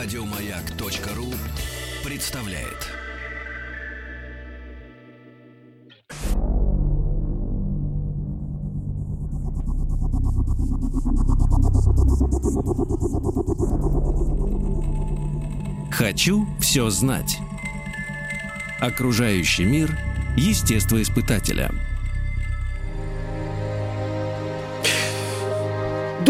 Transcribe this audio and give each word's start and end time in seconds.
Радиомаяк.ру 0.00 1.26
представляет. 2.08 2.86
Хочу 15.90 16.46
все 16.60 16.88
знать. 16.90 17.38
Окружающий 18.78 19.64
мир 19.64 19.98
естествоиспытателя. 20.36 21.72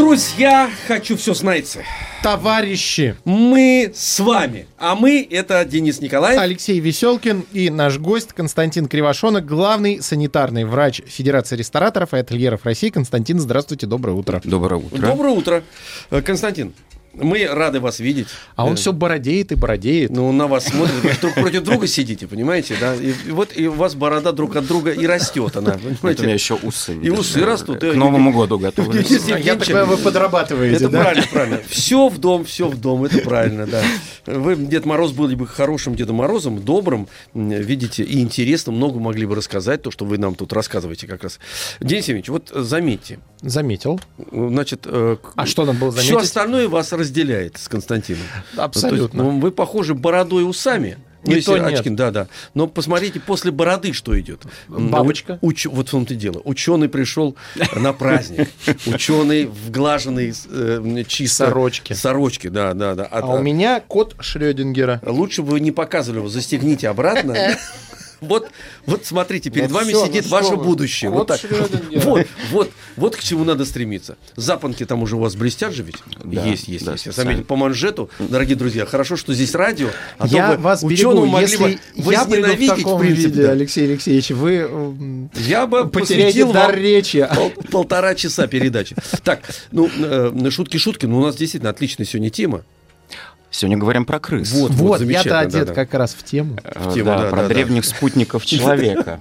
Друзья, 0.08 0.70
хочу 0.86 1.18
все 1.18 1.34
знать. 1.34 1.76
Товарищи, 2.22 3.14
Мы 3.26 3.92
с 3.94 4.18
вами. 4.20 4.66
А 4.78 4.94
мы 4.94 5.28
это 5.30 5.62
Денис 5.66 6.00
Николаев. 6.00 6.40
Алексей 6.40 6.80
Веселкин 6.80 7.44
и 7.52 7.68
наш 7.68 7.98
гость 7.98 8.32
Константин 8.32 8.88
Кривошонок, 8.88 9.44
главный 9.44 10.00
санитарный 10.02 10.64
врач 10.64 11.02
Федерации 11.06 11.56
рестораторов 11.56 12.14
и 12.14 12.16
ательеров 12.16 12.64
России. 12.64 12.88
Константин, 12.88 13.38
здравствуйте, 13.38 13.86
доброе 13.86 14.12
утро. 14.12 14.40
Доброе 14.44 14.80
утро. 14.80 14.98
Доброе 14.98 15.34
утро. 15.34 15.62
Э, 16.10 16.22
Константин, 16.22 16.72
мы 17.20 17.46
рады 17.46 17.80
вас 17.80 18.00
видеть. 18.00 18.28
А 18.56 18.64
он 18.64 18.72
Э, 18.72 18.76
все 18.76 18.92
бородеет 18.92 19.52
и 19.52 19.54
бородеет. 19.54 20.10
Ну, 20.10 20.30
на 20.32 20.46
вас 20.46 20.66
смотрит, 20.66 21.02
вы 21.02 21.12
друг 21.20 21.34
против 21.34 21.62
друга 21.62 21.86
сидите, 21.86 22.26
понимаете, 22.26 22.76
да? 22.80 22.94
И, 22.94 23.12
и 23.26 23.30
вот 23.30 23.50
и 23.56 23.66
у 23.66 23.72
вас 23.72 23.94
борода 23.94 24.32
друг 24.32 24.56
от 24.56 24.66
друга 24.66 24.92
и 24.92 25.06
растет 25.06 25.56
она, 25.56 25.72
Вот 25.82 25.82
у 25.82 25.88
меня 25.88 25.96
понимаете? 26.00 26.32
еще 26.32 26.54
усы. 26.54 26.96
И 26.96 27.10
усы 27.10 27.44
растут, 27.44 27.80
К 27.80 27.84
э, 27.84 27.92
Новому 27.92 28.32
году 28.32 28.58
готовы. 28.58 28.94
Я 28.94 29.00
Евгеньевич, 29.00 29.46
так 29.46 29.66
понимаю, 29.66 29.86
вы 29.86 29.96
подрабатываете, 29.98 30.84
Это 30.84 30.90
правильно, 30.90 31.26
правильно. 31.30 31.60
Все 31.68 32.08
в 32.08 32.18
дом, 32.18 32.44
все 32.44 32.68
в 32.68 32.80
дом, 32.80 33.04
это 33.04 33.18
правильно, 33.18 33.66
да. 33.66 33.82
Вы, 34.26 34.56
Дед 34.56 34.84
Мороз, 34.84 35.12
были 35.12 35.34
бы 35.34 35.46
хорошим 35.46 35.94
Дедом 35.94 36.16
Морозом, 36.16 36.62
добрым, 36.62 37.08
видите, 37.34 38.02
и 38.02 38.20
интересным, 38.20 38.76
много 38.76 38.98
могли 39.00 39.26
бы 39.26 39.34
рассказать, 39.34 39.82
то, 39.82 39.90
что 39.90 40.04
вы 40.04 40.18
нам 40.18 40.34
тут 40.34 40.52
рассказываете 40.52 41.06
как 41.06 41.22
раз. 41.22 41.38
Денис 41.80 42.04
Евгеньевич, 42.08 42.28
вот 42.28 42.50
заметьте, 42.54 43.20
Заметил. 43.42 44.00
значит, 44.32 44.82
э, 44.86 45.16
А 45.36 45.46
что 45.46 45.64
надо 45.64 45.78
было 45.78 45.92
все 45.92 46.02
заметить? 46.08 46.26
остальное 46.28 46.68
вас 46.68 46.92
разделяет 46.92 47.56
с 47.58 47.68
Константином. 47.68 48.22
Абсолютно. 48.56 48.98
То 48.98 49.02
есть, 49.04 49.14
ну, 49.14 49.40
вы 49.40 49.50
похожи 49.52 49.94
бородой 49.94 50.42
и 50.42 50.46
усами. 50.46 50.98
Не 51.24 51.40
то 51.40 51.58
нет. 51.58 51.80
очки, 51.80 51.90
да, 51.90 52.10
да. 52.12 52.28
Но 52.54 52.68
посмотрите, 52.68 53.18
после 53.18 53.50
бороды 53.50 53.92
что 53.92 54.18
идет. 54.18 54.44
Бабочка. 54.68 55.38
Уч- 55.42 55.68
вот 55.68 55.88
в 55.88 55.90
том-то 55.90 56.14
и 56.14 56.16
дело. 56.16 56.40
Ученый 56.44 56.88
пришел 56.88 57.36
на 57.74 57.92
праздник. 57.92 58.48
Ученый 58.86 59.46
в 59.46 59.70
глаженной 59.70 60.32
э, 60.50 61.04
чисто 61.08 61.46
Сорочке. 61.46 61.94
Сорочке, 61.96 62.50
да, 62.50 62.72
да, 62.72 62.94
да. 62.94 63.04
А 63.10 63.26
у 63.34 63.42
меня 63.42 63.80
кот 63.80 64.14
Шрёдингера. 64.20 65.02
Лучше 65.04 65.42
бы 65.42 65.50
вы 65.52 65.60
не 65.60 65.72
показывали 65.72 66.20
его, 66.20 66.28
застегните 66.28 66.88
обратно. 66.88 67.34
Вот, 68.20 68.50
вот 68.86 69.04
смотрите, 69.06 69.48
перед 69.50 69.68
Ну 69.70 69.76
вами 69.76 69.88
всё, 69.88 70.06
сидит 70.06 70.24
ну 70.24 70.30
ваше 70.30 70.56
вы. 70.56 70.64
будущее. 70.64 71.10
Вот 71.10 71.28
Кот 71.28 71.40
так. 71.40 71.40
Шрёдингера. 71.40 72.00
Вот, 72.08 72.26
вот, 72.50 72.70
вот 72.96 73.16
к 73.16 73.22
чему 73.22 73.44
надо 73.44 73.64
стремиться. 73.64 74.16
Запонки 74.36 74.84
там 74.84 75.02
уже 75.02 75.16
у 75.16 75.20
вас 75.20 75.36
блестят 75.36 75.72
же 75.74 75.82
ведь? 75.82 75.96
Да, 76.24 76.44
есть, 76.44 76.66
есть, 76.68 76.84
да, 76.84 76.92
есть. 76.92 77.06
Я 77.06 77.12
заметил 77.12 77.44
по 77.44 77.56
манжету, 77.56 78.10
дорогие 78.18 78.56
друзья. 78.56 78.86
Хорошо, 78.86 79.16
что 79.16 79.32
здесь 79.34 79.54
радио. 79.54 79.88
А 80.18 80.26
то 80.28 80.34
я 80.34 80.50
вы 80.52 80.56
вас 80.58 80.82
ученого 80.82 81.22
берегу, 81.24 81.26
могли 81.32 81.46
если 81.46 82.02
бы 82.02 82.12
я 82.12 82.24
приду 82.24 82.72
в 82.72 82.76
таком 82.76 83.00
принципе, 83.00 83.28
виде, 83.28 83.42
да. 83.42 83.50
Алексей 83.52 83.84
Алексеевич, 83.84 84.30
вы 84.30 85.28
Я 85.46 85.66
бы 85.66 85.88
посвятил 85.88 86.52
дар 86.52 86.76
речи. 86.76 87.28
пол- 87.34 87.52
полтора 87.70 88.14
часа 88.14 88.46
передачи. 88.46 88.96
Так, 89.22 89.42
ну, 89.70 89.88
э, 89.96 90.50
шутки-шутки, 90.50 91.06
но 91.06 91.18
у 91.20 91.22
нас 91.24 91.36
действительно 91.36 91.70
отличная 91.70 92.06
сегодня 92.06 92.30
тема. 92.30 92.62
Сегодня 93.58 93.76
говорим 93.76 94.04
про 94.04 94.20
крыс. 94.20 94.52
Вот, 94.52 94.70
Вот, 94.70 95.00
замечательно, 95.00 95.32
я-то 95.32 95.40
одет 95.40 95.66
да-да. 95.66 95.74
как 95.74 95.92
раз 95.94 96.14
в 96.14 96.22
тему. 96.22 96.58
Э, 96.62 96.90
в 96.90 96.94
тему, 96.94 97.06
да, 97.06 97.22
да, 97.22 97.28
про 97.28 97.36
да, 97.38 97.42
да. 97.42 97.48
древних 97.48 97.84
спутников 97.84 98.46
человека. 98.46 99.18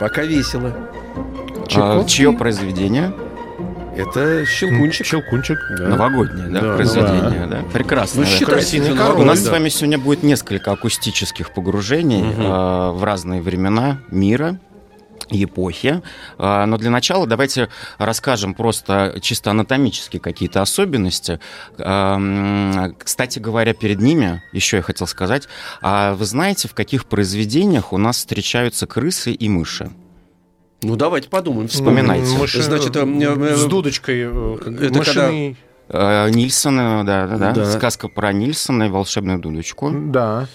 Пока 0.00 0.22
весело. 0.22 0.74
А? 1.74 2.02
Чье 2.06 2.32
произведение? 2.32 3.12
Это 3.94 4.46
щелкунчик. 4.46 5.04
Щелкунчик. 5.04 5.58
Да. 5.78 5.88
Новогоднее, 5.88 6.48
да, 6.48 6.60
Да, 6.62 6.76
произведение, 6.76 7.46
да? 7.46 7.62
Прекрасно. 7.74 8.24
Ну, 8.24 8.96
король, 8.96 9.20
У 9.20 9.24
нас 9.24 9.42
да. 9.42 9.50
с 9.50 9.52
вами 9.52 9.68
сегодня 9.68 9.98
будет 9.98 10.22
несколько 10.22 10.72
акустических 10.72 11.50
погружений 11.50 12.24
э, 12.24 12.90
в 12.90 13.04
разные 13.04 13.42
времена 13.42 13.98
мира 14.10 14.58
и 15.32 15.44
эпохи. 15.44 16.02
Э, 16.38 16.64
Но 16.66 16.76
для 16.78 16.90
начала 16.90 17.26
давайте 17.26 17.68
расскажем 17.98 18.54
просто 18.54 19.18
чисто 19.20 19.50
анатомические 19.50 20.20
какие-то 20.20 20.62
особенности. 20.62 21.40
Эм, 21.78 22.94
Кстати 23.02 23.38
говоря, 23.38 23.74
перед 23.74 24.00
ними 24.00 24.42
еще 24.52 24.76
я 24.78 24.82
хотел 24.82 25.06
сказать, 25.06 25.48
а 25.80 26.14
вы 26.14 26.24
знаете, 26.24 26.68
в 26.68 26.74
каких 26.74 27.06
произведениях 27.06 27.92
у 27.92 27.98
нас 27.98 28.16
встречаются 28.18 28.86
крысы 28.86 29.32
и 29.32 29.48
мыши? 29.48 29.90
Ну, 30.82 30.96
давайте 30.96 31.28
подумаем. 31.28 31.68
Вспоминайте. 31.68 32.36
Мыши- 32.36 32.60
Значит, 32.62 32.96
э, 32.96 33.00
э, 33.04 33.56
с 33.56 33.64
дудочкой. 33.66 34.20
э, 34.22 34.56
это 34.80 34.98
мышиный- 34.98 35.56
Э, 35.88 36.30
Нильсона, 36.30 37.04
да, 37.04 37.26
да, 37.26 37.36
да, 37.36 37.52
Да. 37.52 37.66
Сказка 37.72 38.08
про 38.08 38.32
Нильсона 38.32 38.84
и 38.84 38.88
волшебную 38.88 39.38
дудочку. 39.38 39.90
Да. 39.92 40.48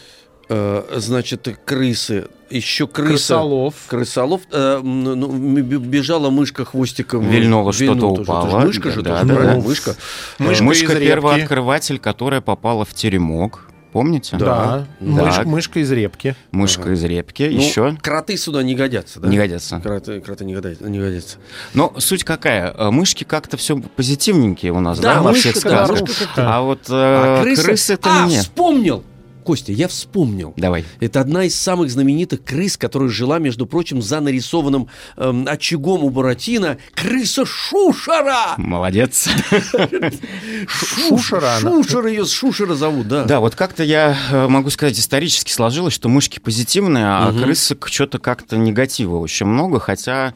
Э, 0.50 0.84
значит, 0.98 1.48
крысы. 1.66 2.28
Еще 2.50 2.88
крыса. 2.88 3.10
Крысолов. 3.36 3.74
Крысолов. 3.88 4.42
э, 4.52 4.80
ну, 4.82 5.28
б- 5.28 5.78
бежала 5.80 6.30
мышка 6.30 6.64
хвостиком. 6.64 7.28
Вильнула 7.30 7.74
что-то 7.74 7.92
Вильнула 7.94 8.22
упало. 8.22 8.48
Это 8.48 8.60
же 8.62 8.68
Мышка 8.68 8.92
же 8.92 9.02
Да, 9.02 9.12
тоже, 9.20 9.26
да, 9.28 9.34
правильно? 9.36 9.62
да. 9.62 9.68
Мышка. 9.68 9.96
Мышка 10.40 10.64
Мышка, 10.64 10.96
первооткрыватель, 10.96 12.00
которая 12.00 12.40
попала 12.42 12.86
в 12.86 12.94
теремок. 12.94 13.64
Помните? 13.92 14.38
Да. 14.38 14.86
Да. 15.00 15.06
Мышка, 15.06 15.48
мышка 15.48 15.80
из 15.80 15.92
репки. 15.92 16.36
Мышка 16.52 16.92
из 16.94 17.04
репки. 17.04 17.44
Ну, 17.52 17.58
Еще 17.60 17.98
Кроты 18.02 18.38
сюда 18.38 18.62
не 18.64 18.76
годятся, 18.76 19.20
да? 19.20 19.28
не 19.28 19.38
годятся. 19.38 19.80
Кроты, 19.82 20.22
кроты 20.22 20.46
не, 20.46 20.54
годятся, 20.54 20.88
не 20.90 21.00
годятся. 21.00 21.38
Но 21.74 21.94
суть 21.98 22.24
какая? 22.24 22.74
Э, 22.78 22.92
Мышки 22.92 23.24
как-то 23.24 23.58
все 23.58 23.78
позитивненькие 23.78 24.72
у 24.72 24.80
нас, 24.80 25.00
Да, 25.00 25.16
да, 25.16 25.22
во 25.22 25.32
мышка, 25.32 25.52
всех 25.52 25.64
да, 25.64 25.86
сказках. 25.86 26.08
мышка 26.08 26.26
а 26.38 26.62
вот 26.62 26.80
э, 26.90 26.92
А 26.92 27.42
крысы... 27.42 27.64
крысы 27.64 27.94
это 27.94 28.24
а, 28.24 28.28
не. 28.28 28.38
вспомнил! 28.40 29.04
Костя, 29.48 29.72
я 29.72 29.88
вспомнил. 29.88 30.54
Давай. 30.58 30.84
Это 31.00 31.22
одна 31.22 31.46
из 31.46 31.56
самых 31.56 31.90
знаменитых 31.90 32.44
крыс, 32.44 32.76
которая 32.76 33.08
жила, 33.08 33.40
между 33.40 33.66
прочим, 33.66 34.02
за 34.02 34.20
нарисованным 34.20 34.90
эм, 35.16 35.48
очагом 35.48 36.04
у 36.04 36.10
Буратино. 36.10 36.80
Крыса 36.94 37.46
Шушера! 37.46 38.56
Молодец. 38.58 39.30
Шушера. 40.68 41.60
Шушера 41.62 42.10
ее, 42.10 42.26
Шушера 42.26 42.76
зовут, 42.76 43.08
да. 43.08 43.24
Да, 43.24 43.40
вот 43.40 43.56
как-то 43.56 43.84
я 43.86 44.18
э, 44.32 44.48
могу 44.50 44.70
сказать, 44.70 45.00
исторически 45.00 45.50
сложилось, 45.54 45.94
что 45.94 46.10
мышки 46.10 46.40
позитивные, 46.40 47.06
а 47.08 47.32
крысок 47.32 47.88
что-то 47.88 48.20
как-то 48.20 48.58
негатива 48.58 49.16
очень 49.16 49.46
много, 49.46 49.80
хотя 49.80 50.34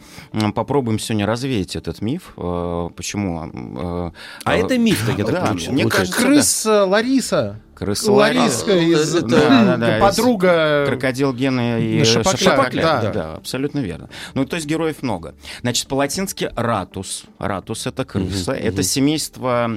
попробуем 0.55 0.99
сегодня 0.99 1.25
развеять 1.25 1.75
этот 1.75 2.01
миф. 2.01 2.31
Э, 2.37 2.87
Почему? 2.95 3.43
э, 3.43 4.11
А 4.45 4.55
это 4.55 4.77
миф-то, 4.77 5.11
я 5.11 5.25
так 5.25 5.49
понимаю, 5.49 5.73
мне 5.73 5.85
кажется, 5.89 6.17
Крыса 6.17 6.85
Лариса. 6.85 7.59
Крыса 7.81 8.11
Лариска 8.11 8.77
из 8.77 9.15
Это- 9.15 9.27
Да, 9.27 9.65
да, 9.65 9.77
да, 9.77 9.97
из 9.97 10.01
подруга. 10.01 10.85
Крокодил 10.87 11.33
Гена 11.33 11.79
и 11.79 11.97
На 11.97 12.05
Шапокляк, 12.05 12.39
Шапокляк. 12.39 12.83
да. 12.85 13.01
Да, 13.01 13.11
да, 13.11 13.33
абсолютно 13.33 13.79
верно. 13.79 14.07
Ну, 14.35 14.45
то 14.45 14.55
есть 14.55 14.67
героев 14.67 15.01
много. 15.01 15.33
Значит, 15.61 15.87
по-латински 15.87 16.51
ратус. 16.55 17.23
Ратус— 17.39 17.85
это 17.87 18.05
крыса. 18.05 18.51
Мгм, 18.51 18.61
Это 18.61 18.73
мгм. 18.73 18.83
семейство 18.83 19.71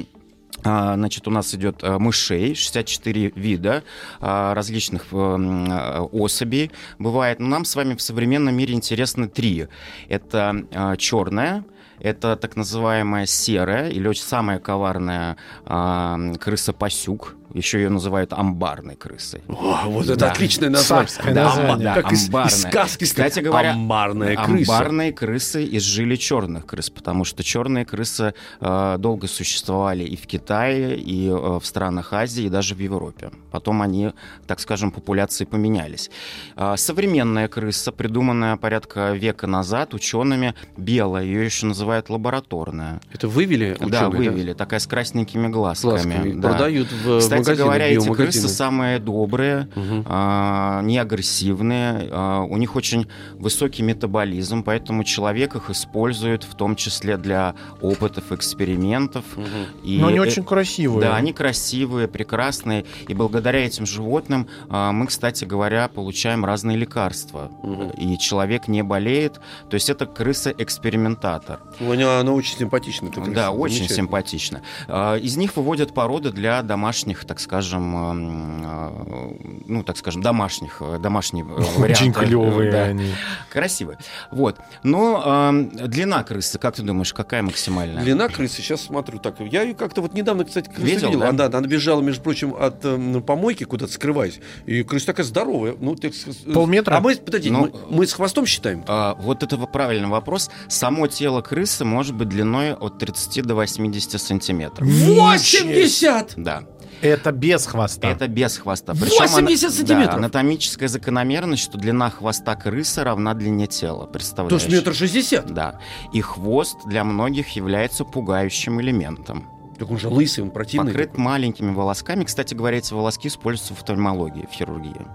а, 0.63 0.95
Значит, 0.97 1.27
у 1.27 1.31
нас 1.31 1.55
идет 1.55 1.77
а, 1.83 1.99
мышей, 1.99 2.55
64 2.55 3.33
вида 3.35 3.85
а, 4.21 4.53
различных 4.53 5.07
особей 5.11 6.71
бывает. 6.99 7.41
Но 7.41 7.47
нам 7.49 7.65
с 7.65 7.75
вами 7.75 7.95
в 7.95 8.03
современном 8.03 8.55
мире 8.55 8.75
интересны 8.75 9.29
три. 9.29 9.69
Это 10.11 10.97
черная, 10.99 11.65
это 12.01 12.37
так 12.37 12.57
называемая 12.57 13.25
серая 13.25 13.89
или 13.89 14.07
очень 14.09 14.25
самая 14.25 14.59
коварная 14.59 15.37
крыса-пасюк. 15.65 17.37
Еще 17.55 17.79
ее 17.79 17.89
называют 17.89 18.33
амбарной 18.33 18.97
крысой. 18.97 19.41
О, 19.49 19.83
вот 19.87 20.07
это 20.07 20.17
Да. 20.17 20.33
отличное 20.33 20.71
название. 20.71 21.07
Царское 21.07 21.33
Да, 21.35 21.45
название. 21.45 21.85
да, 21.85 21.95
как 21.95 22.13
из, 22.13 22.29
из 22.29 22.63
сказки. 22.63 23.05
Кстати 23.05 23.41
говоря, 23.41 23.73
амбарная 23.73 24.37
крыса. 24.37 24.73
Амбарные 24.73 25.13
крысы 25.13 25.65
изжили 25.77 26.17
черных 26.17 26.67
крыс, 26.67 26.91
потому 26.91 27.25
что 27.25 27.43
черные 27.45 27.85
крысы 27.85 28.35
э, 28.61 28.97
долго 28.99 29.29
существовали 29.29 30.03
и 30.03 30.17
в 30.17 30.27
Китае, 30.27 30.99
и 30.99 31.29
э, 31.29 31.33
в 31.33 31.65
странах 31.65 32.13
Азии, 32.13 32.45
и 32.45 32.49
даже 32.49 32.75
в 32.75 32.81
Европе. 32.81 33.31
Потом 33.53 33.83
они, 33.83 34.11
так 34.49 34.59
скажем, 34.59 34.91
популяции 34.91 35.45
поменялись. 35.45 36.11
А, 36.57 36.77
современная 36.77 37.47
крыса, 37.47 37.93
придуманная 37.93 38.57
порядка 38.57 39.13
века 39.13 39.47
назад 39.47 39.95
учеными, 39.95 40.55
белая, 40.77 41.25
ее 41.25 41.45
еще 41.45 41.67
называют 41.67 42.11
лабораторная. 42.11 43.01
Это 43.13 43.29
вывели 43.29 43.77
да, 43.81 44.09
ученые, 44.09 44.31
вывели, 44.31 44.53
такая 44.55 44.81
с 44.81 44.87
красненькими 44.89 45.47
глазками. 45.49 45.91
Глазками. 45.93 46.33
да. 46.33 46.49
Продают 46.49 46.89
в, 46.91 47.19
в 47.19 47.44
Кстати 47.45 47.59
говоря, 47.59 47.87
эти 47.87 48.09
крысы 48.13 48.49
самые 48.49 48.99
добрые, 48.99 49.69
Мгм. 49.75 50.05
а, 50.07 50.83
не 50.83 50.99
агрессивные, 50.99 52.09
а, 52.11 52.43
у 52.43 52.57
них 52.57 52.77
очень 52.77 53.07
высокий 53.35 53.83
метаболизм, 53.83 54.63
поэтому 54.63 55.05
человек 55.05 55.55
их 55.57 55.71
использует 55.71 56.45
в 56.45 56.55
том 56.55 56.77
числе 56.77 57.17
для 57.17 57.55
опытов, 57.81 58.33
экспериментов. 58.33 59.25
Мгм. 59.37 59.47
И 59.85 59.99
Но 59.99 60.09
они 60.09 60.19
э- 60.19 60.23
очень 60.23 60.45
красивые. 60.45 61.01
Да, 61.01 61.17
они 61.17 61.33
красивые, 61.33 62.09
прекрасные, 62.09 62.85
и 63.09 63.15
благодаря 63.15 63.65
этим 63.67 63.87
животным 63.87 64.49
а, 64.69 64.93
мы, 64.93 65.07
кстати 65.07 65.45
говоря, 65.45 65.89
получаем 65.89 66.45
разные 66.45 66.77
лекарства, 66.77 67.51
Мгм. 67.63 67.91
и 67.91 68.19
человек 68.19 68.69
не 68.69 68.83
болеет. 68.83 69.41
То 69.71 69.75
есть 69.75 69.91
это 69.91 70.07
крыса-экспериментатор. 70.07 71.61
Она, 71.81 72.21
она 72.21 72.33
очень 72.33 72.57
крыса, 72.59 73.35
Да, 73.35 73.51
очень 73.51 73.89
симпатично. 73.89 74.63
А, 74.89 75.17
Из 75.17 75.37
них 75.37 75.57
выводят 75.57 75.95
породы 75.95 76.31
для 76.31 76.63
домашних, 76.63 77.25
так 77.35 77.41
скажем, 77.41 77.97
м, 77.97 78.63
а, 78.65 79.35
ну, 79.67 79.83
так 79.83 79.97
скажем, 79.97 80.23
домашних, 80.23 80.77
э, 80.81 80.99
домашние 81.01 81.45
э, 81.45 81.49
варианты. 81.79 81.93
Очень 81.93 82.13
клевые 82.13 82.71
Да, 82.71 82.83
они. 82.85 83.13
красивые. 83.51 83.99
Вот. 84.31 84.57
Но 84.85 85.21
ам, 85.25 85.69
длина 85.71 86.23
крысы, 86.23 86.61
как 86.61 86.77
ты 86.77 86.83
думаешь, 86.83 87.13
какая 87.13 87.43
максимальная? 87.43 88.05
Длина 88.05 88.29
крысы, 88.29 88.63
сейчас 88.63 88.83
смотрю 88.83 89.19
так. 89.19 89.41
Я 89.41 89.63
ее 89.63 89.75
как-то 89.75 90.01
вот 90.01 90.15
недавно, 90.15 90.45
кстати, 90.45 90.69
крысу 90.69 90.85
Видел, 90.87 91.09
видел. 91.09 91.21
да? 91.23 91.29
Она, 91.31 91.45
она 91.47 91.61
бежала, 91.67 92.01
между 92.03 92.23
прочим, 92.23 92.55
от 92.55 92.85
э, 92.85 93.21
помойки 93.21 93.65
куда-то 93.65 93.93
скрываясь. 93.93 94.39
И 94.67 94.85
крыса 94.85 95.07
такая 95.07 95.27
здоровая. 95.27 95.75
Ну, 95.81 95.97
с- 95.97 96.53
Полметра? 96.55 96.97
А 96.97 97.01
мы, 97.01 97.17
подожди, 97.17 97.51
Ну, 97.51 97.63
мы, 97.91 97.97
мы 97.97 98.07
с 98.07 98.13
хвостом 98.13 98.47
считаем? 98.47 98.85
А, 98.87 99.17
вот 99.17 99.43
это 99.43 99.57
правильный 99.57 100.09
вопрос. 100.09 100.51
Само 100.69 101.09
тело 101.09 101.41
крысы 101.41 101.85
может 101.85 102.15
быть 102.15 102.29
длиной 102.29 102.75
от 102.75 102.99
30 103.01 103.43
до 103.43 103.57
80 103.57 104.21
сантиметров. 104.21 104.87
Ничего. 104.87 105.25
80! 105.25 106.35
Да. 106.37 106.63
Это 107.05 107.33
без 107.33 107.67
хвоста. 107.67 108.09
Это 108.09 108.29
без 108.29 108.57
хвоста. 108.57 108.95
80 108.95 109.65
ана- 109.65 109.71
сантиметров? 109.77 110.07
Да, 110.13 110.15
анатомическая 110.19 110.89
закономерность, 110.89 111.63
что 111.63 111.77
длина 111.79 112.09
хвоста 112.11 112.55
крысы 112.57 113.05
равна 113.05 113.35
длине 113.35 113.67
тела. 113.67 114.07
То 114.07 114.13
Представляешь? 114.13 114.63
есть 114.63 114.73
метр 114.75 114.95
шестьдесят. 114.95 115.47
Да. 115.53 115.79
И 116.13 116.21
хвост 116.21 116.79
для 116.87 117.05
многих 117.05 117.51
является 117.57 118.05
пугающим 118.05 118.81
элементом. 118.81 119.45
Так 119.79 119.91
он 119.91 119.99
же 119.99 120.09
лысый, 120.09 120.45
он 120.45 120.51
противный. 120.51 120.93
Покрыт 120.93 121.19
маленькими 121.19 121.73
волосками. 121.75 122.25
Кстати 122.25 122.55
говоря, 122.55 122.79
эти 122.79 122.95
волоски 122.95 123.29
используются 123.29 123.75
в 123.75 123.79
офтальмологии, 123.79 124.47
в 124.51 124.55
хирургии. 124.55 125.07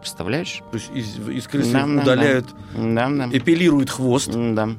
Представляешь? 0.00 0.62
То 0.70 0.76
есть 0.78 0.90
из, 0.94 1.28
из 1.28 1.46
крысы 1.46 1.72
да, 1.72 1.84
удаляют, 1.84 2.48
Да, 2.74 3.08
да. 3.08 3.28
эпилируют 3.32 3.90
хвост. 3.90 4.30
Да. 4.32 4.70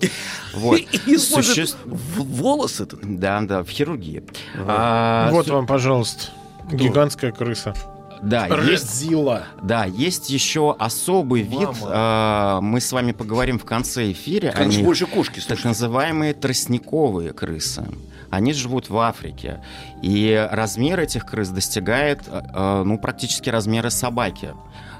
Вот. 0.54 0.78
И 1.06 1.16
Суще- 1.18 1.66
в- 1.84 2.42
волос 2.42 2.80
этот. 2.80 3.00
Да, 3.18 3.40
да, 3.42 3.62
в 3.64 3.68
хирургии. 3.68 4.22
А, 4.56 5.30
Вот 5.30 5.46
су- 5.46 5.54
вам, 5.54 5.66
пожалуйста, 5.66 6.26
гигантская 6.70 7.32
крыса. 7.32 7.74
Да, 8.22 8.46
есть, 8.46 8.84
Разила. 8.84 9.44
да, 9.62 9.84
есть 9.84 10.30
еще 10.30 10.74
особый 10.78 11.42
вид. 11.42 11.60
Мама. 11.60 11.76
а, 11.82 12.60
мы 12.62 12.80
с 12.80 12.90
вами 12.92 13.12
поговорим 13.12 13.58
в 13.58 13.64
конце 13.66 14.12
эфира. 14.12 14.50
Как 14.50 14.60
о 14.68 14.70
же 14.70 14.78
них. 14.78 14.86
больше 14.86 15.04
кошки, 15.06 15.34
так 15.40 15.42
слушай. 15.58 15.66
называемые 15.66 16.32
тростниковые 16.32 17.32
крысы. 17.34 17.84
Они 18.30 18.52
живут 18.54 18.88
в 18.88 18.96
Африке. 18.98 19.62
И 20.00 20.48
размер 20.50 21.00
этих 21.00 21.26
крыс 21.26 21.50
достигает 21.50 22.22
э, 22.26 22.40
э, 22.54 22.82
ну, 22.84 22.98
практически 22.98 23.50
размера 23.50 23.90
собаки. 23.90 24.54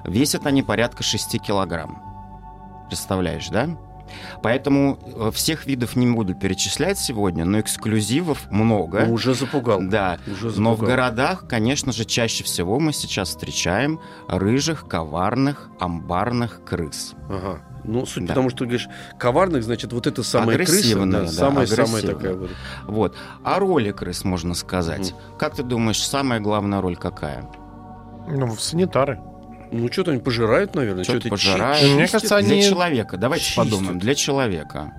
Весят 0.04 0.46
они 0.46 0.62
порядка 0.62 1.02
6 1.02 1.38
килограмм. 1.40 2.02
Представляешь, 2.88 3.48
да? 3.48 3.70
Поэтому 4.43 4.99
э, 5.16 5.31
всех 5.32 5.66
видов 5.66 5.96
не 5.96 6.06
буду 6.06 6.34
перечислять 6.34 6.99
сегодня, 6.99 7.44
но 7.44 7.61
эксклюзивов 7.61 8.50
много. 8.50 9.05
Ну, 9.06 9.14
уже 9.14 9.34
запугал. 9.34 9.81
Да, 9.82 10.19
Уже 10.26 10.46
но 10.61 10.72
в 10.72 10.76
запугал. 10.76 10.87
городах, 10.87 11.44
конечно 11.49 11.93
же, 11.93 12.05
чаще 12.05 12.44
всего 12.44 12.78
мы 12.78 12.93
сейчас 12.93 13.31
встречаем 13.31 14.00
рыжих, 14.28 14.87
коварных, 14.88 15.69
амбарных 15.81 16.62
крыс. 16.64 17.14
Ага. 17.28 17.61
Ну, 17.84 18.06
суть 18.06 18.25
Да. 18.25 18.28
потому, 18.28 18.49
что 18.49 18.61
ты 18.61 18.64
говоришь, 18.64 18.88
коварных, 19.19 19.62
значит, 19.62 19.93
вот 19.93 20.06
это 20.06 20.22
самая 20.22 20.56
крыса, 20.56 20.72
Агрессивная, 20.72 21.20
да, 21.20 21.26
да, 21.26 21.32
самая-самая 21.32 21.84
агрессивная. 22.02 22.14
такая 22.14 22.34
вот. 22.34 22.50
Вот. 22.87 23.16
А 23.44 23.58
роли 23.58 23.90
крыс, 23.93 24.25
можно 24.25 24.55
сказать. 24.55 25.14
Как 25.38 25.55
ты 25.55 25.62
думаешь, 25.62 26.02
самая 26.02 26.40
главная 26.40 26.81
роль 26.81 26.96
какая? 26.96 27.50
Ну, 28.26 28.55
санитары. 28.56 29.20
Ну, 29.81 29.93
что-то 29.93 30.12
они 30.12 30.21
пожирают, 30.21 30.75
наверное. 30.75 31.05
Что-то 31.05 31.29
пожирают. 31.29 31.81
чи- 31.81 31.87
Мне 31.94 32.03
чистят. 32.05 32.12
кажется, 32.23 32.37
они- 32.37 32.49
Для 32.49 32.62
человека. 32.71 33.17
Давайте 33.17 33.44
чистят. 33.44 33.65
подумаем. 33.65 33.99
Для 33.99 34.15
человека. 34.15 34.93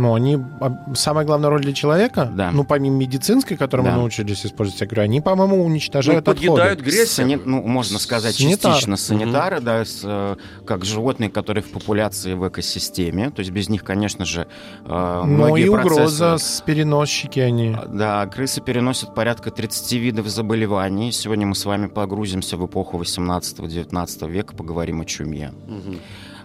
Ну, 0.00 0.14
они... 0.14 0.38
а, 0.60 0.72
Самая 0.94 1.24
главная 1.26 1.50
роль 1.50 1.60
для 1.62 1.72
человека, 1.72 2.30
Да. 2.34 2.50
ну, 2.52 2.64
помимо 2.64 2.96
медицинской, 2.96 3.56
которую 3.56 3.84
Да. 3.84 3.92
мы 3.92 3.98
научились 3.98 4.46
использовать, 4.46 4.80
я 4.80 4.86
говорю, 4.86 5.02
они, 5.02 5.20
по-моему, 5.20 5.56
Ну, 5.56 5.64
уничтожают 5.64 6.24
подъедают 6.24 6.80
отходы. 6.80 6.90
грязь. 6.90 7.10
Сани- 7.10 7.40
Ну, 7.44 7.62
можно 7.62 7.98
сказать, 7.98 8.34
Санитар. 8.36 8.72
частично 8.72 8.96
санитары, 8.96 9.60
да, 9.60 9.84
с, 9.84 10.00
э, 10.04 10.36
как 10.66 10.84
животные, 10.84 11.30
которые 11.30 11.62
в 11.62 11.70
популяции 11.70 12.34
в 12.34 12.48
экосистеме. 12.48 13.30
То 13.30 13.40
есть 13.40 13.50
без 13.50 13.68
них, 13.68 13.84
конечно 13.84 14.24
же, 14.24 14.46
э, 14.86 15.20
Ну, 15.24 15.26
многие 15.34 15.66
и 15.66 15.68
угроза 15.68 16.34
процессы- 16.36 16.38
с 16.38 16.60
переносчики 16.62 17.40
они. 17.40 17.76
Да, 17.88 18.26
крысы 18.26 18.60
переносят 18.60 19.14
порядка 19.14 19.50
30 19.50 19.98
видов 19.98 20.26
заболеваний. 20.28 21.12
Сегодня 21.12 21.46
мы 21.46 21.54
с 21.54 21.64
вами 21.64 21.86
погрузимся 21.88 22.56
в 22.56 22.64
эпоху 22.66 22.96
18-19 22.98 24.26
века, 24.30 24.54
поговорим 24.54 25.00
о 25.00 25.04
чуме. 25.04 25.52
Мгм. 25.66 25.98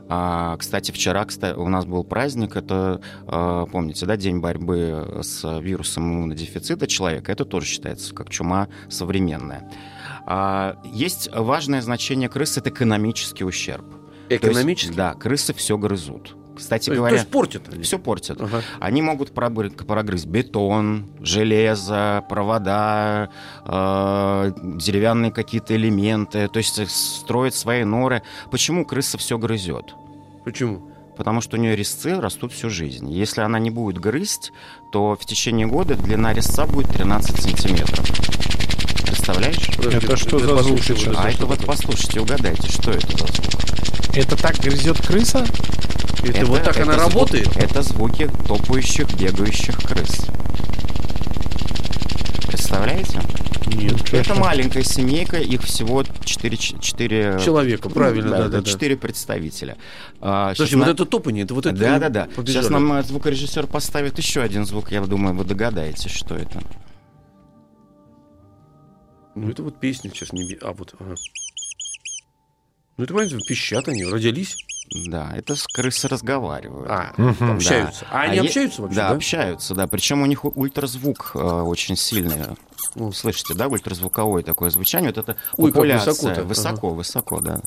А, 0.07 0.55
кстати, 0.57 0.91
вчера 0.91 1.23
кста- 1.23 1.55
у 1.55 1.67
нас 1.67 1.85
был 1.85 2.03
праздник, 2.03 2.55
это, 2.55 3.01
э, 3.27 3.65
помните, 3.71 4.05
да, 4.05 4.17
День 4.17 4.39
борьбы 4.39 5.19
с 5.21 5.59
вирусом 5.59 6.03
иммунодефицита 6.03 6.87
человека. 6.87 7.31
Это 7.31 7.45
тоже 7.45 7.65
считается 7.65 8.13
как 8.13 8.29
чума 8.29 8.67
современная. 8.89 9.69
А, 10.27 10.77
есть 10.85 11.29
важное 11.33 11.81
значение 11.81 12.29
крыс– 12.29 12.57
это 12.57 12.69
экономический 12.69 13.43
ущерб. 13.45 13.85
То 14.27 14.33
есть, 14.47 14.95
да, 14.95 15.13
крысы 15.13 15.53
все 15.53 15.77
грызут. 15.77 16.35
Кстати 16.55 16.89
То 16.89 16.95
говоря, 16.95 17.15
То 17.15 17.19
есть 17.19 17.29
портят 17.29 17.63
они. 17.71 17.83
все 17.83 17.99
портят. 17.99 18.41
Ага. 18.41 18.61
Они 18.79 19.01
могут 19.01 19.31
прогрызть 19.33 20.25
бетон, 20.25 21.05
железо, 21.19 22.23
провода, 22.29 23.29
э, 23.65 24.51
деревянные 24.63 25.31
какие-то 25.31 25.75
элементы, 25.75 26.47
то 26.47 26.57
есть 26.57 26.89
строят 26.89 27.55
свои 27.55 27.83
норы. 27.83 28.21
Почему 28.51 28.85
крыса 28.85 29.17
все 29.17 29.37
грызет? 29.37 29.95
Почему? 30.43 30.89
Потому 31.17 31.41
что 31.41 31.57
у 31.57 31.59
нее 31.59 31.75
резцы 31.75 32.19
растут 32.19 32.51
всю 32.51 32.69
жизнь. 32.69 33.09
Если 33.11 33.41
она 33.41 33.57
не 33.59 33.69
будет 33.69 33.97
грызть, 33.97 34.51
то 34.91 35.15
в 35.19 35.25
течение 35.25 35.65
года 35.65 35.95
длина 35.95 36.33
резца 36.33 36.65
будет 36.65 36.89
13 36.89 37.41
сантиметров. 37.41 38.05
Представляешь? 39.05 39.75
Подожди, 39.77 40.05
Это 40.05 40.17
что 40.17 40.39
за 40.39 40.61
звук 40.61 40.79
А 41.15 41.29
это 41.29 41.45
вот 41.45 41.65
послушайте, 41.65 42.19
угадайте, 42.19 42.69
что 42.69 42.91
это 42.91 43.11
за 43.11 43.25
звук? 43.27 43.84
Это 44.15 44.37
так 44.41 44.55
грызет 44.57 45.05
крыса? 45.05 45.45
Это, 46.23 46.45
вот 46.45 46.63
так 46.63 46.77
это 46.77 46.83
она 46.83 46.93
звук- 46.93 47.13
работает? 47.13 47.57
Это 47.57 47.81
звуки 47.81 48.29
топающих, 48.47 49.13
бегающих 49.19 49.77
крыс. 49.77 50.25
Представляете? 52.47 53.21
Нет. 53.67 54.13
Это 54.13 54.35
маленькая 54.35 54.83
семейка, 54.83 55.37
их 55.37 55.61
всего 55.63 56.03
4... 56.03 56.57
4 56.57 57.39
Человека, 57.43 57.89
правильно, 57.89 58.29
да, 58.31 58.47
да, 58.47 58.61
да. 58.61 58.63
4 58.63 58.95
представителя. 58.95 59.77
А, 60.21 60.49
щас 60.49 60.57
Слушай, 60.57 60.75
вот 60.75 60.87
на- 60.87 60.91
это 60.91 61.05
топание, 61.05 61.43
это 61.43 61.53
вот 61.53 61.65
это... 61.65 61.75
Да, 61.77 61.99
да, 61.99 62.09
да. 62.09 62.27
побежали. 62.35 62.63
Сейчас 62.63 62.71
нам 62.71 62.93
э, 62.93 63.03
звукорежиссер 63.03 63.67
поставит 63.67 64.17
еще 64.17 64.41
один 64.41 64.65
звук. 64.65 64.91
Я 64.91 65.01
думаю, 65.01 65.35
вы 65.35 65.43
догадаетесь, 65.43 66.11
что 66.11 66.35
это. 66.35 66.61
Ну, 69.35 69.49
это 69.49 69.61
вот 69.63 69.79
песня 69.79 70.09
сейчас 70.11 70.31
не... 70.31 70.57
А, 70.61 70.71
вот, 70.71 70.95
ага. 70.99 71.15
Ну, 72.97 73.03
это, 73.03 73.13
понятно, 73.13 73.39
пищат 73.47 73.87
они, 73.87 74.05
родились. 74.05 74.55
Да, 75.07 75.31
это 75.35 75.55
с 75.55 75.63
крысы 75.65 76.07
разговаривают. 76.07 76.87
А, 76.89 77.13
Мгм. 77.17 77.55
общаются. 77.55 78.05
А 78.11 78.21
они 78.21 78.35
е- 78.37 78.41
общаются 78.43 78.81
вообще, 78.83 78.95
да? 78.95 79.09
да? 79.09 79.15
общаются, 79.15 79.73
да. 79.75 79.87
Причем 79.87 80.21
у 80.21 80.25
них 80.27 80.45
ультразвук 80.45 81.31
э, 81.33 81.39
очень 81.39 81.97
сильный. 81.97 82.43
Ну. 82.93 83.11
Слышите, 83.11 83.55
да, 83.55 83.67
ультразвуковое 83.67 84.43
такое 84.43 84.69
звучание. 84.69 85.09
Вот 85.09 85.17
это 85.17 85.35
Ой, 85.57 85.71
популяция. 85.71 86.13
высоко-то. 86.13 86.43
Высоко, 86.43 86.89
высоко, 86.91 87.41
да. 87.41 87.59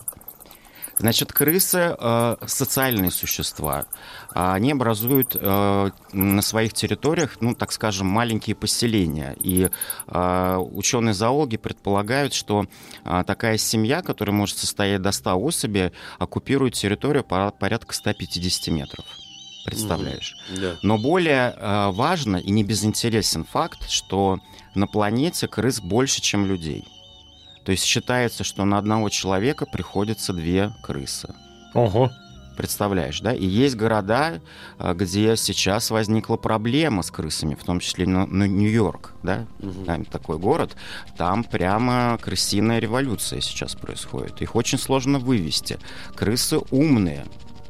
Значит, 0.99 1.33
крысы 1.33 1.97
э, 1.99 2.37
социальные 2.47 3.11
существа. 3.13 3.87
А 4.35 4.55
Они 4.55 4.73
образуют 4.73 5.37
э, 5.39 5.91
на 6.13 6.43
своих 6.43 6.73
территориях, 6.73 7.37
ну, 7.41 7.55
так 7.55 7.71
скажем, 7.73 8.09
маленькие 8.09 8.57
поселения. 8.57 9.37
И 9.39 9.71
э, 10.09 10.57
ученые-зоологи 10.57 11.57
предполагают, 11.57 12.35
что 12.35 12.67
э, 13.05 13.25
такая 13.27 13.59
семья, 13.59 14.03
которая 14.03 14.35
может 14.35 14.59
состоять 14.59 15.01
до 15.01 15.13
100 15.13 15.37
особей, 15.39 15.93
оккупирует 16.19 16.75
территорию 16.75 17.23
по- 17.23 17.53
порядка 17.53 17.95
150 17.95 18.69
метров. 18.75 19.05
Представляешь? 19.65 20.35
Да. 20.57 20.77
Но 20.83 20.99
более 20.99 21.55
э, 21.57 21.91
важно 21.91 22.37
и 22.39 22.51
не 22.51 22.65
безинтересен 22.65 23.45
факт, 23.45 23.89
что 23.89 24.39
на 24.75 24.87
планете 24.87 25.47
крыс 25.47 25.81
больше, 25.81 26.21
чем 26.21 26.47
людей. 26.47 26.85
То 27.69 27.73
есть 27.73 27.85
считается, 27.85 28.45
что 28.45 28.65
на 28.65 28.79
одного 28.79 29.11
человека 29.11 29.67
приходится 29.67 30.33
две 30.33 30.73
крысы. 30.83 31.35
Ого. 31.75 32.11
Представляешь, 32.57 33.21
да? 33.21 33.35
И 33.35 33.45
есть 33.45 33.77
города, 33.77 34.41
а, 34.79 34.95
где 34.95 35.37
сейчас 35.37 35.91
возникла 35.91 36.37
проблема 36.37 37.03
с 37.03 37.11
крысами, 37.11 37.55
в 37.55 37.63
том 37.65 37.81
числе 37.81 38.07
на, 38.07 38.25
на 38.25 38.45
Нью-Йорк, 38.45 39.13
да? 39.23 39.47
Мгм. 39.59 39.85
Там 39.85 40.05
такой 40.07 40.39
город, 40.39 40.77
там 41.19 41.45
прямо 41.45 42.19
крысиная 42.23 42.79
революция 42.79 43.43
сейчас 43.43 43.75
происходит. 43.75 44.41
Их 44.41 44.57
очень 44.57 44.79
сложно 44.79 45.19
вывести. 45.19 45.79
Крысы 46.17 46.61
умные 46.71 47.27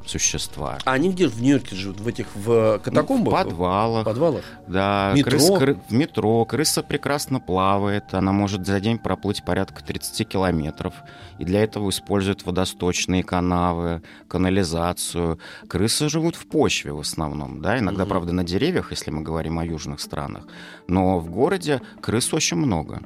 существа. 0.09 0.79
А 0.85 0.93
они 0.93 1.11
где 1.11 1.29
в 1.29 1.41
Нью-Йорке 1.41 1.77
живут? 1.77 2.01
В 2.01 2.09
этих 2.09 2.27
в 2.35 2.79
катакомбах? 2.79 3.45
В 3.45 3.49
подвалах. 3.49 4.03
В 4.03 4.05
подвалах? 4.05 4.45
Да, 4.67 5.13
Метро? 5.15 5.31
крыс- 5.39 5.51
кры- 5.59 5.79
в 5.89 5.93
метро. 5.93 6.45
Крыса 6.45 6.83
прекрасно 6.83 7.41
плавает. 7.41 8.15
Она 8.15 8.33
может 8.33 8.67
за 8.67 8.81
день 8.81 8.99
проплыть 8.99 9.45
порядка 9.45 9.85
30 9.85 10.25
километров. 10.25 10.95
И 11.39 11.45
для 11.45 11.63
этого 11.63 11.91
используют 11.91 12.45
водосточные 12.45 13.23
канавы, 13.23 14.03
канализацию. 14.29 15.39
Крысы 15.69 16.09
живут 16.09 16.37
в 16.37 16.47
почве 16.49 16.93
в 16.93 17.01
основном. 17.01 17.61
Да? 17.63 17.79
Иногда, 17.79 18.03
Мгм. 18.05 18.09
правда, 18.11 18.33
на 18.33 18.45
деревьях, 18.45 18.91
если 18.91 19.11
мы 19.11 19.23
говорим 19.23 19.59
о 19.59 19.65
южных 19.65 20.01
странах. 20.01 20.45
Но 20.89 21.19
в 21.19 21.31
городе 21.31 21.81
крыс 22.01 22.33
очень 22.33 22.57
много. 22.57 23.01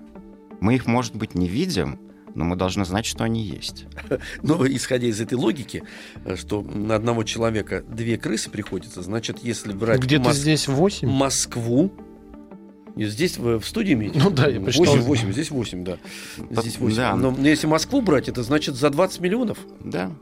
Мы 0.60 0.76
их, 0.76 0.86
может 0.86 1.16
быть, 1.16 1.34
не 1.34 1.48
видим, 1.48 1.98
но 2.34 2.44
мы 2.44 2.56
должны 2.56 2.84
знать, 2.84 3.06
что 3.06 3.24
они 3.24 3.42
есть. 3.42 3.86
Но 4.42 4.66
исходя 4.66 5.06
из 5.06 5.20
этой 5.20 5.34
логики, 5.34 5.82
э, 6.24 6.36
что 6.36 6.62
на 6.62 6.94
одного 6.94 7.24
человека 7.24 7.82
две 7.88 8.16
крысы 8.16 8.50
приходится, 8.50 9.02
значит, 9.02 9.38
если 9.42 9.72
брать 9.72 10.00
Где-то 10.00 10.30
Мос- 10.30 10.34
здесь 10.36 10.68
8. 10.68 11.08
Москву, 11.08 11.92
и 12.96 13.04
здесь 13.06 13.38
вы 13.38 13.58
в 13.58 13.66
студии 13.66 13.94
имеете? 13.94 14.18
Ну 14.18 14.30
да, 14.30 14.48
я 14.48 14.60
посчитал. 14.60 14.94
8, 14.96 15.06
8, 15.06 15.32
здесь 15.32 15.50
8, 15.50 15.84
да. 15.84 15.98
Здесь 16.50 16.78
8. 16.78 16.96
Да. 16.96 17.16
Но 17.16 17.34
если 17.38 17.66
Москву 17.66 18.02
брать, 18.02 18.28
это 18.28 18.42
значит 18.42 18.74
за 18.74 18.90
20 18.90 19.20
миллионов. 19.20 19.58
Да, 19.80 20.12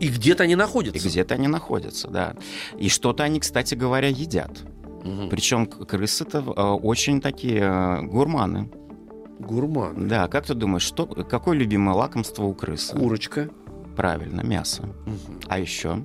И 0.00 0.08
где-то 0.08 0.44
они 0.44 0.54
и 0.54 0.56
находятся. 0.56 1.08
где-то 1.08 1.34
они 1.34 1.48
находятся, 1.48 2.08
да. 2.08 2.34
И 2.76 2.88
что-то 2.88 3.22
они, 3.24 3.40
кстати 3.40 3.74
говоря, 3.74 4.08
едят. 4.08 4.50
Мгм. 5.04 5.28
Причем 5.28 5.66
крысы-то 5.66 6.38
э, 6.38 6.60
очень 6.60 7.20
такие 7.20 7.60
э, 7.60 8.02
гурманы. 8.02 8.68
Гурман. 9.38 10.08
Да, 10.08 10.28
как 10.28 10.46
ты 10.46 10.54
думаешь, 10.54 10.82
что, 10.82 11.06
какое 11.06 11.56
любимое 11.56 11.94
лакомство 11.94 12.44
у 12.44 12.54
крысы? 12.54 12.94
Курочка. 12.96 13.48
Правильно, 13.96 14.42
мясо. 14.42 14.82
Мгм. 15.06 15.40
А 15.48 15.58
еще? 15.58 16.02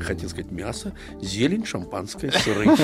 Хотел 0.00 0.28
сказать 0.28 0.50
мясо, 0.50 0.92
зелень, 1.22 1.64
шампанское, 1.64 2.30
сыры. 2.30 2.66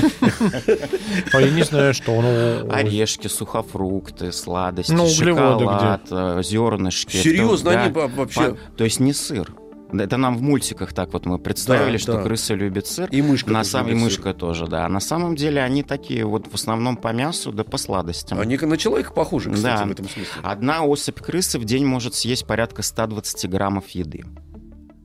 А 1.32 1.40
я 1.40 1.50
не 1.50 1.62
знаю, 1.62 1.92
что. 1.92 2.20
Ну, 2.20 2.72
Орешки, 2.72 3.28
сухофрукты, 3.28 4.32
сладости, 4.32 5.06
шоколад, 5.08 6.06
э, 6.10 6.42
зернышки. 6.42 7.16
Серьезно, 7.16 7.72
они 7.72 7.92
вообще... 7.92 8.56
То 8.76 8.84
есть 8.84 9.00
не 9.00 9.12
сыр. 9.12 9.52
Да, 9.92 10.04
Это 10.04 10.16
нам 10.16 10.36
в 10.36 10.42
мультиках 10.42 10.92
так 10.92 11.12
вот 11.12 11.26
мы 11.26 11.38
представили, 11.38 11.92
Да, 11.92 11.98
что 11.98 12.12
да. 12.14 12.22
крысы 12.22 12.54
любят 12.54 12.86
сыр. 12.86 13.08
И 13.10 13.22
мышка. 13.22 13.50
на 13.52 13.60
тоже 13.60 13.70
самом 13.70 13.90
и 13.92 13.94
мышка 13.94 14.34
тоже, 14.34 14.66
да. 14.66 14.86
А 14.86 14.88
на 14.88 15.00
самом 15.00 15.36
деле 15.36 15.62
они 15.62 15.82
такие 15.82 16.24
вот 16.24 16.48
в 16.50 16.54
основном 16.54 16.96
по 16.96 17.12
мясу 17.12 17.52
да 17.52 17.62
по 17.64 17.76
сладостям. 17.78 18.38
сыр. 18.38 18.46
Они 18.46 18.56
на 18.56 18.76
человека 18.76 19.12
похожи, 19.12 19.50
кстати, 19.50 19.80
Да. 19.80 19.86
в 19.86 19.90
этом 19.92 20.08
смысле. 20.08 20.32
Одна 20.42 20.82
особь 20.84 21.20
крысы 21.20 21.58
в 21.58 21.64
день 21.64 21.84
может 21.86 22.14
съесть 22.14 22.46
порядка 22.46 22.82
120 22.82 23.48
граммов 23.48 23.88
еды. 23.90 24.24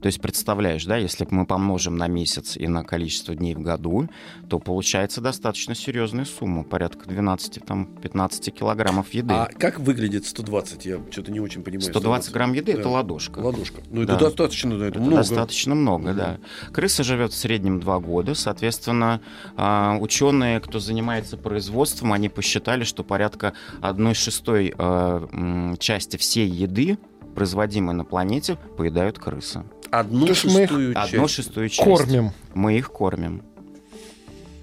То 0.01 0.08
есть 0.08 0.20
представляешь, 0.20 0.86
да, 0.86 0.98
если 0.98 1.27
мы 1.29 1.46
помножим 1.46 1.96
на 1.96 2.08
месяц 2.08 2.58
и 2.58 2.67
на 2.67 2.84
количество 2.84 3.36
дней 3.36 3.53
в 3.53 3.62
году, 3.62 4.10
то 4.50 4.58
получается 4.60 5.22
достаточно 5.22 5.75
серьезная 5.75 6.25
сумма, 6.25 6.63
порядка 6.63 7.08
12-15 7.08 8.51
килограммов 8.51 9.13
еды. 9.13 9.34
А 9.34 9.48
как 9.58 9.79
выглядит 9.79 10.25
120? 10.25 10.86
Я 10.86 11.00
что-то 11.12 11.31
не 11.31 11.39
очень 11.39 11.62
понимаю. 11.63 11.89
120 11.89 12.31
грамм 12.34 12.53
еды 12.53 12.74
Да. 12.74 12.79
это 12.79 12.89
ладошка. 12.89 13.39
Ладошка. 13.39 13.81
Ну, 13.91 14.05
Да. 14.05 14.15
это 14.15 14.25
достаточно, 14.25 14.72
да, 14.72 14.88
это, 14.88 14.98
Это 14.98 15.00
много. 15.00 15.17
достаточно 15.17 15.75
много, 15.75 16.13
да. 16.13 16.39
Крыса 16.72 17.03
живет 17.03 17.31
в 17.31 17.36
среднем 17.36 17.79
два 17.79 18.00
года, 18.00 18.34
соответственно, 18.34 19.22
а, 19.55 19.98
ученые, 20.00 20.60
кто 20.62 20.79
занимается 20.79 21.38
производством, 21.38 22.13
они 22.13 22.29
посчитали, 22.29 22.84
что 22.84 23.03
порядка 23.03 23.53
одной 23.81 24.15
шестой 24.15 24.74
а, 24.77 25.75
части 25.77 26.17
всей 26.17 26.48
еды, 26.48 26.98
производимой 27.36 27.93
на 27.93 28.03
планете, 28.03 28.58
поедают 28.77 29.20
крысы. 29.20 29.63
Одну 29.91 30.25
То 30.25 30.31
есть 30.31 30.45
мы 30.45 30.63
их 30.63 30.69
шестую 30.69 30.93
часть. 30.93 31.13
Одну 31.13 31.27
шестую 31.27 31.69
часть. 31.69 31.83
кормим. 31.83 32.31
Мы 32.53 32.77
их 32.77 32.91
кормим. 32.91 33.43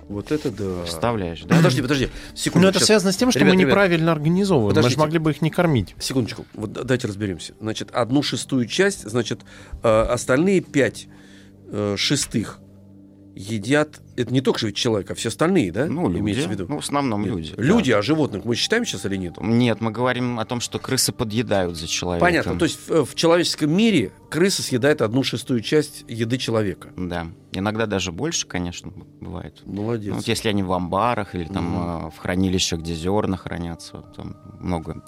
Вот 0.09 0.33
это 0.33 0.51
да. 0.51 0.81
Представляешь, 0.83 1.43
да? 1.43 1.57
Подожди, 1.57 1.83
подожди. 1.83 2.09
Секунду. 2.35 2.65
Но 2.65 2.71
это 2.71 2.79
сейчас. 2.79 2.87
связано 2.87 3.13
с 3.13 3.17
тем, 3.17 3.31
что 3.31 3.41
Ребят, 3.41 3.55
мы 3.55 3.61
ребят, 3.61 3.71
неправильно 3.71 4.13
организовываем. 4.13 4.69
Мы 4.69 4.73
же 4.73 4.77
Подождите. 4.81 5.01
могли 5.01 5.19
бы 5.19 5.31
их 5.33 5.43
не 5.43 5.51
кормить. 5.51 5.95
Секундочку. 5.99 6.47
Вот 6.55 6.73
да- 6.73 6.83
дайте 6.85 7.07
разберемся. 7.09 7.53
Значит, 7.61 7.91
одну 7.93 8.23
шестую 8.23 8.67
часть, 8.67 9.07
значит, 9.07 9.43
э, 9.83 9.89
остальные 9.89 10.63
пять 10.63 11.09
э, 11.71 11.97
шестых 11.99 12.59
едят. 13.35 14.01
Это 14.17 14.33
не 14.33 14.41
только 14.41 14.59
же 14.59 14.67
ведь 14.67 14.77
человек, 14.77 15.11
а 15.11 15.15
все 15.15 15.29
остальные, 15.29 15.73
да? 15.73 15.87
Ну, 15.87 16.09
люди. 16.09 16.21
Имеется 16.21 16.49
в 16.49 16.51
виду. 16.51 16.67
Ну, 16.69 16.77
в 16.77 16.85
основном 16.85 17.23
Нет. 17.23 17.31
люди. 17.31 17.55
да. 17.57 17.63
Люди, 17.63 17.91
а 17.93 18.03
животных 18.03 18.45
мы 18.45 18.57
считаем 18.57 18.85
сейчас 18.85 19.05
или 19.07 19.17
нет? 19.17 19.35
Нет, 19.41 19.81
мы 19.81 19.91
говорим 19.91 20.41
о 20.41 20.45
том, 20.45 20.61
что 20.61 20.79
крысы 20.79 21.13
подъедают 21.13 21.77
за 21.77 21.87
человеком. 21.87 22.27
Понятно. 22.27 22.59
То 22.59 22.65
есть 22.65 22.89
в, 22.89 23.05
в 23.05 23.15
человеческом 23.15 23.71
мире 23.71 24.13
крыса 24.29 24.63
съедает 24.63 25.03
одну 25.03 25.23
шестую 25.23 25.61
часть 25.61 26.05
еды 26.09 26.37
человека. 26.39 26.93
Да. 26.97 27.29
Иногда 27.53 27.87
даже 27.87 28.13
больше, 28.13 28.47
конечно, 28.47 28.93
бывает. 29.21 29.63
Молодец. 29.65 30.11
Ну, 30.11 30.17
вот 30.17 30.29
если 30.29 30.49
они 30.49 30.63
в 30.63 30.73
амбарах 30.73 31.35
или 31.35 31.45
там 31.45 32.07
э, 32.07 32.11
в 32.11 32.19
хранилищах, 32.19 32.81
где 32.81 32.95
зерна 32.95 33.37
хранятся, 33.37 34.05
там 34.17 34.37
много. 34.59 35.05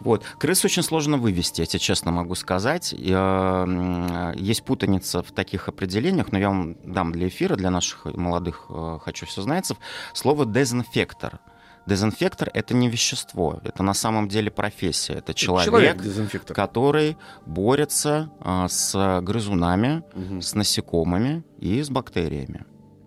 Вот. 0.00 0.24
Крыс 0.38 0.64
очень 0.64 0.82
сложно 0.82 1.16
вывести, 1.18 1.60
я 1.60 1.66
тебе 1.66 1.78
честно 1.80 2.10
могу 2.10 2.34
сказать. 2.34 2.94
Э, 2.94 3.12
м, 3.12 4.32
Есть 4.36 4.62
путаница 4.64 5.22
в 5.22 5.30
таких 5.32 5.68
определениях, 5.68 6.32
но 6.32 6.38
я 6.38 6.48
вам 6.48 6.76
дам 6.84 7.12
для 7.12 7.28
эфира, 7.28 7.56
для 7.56 7.70
наших 7.70 8.04
молодых 8.06 8.66
э, 8.70 8.98
«хочу 9.02 9.26
все 9.26 9.42
знайцев» 9.42 9.76
слово 10.14 10.46
«дезинфектор». 10.46 11.38
Дезинфектор— 11.86 12.50
это 12.54 12.74
не 12.74 12.88
вещество, 12.88 13.58
это 13.64 13.82
на 13.82 13.94
самом 13.94 14.28
деле 14.28 14.50
профессия. 14.50 15.14
Это 15.14 15.32
человек, 15.34 16.00
дезинфектор. 16.02 16.54
который 16.54 17.16
борется 17.46 18.30
э, 18.44 18.66
с 18.68 19.20
грызунами, 19.22 20.02
Мгм. 20.14 20.40
с 20.42 20.54
насекомыми 20.54 21.42
и 21.58 21.82
с 21.82 21.90
бактериями. 21.90 22.64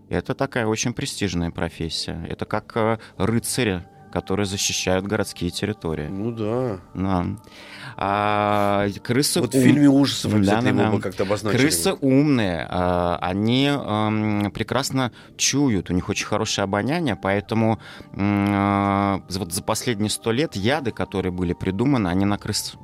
Это 0.09 0.33
такая 0.35 0.65
очень 0.67 0.93
престижная 0.93 1.49
профессия. 1.51 2.25
Это 2.29 2.45
как 2.45 2.75
э, 2.75 2.97
рыцари, 3.17 3.83
которые 4.13 4.45
защищают 4.45 5.07
городские 5.07 5.49
территории. 5.49 6.07
Ну 6.07 6.31
да. 6.31 6.79
Да. 6.93 7.25
А, 7.97 8.87
крысы 9.03 9.41
Вот 9.41 9.53
в 9.53 9.57
ум- 9.57 9.63
фильме 9.63 9.89
ужасов 9.89 10.39
Да, 10.45 10.61
да, 10.61 10.71
да. 10.71 10.99
как-то 10.99 11.23
обозначили. 11.23 11.59
Крысы 11.59 11.93
умные, 11.93 12.67
а, 12.69 13.17
они 13.21 13.67
ам, 13.73 14.51
прекрасно 14.53 15.11
чуют, 15.35 15.89
у 15.89 15.93
них 15.93 16.09
очень 16.09 16.27
хорошее 16.27 16.63
обоняние, 16.63 17.15
поэтому 17.15 17.79
а, 18.15 19.21
вот 19.29 19.51
за 19.51 19.63
последние 19.63 20.11
сто 20.11 20.31
лет 20.31 20.55
яды, 20.55 20.91
которые 20.91 21.31
были 21.31 21.53
придуманы, 21.53 22.07
они 22.07 22.25
на 22.25 22.37
крыс 22.37 22.75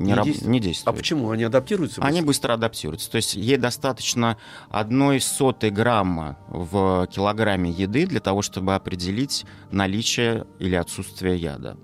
не, 0.00 0.06
не 0.08 0.14
раб- 0.14 0.24
действуют? 0.24 0.50
не 0.50 0.58
А 0.58 0.62
действуют. 0.62 0.96
почему? 0.98 1.30
Они 1.30 1.44
адаптируются? 1.44 2.00
Они 2.00 2.20
быстро? 2.20 2.26
быстро 2.26 2.54
адаптируются. 2.54 3.10
То 3.10 3.16
есть 3.16 3.34
ей 3.34 3.56
достаточно 3.56 4.36
одной 4.70 5.20
сотой 5.20 5.70
грамма 5.70 6.38
в 6.48 7.06
килограмме 7.08 7.70
еды 7.70 8.06
для 8.06 8.20
того, 8.20 8.42
чтобы 8.42 8.74
определить 8.74 9.44
наличие 9.70 10.46
или 10.58 10.74
отсутствие 10.74 11.36
яда. 11.36 11.76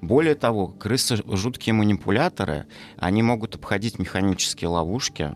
Более 0.00 0.34
того, 0.34 0.68
крысы 0.68 1.22
жуткие 1.26 1.74
манипуляторы, 1.74 2.66
они 2.98 3.22
могут 3.22 3.54
обходить 3.56 3.98
механические 3.98 4.68
ловушки, 4.68 5.34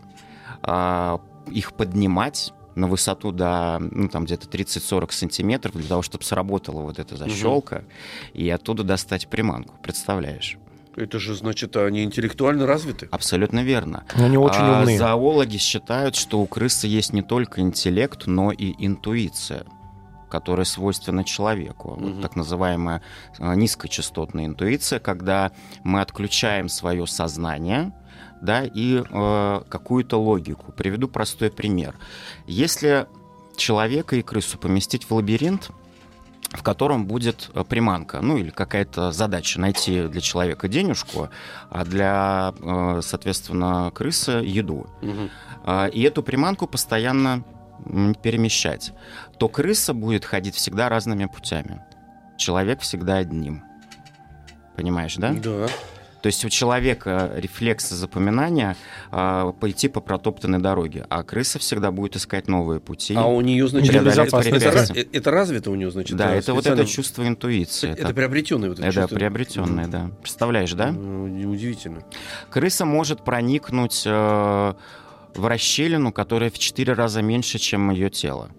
а, 0.61 1.19
их 1.51 1.73
поднимать 1.73 2.53
на 2.75 2.87
высоту 2.87 3.31
до 3.31 3.77
ну, 3.79 4.09
там 4.09 4.25
где-то 4.25 4.47
30-40 4.47 5.11
сантиметров 5.11 5.73
для 5.75 5.87
того, 5.87 6.01
чтобы 6.01 6.23
сработала 6.23 6.81
вот 6.81 6.99
эта 6.99 7.15
защелка, 7.17 7.85
и 8.33 8.49
оттуда 8.49 8.83
достать 8.83 9.27
приманку. 9.29 9.75
Представляешь? 9.81 10.57
Это 10.95 11.19
же, 11.19 11.35
значит, 11.35 11.75
они 11.75 12.03
интеллектуально 12.03 12.65
развиты. 12.65 13.07
Абсолютно 13.11 13.63
верно. 13.63 14.05
Они 14.13 14.37
очень 14.37 14.61
А 14.61 14.79
умные. 14.79 14.97
Зоологи 14.97 15.57
считают, 15.57 16.15
что 16.15 16.39
у 16.39 16.45
крысы 16.47 16.87
есть 16.87 17.13
не 17.13 17.21
только 17.21 17.61
интеллект, 17.61 18.27
но 18.27 18.51
и 18.51 18.73
интуиция 18.85 19.65
которая 20.27 20.65
свойственна 20.65 21.23
человеку. 21.23 21.91
Вот 21.91 21.99
Мгм. 22.15 22.21
так 22.21 22.35
называемая 22.35 23.01
э, 23.39 23.55
низкочастотная 23.55 24.47
интуиция, 24.47 24.99
когда 24.99 25.51
мы 25.83 26.01
отключаем 26.01 26.67
свое 26.67 27.07
сознание 27.07 27.93
да, 28.41 28.63
и 28.63 29.01
э, 29.09 29.61
какую-то 29.69 30.17
логику. 30.17 30.73
Приведу 30.73 31.07
простой 31.07 31.51
пример. 31.51 31.95
Если 32.47 33.07
человека 33.55 34.17
и 34.17 34.21
крысу 34.21 34.57
поместить 34.57 35.05
в 35.05 35.13
лабиринт, 35.13 35.69
в 36.55 36.63
котором 36.63 37.05
будет 37.05 37.49
э, 37.53 37.63
приманка, 37.63 38.21
ну 38.21 38.37
или 38.37 38.49
какая-то 38.49 39.11
задача 39.11 39.59
найти 39.59 40.07
для 40.07 40.21
человека 40.21 40.67
денежку, 40.67 41.29
а 41.69 41.85
для, 41.85 42.53
э, 42.59 43.01
соответственно, 43.03 43.91
крысы 43.93 44.31
еду. 44.31 44.87
А, 45.63 45.87
И 45.87 46.01
эту 46.01 46.23
приманку 46.23 46.67
постоянно 46.67 47.43
перемещать, 48.23 48.93
то 49.37 49.47
крыса 49.49 49.93
будет 49.93 50.25
ходить 50.25 50.55
всегда 50.55 50.89
разными 50.89 51.25
путями. 51.25 51.83
Человек 52.37 52.81
всегда 52.81 53.17
одним. 53.17 53.63
Понимаешь, 54.75 55.15
да? 55.15 55.33
Да. 55.33 55.67
То 56.25 56.29
есть 56.29 56.43
у 56.43 56.49
человека 56.49 57.29
рефлексы 57.35 57.93
запоминания 57.93 58.75
а, 59.11 59.51
пойти 59.51 59.87
по 59.87 60.01
протоптанной 60.01 60.57
дороге, 60.57 61.05
а 61.07 61.21
крыса 61.21 61.59
всегда 61.59 61.91
будет 61.91 62.15
искать 62.15 62.47
новые 62.47 62.79
пути. 62.79 63.13
А 63.15 63.27
у 63.27 63.41
нее, 63.41 63.67
значит, 63.67 63.91
Для 63.91 64.01
это, 64.01 64.23
это, 64.23 64.37
это 64.39 65.07
это 65.13 65.29
развито 65.29 65.69
у 65.69 65.75
нее, 65.75 65.91
значит? 65.91 66.17
да, 66.17 66.33
э, 66.33 66.39
это 66.39 66.55
вот 66.55 66.65
это 66.65 66.83
чувство 66.87 67.27
интуиции. 67.27 67.91
Это, 67.91 68.11
приобретенное 68.11 68.69
вот 68.69 68.79
это 68.79 68.87
это 68.87 69.01
чувство. 69.01 69.15
приобретенное, 69.17 69.85
да. 69.85 70.09
Представляешь, 70.19 70.73
да? 70.73 70.91
Ну, 70.93 71.51
Удивительно. 71.51 72.01
Крыса 72.49 72.85
может 72.85 73.23
проникнуть 73.23 74.01
э, 74.07 74.73
в 75.35 75.45
расщелину, 75.45 76.11
которая 76.11 76.49
в 76.49 76.57
4 76.57 76.93
раза 76.93 77.21
меньше, 77.21 77.59
чем 77.59 77.91
ее 77.91 78.09
тело. 78.09 78.49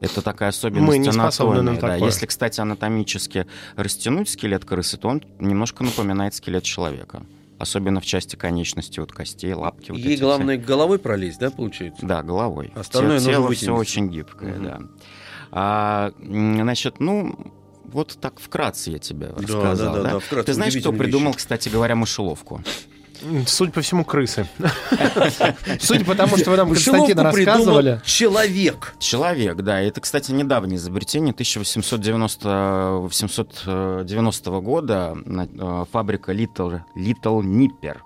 Это 0.00 0.22
такая 0.22 0.48
особенность 0.48 0.88
Мы 0.88 0.98
не 0.98 1.12
способны 1.12 1.54
на 1.56 1.60
анатомии, 1.72 1.80
да. 1.80 1.88
такое. 1.94 2.06
Если, 2.08 2.26
кстати, 2.26 2.60
анатомически 2.60 3.46
растянуть 3.76 4.28
скелет 4.30 4.64
крысы, 4.64 4.96
то 4.96 5.08
он 5.08 5.22
немножко 5.38 5.84
напоминает 5.84 6.34
скелет 6.34 6.62
человека. 6.64 7.22
Особенно 7.58 8.00
в 8.00 8.06
части 8.06 8.36
конечности, 8.36 8.98
вот 9.00 9.12
костей, 9.12 9.52
лапки. 9.52 9.90
Вот 9.90 9.98
Ей 9.98 10.06
эти 10.12 10.16
все. 10.16 10.24
главное 10.24 10.56
головой 10.56 10.98
пролезть, 10.98 11.38
да, 11.38 11.50
получается? 11.50 12.06
Да, 12.06 12.22
головой. 12.22 12.72
Остальное 12.74 13.18
Те- 13.18 13.26
Тело 13.26 13.42
вытянуть. 13.48 13.58
все 13.58 13.76
очень 13.76 14.08
гибкое, 14.08 14.54
Мгм. 14.54 14.64
да. 14.64 14.80
А, 15.52 16.12
значит, 16.18 17.00
ну, 17.00 17.52
вот 17.84 18.16
так 18.18 18.40
вкратце 18.40 18.92
я 18.92 18.98
тебе 18.98 19.26
Да, 19.26 19.34
рассказал. 19.42 19.92
да, 19.94 19.98
да, 19.98 20.02
да? 20.04 20.10
да, 20.14 20.18
вкратце, 20.20 20.46
Ты 20.46 20.54
знаешь, 20.54 20.74
кто 20.76 20.92
придумал, 20.92 21.28
вещи. 21.32 21.38
кстати 21.38 21.68
говоря, 21.68 21.94
мышеловку? 21.96 22.62
Судя 23.46 23.72
по 23.72 23.80
всему, 23.80 24.04
крысы. 24.04 24.46
Судя 25.80 26.04
по 26.04 26.14
тому, 26.14 26.36
что 26.36 26.50
вы 26.50 26.56
нам, 26.56 26.68
Константин, 26.68 27.18
рассказывали. 27.18 28.00
человек. 28.04 28.94
Человек, 28.98 29.56
да. 29.62 29.80
Это, 29.80 30.00
кстати, 30.00 30.32
недавнее 30.32 30.76
изобретение 30.76 31.32
1890, 31.32 32.98
890 33.02 34.50
года. 34.60 35.16
э, 35.26 35.84
Фабрика 35.92 36.32
Little, 36.32 36.80
Little 36.96 37.42
Nipper 37.42 37.98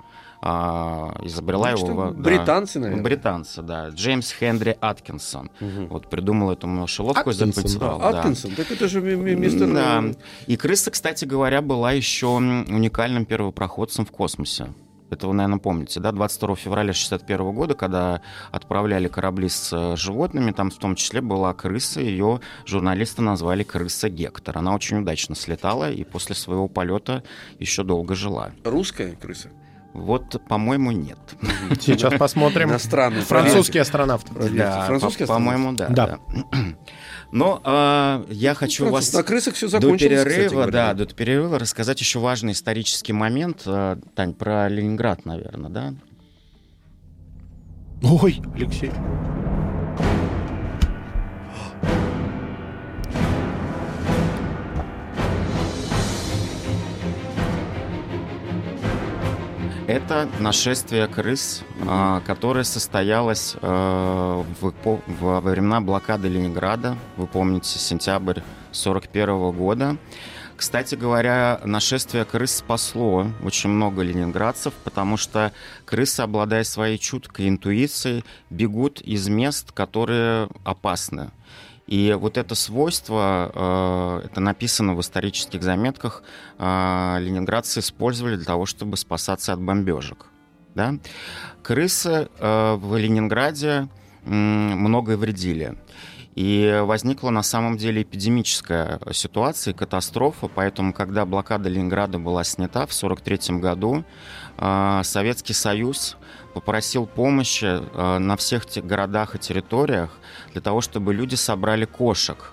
а, 0.46 1.16
изобрела 1.22 1.70
Ну, 1.72 1.86
его. 1.88 2.10
да. 2.10 2.20
британцы, 2.22 2.78
наверное. 2.78 3.02
Британцы, 3.02 3.62
да. 3.62 3.88
Джеймс 3.88 4.30
Хенри 4.30 4.76
Аткинсон. 4.78 5.50
Мгм. 5.60 5.86
Вот 5.86 6.10
придумал 6.10 6.50
эту 6.50 6.66
мышеловку 6.66 7.30
и 7.30 7.32
Аткинсон, 7.32 7.52
запатентовал. 7.52 8.02
А, 8.02 8.12
да. 8.12 8.18
Аткинсон, 8.20 8.50
так 8.52 8.70
это 8.70 8.86
же 8.88 9.00
ми- 9.00 9.16
ми- 9.16 9.34
мистер... 9.34 9.72
Да. 9.72 10.02
э, 10.04 10.12
И 10.46 10.56
крыса, 10.58 10.90
кстати 10.90 11.24
говоря, 11.24 11.62
была 11.62 11.92
еще 11.92 12.26
уникальным 12.26 13.24
первопроходцем 13.24 14.04
в 14.04 14.10
космосе. 14.10 14.66
Это 15.10 15.28
вы, 15.28 15.34
наверное, 15.34 15.58
помните, 15.58 16.00
да? 16.00 16.12
22 16.12 16.56
февраля 16.56 16.90
1961 16.90 17.54
года, 17.54 17.74
когда 17.74 18.20
отправляли 18.50 19.08
корабли 19.08 19.48
с 19.48 19.72
э, 19.72 19.96
животными, 19.96 20.50
там 20.50 20.70
в 20.70 20.78
том 20.78 20.96
числе 20.96 21.20
была 21.20 21.52
крыса, 21.54 22.00
ее 22.00 22.40
журналисты 22.64 23.22
назвали 23.22 23.62
крыса 23.62 24.08
Гектор. 24.08 24.58
Она 24.58 24.74
очень 24.74 24.98
удачно 24.98 25.34
слетала 25.34 25.90
и 25.90 26.04
после 26.04 26.34
своего 26.34 26.68
полета 26.68 27.22
еще 27.58 27.84
долго 27.84 28.14
жила. 28.14 28.52
Русская 28.64 29.14
крыса. 29.14 29.50
Вот, 29.94 30.42
по-моему, 30.48 30.90
нет. 30.90 31.18
Сейчас 31.80 32.14
посмотрим. 32.18 32.70
Иностранный. 32.70 33.22
Французский 33.22 33.78
астронавт. 33.78 34.26
Проверьте. 34.26 34.58
Да, 34.58 34.86
Французский 34.86 35.24
по- 35.24 35.34
по-моему, 35.34 35.72
да. 35.72 35.88
Да. 35.88 36.18
Но 37.30 37.60
а, 37.64 38.24
я 38.28 38.54
хочу 38.54 38.90
вас... 38.90 39.12
На 39.12 39.22
крысах 39.22 39.54
все 39.54 39.66
До 39.66 39.80
закончилось, 39.80 40.18
кстати 40.18 40.34
перерыва, 40.34 40.52
говоря. 40.52 40.72
да, 40.72 40.94
до 40.94 41.06
перерыва 41.14 41.58
рассказать 41.58 42.00
еще 42.00 42.18
важный 42.18 42.52
исторический 42.52 43.12
момент. 43.12 43.62
Э, 43.66 43.96
Тань, 44.14 44.34
про 44.34 44.68
Ленинград, 44.68 45.24
наверное, 45.24 45.70
да? 45.70 45.94
Ой, 48.02 48.40
Алексей. 48.54 48.90
Это 59.86 60.30
нашествие 60.40 61.06
крыс, 61.08 61.62
а, 61.86 62.20
которое 62.20 62.64
состоялось 62.64 63.54
э, 63.60 64.44
в 64.60 64.72
во 65.20 65.40
времена 65.42 65.82
блокады 65.82 66.28
Ленинграда. 66.28 66.96
Вы 67.18 67.26
помните, 67.26 67.78
сентябрь 67.78 68.40
41 68.72 69.52
года. 69.52 69.98
Кстати 70.56 70.94
говоря, 70.94 71.60
нашествие 71.64 72.24
крыс 72.24 72.56
спасло 72.56 73.26
очень 73.42 73.68
много 73.68 74.00
ленинградцев, 74.00 74.72
потому 74.84 75.18
что 75.18 75.52
крысы, 75.84 76.20
обладая 76.20 76.64
своей 76.64 76.96
чуткой 76.96 77.48
интуицией, 77.48 78.24
бегут 78.48 79.02
из 79.02 79.28
мест, 79.28 79.72
которые 79.72 80.48
опасны. 80.64 81.30
И 81.86 82.16
вот 82.18 82.38
это 82.38 82.54
свойство, 82.54 84.20
э, 84.22 84.26
это 84.26 84.40
написано 84.40 84.94
в 84.94 85.00
исторических 85.00 85.62
заметках, 85.62 86.22
э, 86.58 87.16
ленинградцы 87.20 87.80
использовали 87.80 88.36
для 88.36 88.46
того, 88.46 88.64
чтобы 88.64 88.96
спасаться 88.96 89.52
от 89.52 89.60
бомбежек. 89.60 90.26
Да? 90.74 90.94
Крысы 91.62 92.28
э, 92.38 92.74
в 92.74 92.96
Ленинграде 92.96 93.88
многое 94.24 95.18
вредили. 95.18 95.76
И 96.34 96.80
возникла 96.82 97.30
на 97.30 97.42
самом 97.42 97.76
деле 97.76 98.02
эпидемическая 98.02 98.98
ситуация, 99.12 99.72
катастрофа, 99.72 100.48
поэтому, 100.52 100.92
когда 100.92 101.24
блокада 101.24 101.68
Ленинграда 101.68 102.18
была 102.18 102.42
снята 102.42 102.86
в 102.86 102.92
1943 102.92 103.58
году, 103.58 104.04
Советский 104.58 105.52
Союз 105.52 106.16
попросил 106.54 107.06
помощи 107.06 107.66
э, 107.66 108.18
на 108.18 108.36
всех 108.36 108.66
тех 108.66 108.86
городах 108.86 109.34
и 109.34 109.38
территориях 109.38 110.10
для 110.52 110.60
того, 110.60 110.80
чтобы 110.80 111.12
люди 111.12 111.34
собрали 111.34 111.84
кошек. 111.84 112.52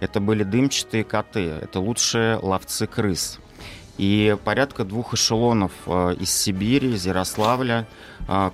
Это 0.00 0.20
были 0.20 0.44
дымчатые 0.44 1.02
коты, 1.02 1.46
это 1.48 1.80
лучшие 1.80 2.36
ловцы 2.36 2.86
крыс. 2.86 3.38
И 3.96 4.36
порядка 4.44 4.84
двух 4.84 5.14
эшелонов 5.14 5.72
э, 5.86 6.14
из 6.20 6.30
Сибири, 6.30 6.94
из 6.94 7.06
Ярославля 7.06 7.86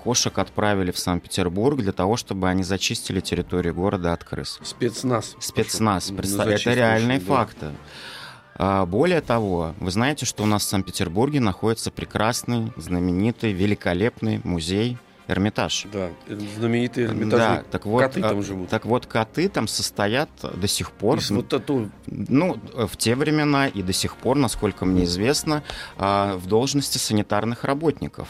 кошек 0.04 0.38
отправили 0.38 0.92
в 0.92 0.98
Санкт-Петербург 0.98 1.80
для 1.80 1.92
того, 1.92 2.16
чтобы 2.16 2.48
они 2.48 2.62
зачистили 2.62 3.18
территорию 3.18 3.74
города 3.74 4.12
от 4.12 4.22
крыс. 4.22 4.60
Спецназ. 4.62 5.34
Спецназ. 5.40 6.04
пошел. 6.04 6.16
Представ- 6.16 6.48
Это 6.48 6.74
реальные 6.74 7.18
да. 7.18 7.24
факты. 7.26 7.66
А, 8.56 8.86
Более 8.86 9.20
того, 9.20 9.74
вы 9.80 9.90
знаете, 9.90 10.26
что 10.26 10.42
у 10.42 10.46
нас 10.46 10.62
в 10.64 10.68
Санкт-Петербурге 10.68 11.40
находится 11.40 11.90
прекрасный, 11.90 12.72
знаменитый, 12.76 13.52
великолепный 13.52 14.40
музей 14.44 14.98
Эрмитаж. 15.26 15.86
Да, 15.90 16.10
это 16.28 16.40
знаменитые 16.58 17.08
Да, 17.08 17.14
эрмитажные 17.14 17.64
так 17.70 17.86
вот, 17.86 18.02
коты 18.02 18.20
а, 18.20 18.28
там 18.28 18.42
живут. 18.42 18.68
Так 18.68 18.84
вот, 18.84 19.06
коты 19.06 19.48
там 19.48 19.66
состоят 19.68 20.28
до 20.42 20.68
сих 20.68 20.90
пор. 20.92 21.18
Из 21.18 21.30
вот 21.30 21.52
это, 21.52 21.88
Ну, 22.06 22.60
в 22.74 22.96
те 22.98 23.14
времена 23.14 23.68
и 23.68 23.82
до 23.82 23.94
сих 23.94 24.16
пор, 24.16 24.36
насколько 24.36 24.84
мне 24.84 25.04
известно, 25.04 25.62
а, 25.96 26.36
в 26.36 26.46
должности 26.46 26.98
санитарных 26.98 27.64
работников. 27.64 28.28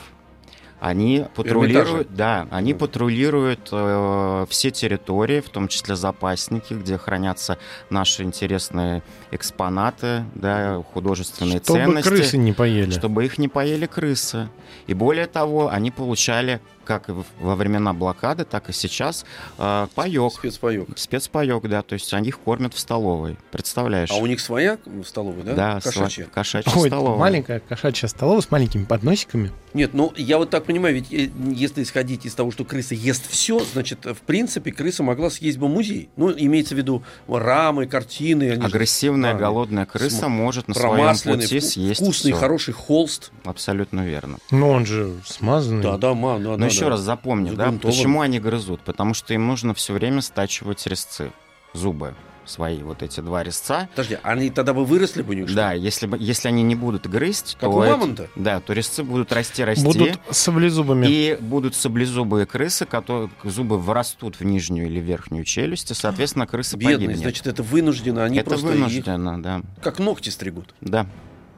Они 0.85 1.25
патрулируют, 1.35 2.15
да, 2.15 2.47
они 2.51 2.75
патрулируют 2.75 3.71
э, 3.73 4.45
все 4.51 4.71
территории, 4.71 5.41
в 5.41 5.49
том 5.49 5.67
числе 5.69 5.97
запасники, 5.97 6.75
где 6.75 6.99
хранятся 6.99 7.57
наши 7.89 8.23
интересные 8.23 9.03
экспонаты, 9.31 10.27
да, 10.35 10.83
художественные 10.93 11.63
Чтобы 11.65 11.79
ценности 11.79 12.09
крысы 12.09 12.37
не 12.37 12.53
поели. 12.53 12.91
чтобы 12.91 13.25
их 13.25 13.39
не 13.39 13.49
поели 13.49 13.87
крысы. 13.87 14.51
И 14.87 14.93
более 14.93 15.27
того, 15.27 15.71
они 15.71 15.91
получали, 15.91 16.61
как 16.85 17.09
во 17.41 17.57
времена 17.57 17.93
блокады, 17.93 18.45
так 18.45 18.69
и 18.71 18.73
сейчас, 18.73 19.25
э, 19.59 19.87
паёк. 19.95 20.35
спецпаёк. 20.35 20.89
Спецпаёк, 20.97 21.69
да, 21.69 21.83
то 21.83 21.95
есть 21.95 22.13
они 22.15 22.29
их 22.29 22.39
кормят 22.39 22.75
в 22.75 22.79
столовой. 22.79 23.37
Представляешь? 23.51 24.11
А 24.11 24.17
у 24.17 24.27
них 24.27 24.41
своя 24.41 24.79
столовая, 25.05 25.43
да? 25.45 25.55
да, 25.55 25.81
Кошачья. 25.81 26.25
сла- 26.25 26.31
кошачья 26.33 26.73
Ой, 26.77 26.89
столовая. 26.89 27.19
маленькая 27.19 27.61
кошачья 27.61 28.09
столовая 28.09 28.43
с 28.43 28.51
маленькими 28.51 28.85
подносиками. 28.85 29.51
Нет, 29.73 29.91
ну 29.93 30.13
я 30.17 30.39
вот 30.39 30.51
так 30.51 30.65
понимаю, 30.67 30.95
ведь 30.95 31.13
э, 31.13 31.31
если 31.53 31.83
исходить 31.83 32.27
из 32.27 32.35
того, 32.35 32.51
что 32.53 32.65
крыса 32.65 32.95
ест 32.95 33.29
все, 33.29 33.59
значит, 33.73 34.05
в 34.05 34.21
принципе, 34.27 34.71
крыса 34.73 35.03
могла 35.03 35.31
съесть 35.31 35.59
бы 35.59 35.69
музей. 35.69 36.09
Ну, 36.17 36.33
имеется 36.37 36.75
в 36.75 36.79
виду 36.79 37.03
рамы, 37.27 37.87
картины. 37.87 38.55
же 38.55 38.61
Агрессивная 38.61 39.33
Да, 39.35 39.39
голодная 39.41 39.87
крыса 39.87 40.17
см- 40.17 40.29
может 40.31 40.69
на 40.69 40.75
своем 40.75 41.17
пути 41.19 41.61
съесть 41.61 42.01
вкусный, 42.01 42.33
всё. 42.33 42.41
хороший 42.41 42.73
холст. 42.75 43.33
Абсолютно 43.45 44.03
верно. 44.07 44.39
Но 44.51 44.71
он 44.71 44.87
же 44.87 45.13
смазанный. 45.27 45.83
Да, 45.83 45.97
да, 45.97 46.15
ма, 46.15 46.39
да, 46.39 46.51
Но 46.51 46.57
да, 46.59 46.71
еще 46.75 46.85
да. 46.85 46.91
раз 46.91 47.01
запомни, 47.01 47.51
да, 47.51 47.73
почему 47.81 48.21
они 48.21 48.39
грызут? 48.41 48.81
Потому 48.83 49.15
что 49.15 49.33
им 49.35 49.47
нужно 49.47 49.75
все 49.75 49.93
время 49.93 50.21
стачивать 50.21 50.87
резцы, 50.87 51.33
зубы 51.73 52.15
свои, 52.47 52.83
вот 52.83 53.03
эти 53.03 53.21
два 53.21 53.43
резца. 53.43 53.89
Подожди, 53.93 54.19
они 54.23 54.51
тогда 54.51 54.75
бы 54.75 54.85
выросли 54.85 55.23
бы 55.23 55.31
у 55.33 55.35
них, 55.35 55.47
что 55.47 55.57
Да, 55.57 55.73
если, 55.73 56.07
бы, 56.07 56.19
если 56.21 56.49
они 56.49 56.63
не 56.63 56.75
будут 56.75 57.07
грызть, 57.07 57.53
Как 57.59 57.71
то, 57.71 57.77
у 57.77 57.83
эти- 57.83 57.91
мамонта? 57.93 58.29
да, 58.37 58.61
то 58.61 58.75
резцы 58.75 59.03
будут 59.03 59.33
расти, 59.33 59.65
расти. 59.65 59.83
Будут 59.83 60.19
саблезубыми. 60.31 61.07
И 61.09 61.39
будут 61.41 61.75
саблезубые 61.75 62.45
крысы, 62.45 62.85
которые 62.85 63.31
зубы 63.45 63.79
вырастут 63.79 64.41
в 64.41 64.45
нижнюю 64.45 64.89
или 64.89 65.01
верхнюю 65.01 65.45
челюсть, 65.45 65.91
и, 65.91 65.95
соответственно, 65.95 66.47
крыса 66.47 66.77
Бедные, 66.77 66.97
погибнет. 66.97 67.19
значит, 67.21 67.47
это 67.47 67.63
вынуждено, 67.63 68.25
они 68.25 68.37
Это 68.39 68.51
просто 68.51 68.67
их 68.69 68.73
вынужденно, 68.75 69.43
да. 69.43 69.63
как 69.83 69.99
ногти 69.99 70.29
стригут. 70.29 70.75
Да, 70.83 71.07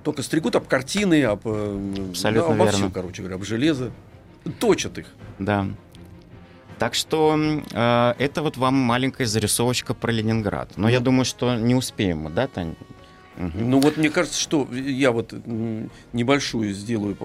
Только 0.04 0.22
стригут 0.22 0.54
об 0.54 0.68
картины, 0.68 1.24
об, 1.24 1.40
э, 1.46 2.06
Абсолютно 2.10 2.48
да, 2.50 2.54
обо 2.54 2.62
верно. 2.62 2.78
всем, 2.78 2.90
короче 2.92 3.22
говоря, 3.22 3.34
об 3.34 3.42
железо. 3.44 3.90
Точат 4.60 4.98
их. 4.98 5.06
да. 5.38 5.66
Так 6.78 6.94
что 6.94 7.34
э, 7.72 8.14
это 8.18 8.42
вот 8.42 8.58
вам 8.58 8.74
маленькая 8.74 9.24
зарисовочка 9.24 9.94
про 9.94 10.12
Ленинград. 10.12 10.72
Но 10.76 10.90
я 10.90 11.00
думаю, 11.00 11.24
что 11.24 11.54
не 11.56 11.74
успеем 11.74 12.18
мы, 12.24 12.30
да, 12.30 12.48
Тань? 12.48 12.76
Мгм. 13.38 13.70
Ну 13.70 13.80
вот 13.80 13.96
мне 13.96 14.10
кажется, 14.10 14.38
что 14.38 14.68
я 14.72 15.10
вот 15.10 15.32
небольшую 16.12 16.74
сделаю 16.74 17.16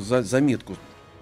заметку, 0.00 0.76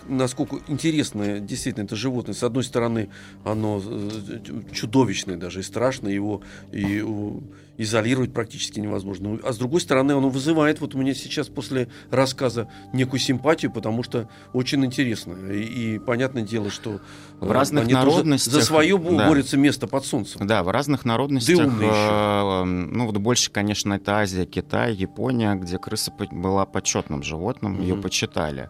насколько 0.09 0.57
интересно 0.69 1.41
действительно 1.41 1.85
это 1.85 1.97
животное. 1.97 2.35
С 2.35 2.43
одной 2.43 2.65
стороны, 2.65 3.09
оно 3.45 3.83
э, 3.85 4.38
чудовищное 4.73 5.37
даже 5.37 5.61
и 5.61 5.62
страшно, 5.62 6.09
его 6.09 6.43
и 6.73 7.03
э, 7.05 7.31
изолировать 7.79 8.33
практически 8.33 8.81
невозможно. 8.81 9.38
А 9.43 9.53
с 9.53 9.59
другой 9.59 9.81
стороны, 9.81 10.12
оно 10.12 10.29
вызывает 10.29 10.81
вот 10.81 10.95
у 10.95 10.99
меня 10.99 11.15
сейчас 11.15 11.49
после 11.49 11.88
рассказа 12.11 12.69
некую 12.93 13.21
симпатию, 13.21 13.73
потому 13.73 14.03
что 14.03 14.29
очень 14.53 14.85
интересно. 14.85 15.35
И, 15.53 15.95
и 15.95 15.99
понятное 15.99 16.43
дело, 16.43 16.71
что 16.71 17.01
В 17.41 17.51
э, 17.51 17.53
разных 17.53 17.85
они 17.85 17.95
тоже 17.95 18.07
народностях, 18.07 18.53
за 18.53 18.61
свое 18.62 18.99
да. 18.99 19.29
борются 19.29 19.57
место 19.57 19.87
под 19.87 20.05
солнцем. 20.05 20.47
Да, 20.47 20.62
в 20.62 20.69
разных 20.71 21.05
народностях, 21.05 21.57
Да 21.57 21.65
умные 21.65 21.91
э, 21.91 22.65
ну 22.65 23.07
вот 23.07 23.17
больше, 23.19 23.51
конечно, 23.51 23.95
это 23.95 24.19
Азия, 24.19 24.45
Китай, 24.47 24.95
Япония, 24.95 25.55
где 25.55 25.79
крыса 25.79 26.12
была 26.31 26.67
почетным 26.67 27.23
животным, 27.23 27.81
ее 27.81 27.95
Мгм. 27.95 28.03
почитали. 28.03 28.69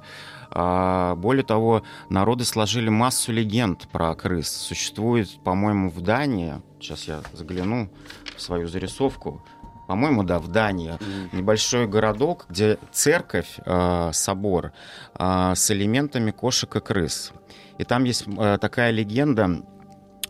А, 0.54 1.14
более 1.16 1.44
того, 1.44 1.82
народы 2.08 2.44
сложили 2.44 2.88
массу 2.88 3.32
легенд 3.32 3.88
про 3.88 4.14
крыс. 4.14 4.50
Существует, 4.50 5.28
по-моему, 5.42 5.90
в 5.90 6.00
Дании, 6.00 6.60
сейчас 6.80 7.04
я 7.04 7.20
загляну 7.32 7.88
в 8.36 8.40
свою 8.40 8.68
зарисовку, 8.68 9.42
по-моему, 9.88 10.22
да, 10.22 10.38
в 10.38 10.48
Дании, 10.48 10.94
небольшой 11.32 11.86
городок, 11.86 12.46
где 12.48 12.78
церковь, 12.92 13.58
э, 13.64 14.10
собор 14.12 14.72
э, 15.18 15.52
с 15.54 15.70
элементами 15.70 16.30
кошек 16.30 16.74
и 16.76 16.80
крыс. 16.80 17.32
И 17.78 17.84
там 17.84 18.04
есть 18.04 18.24
э, 18.26 18.58
такая 18.60 18.90
легенда 18.90 19.62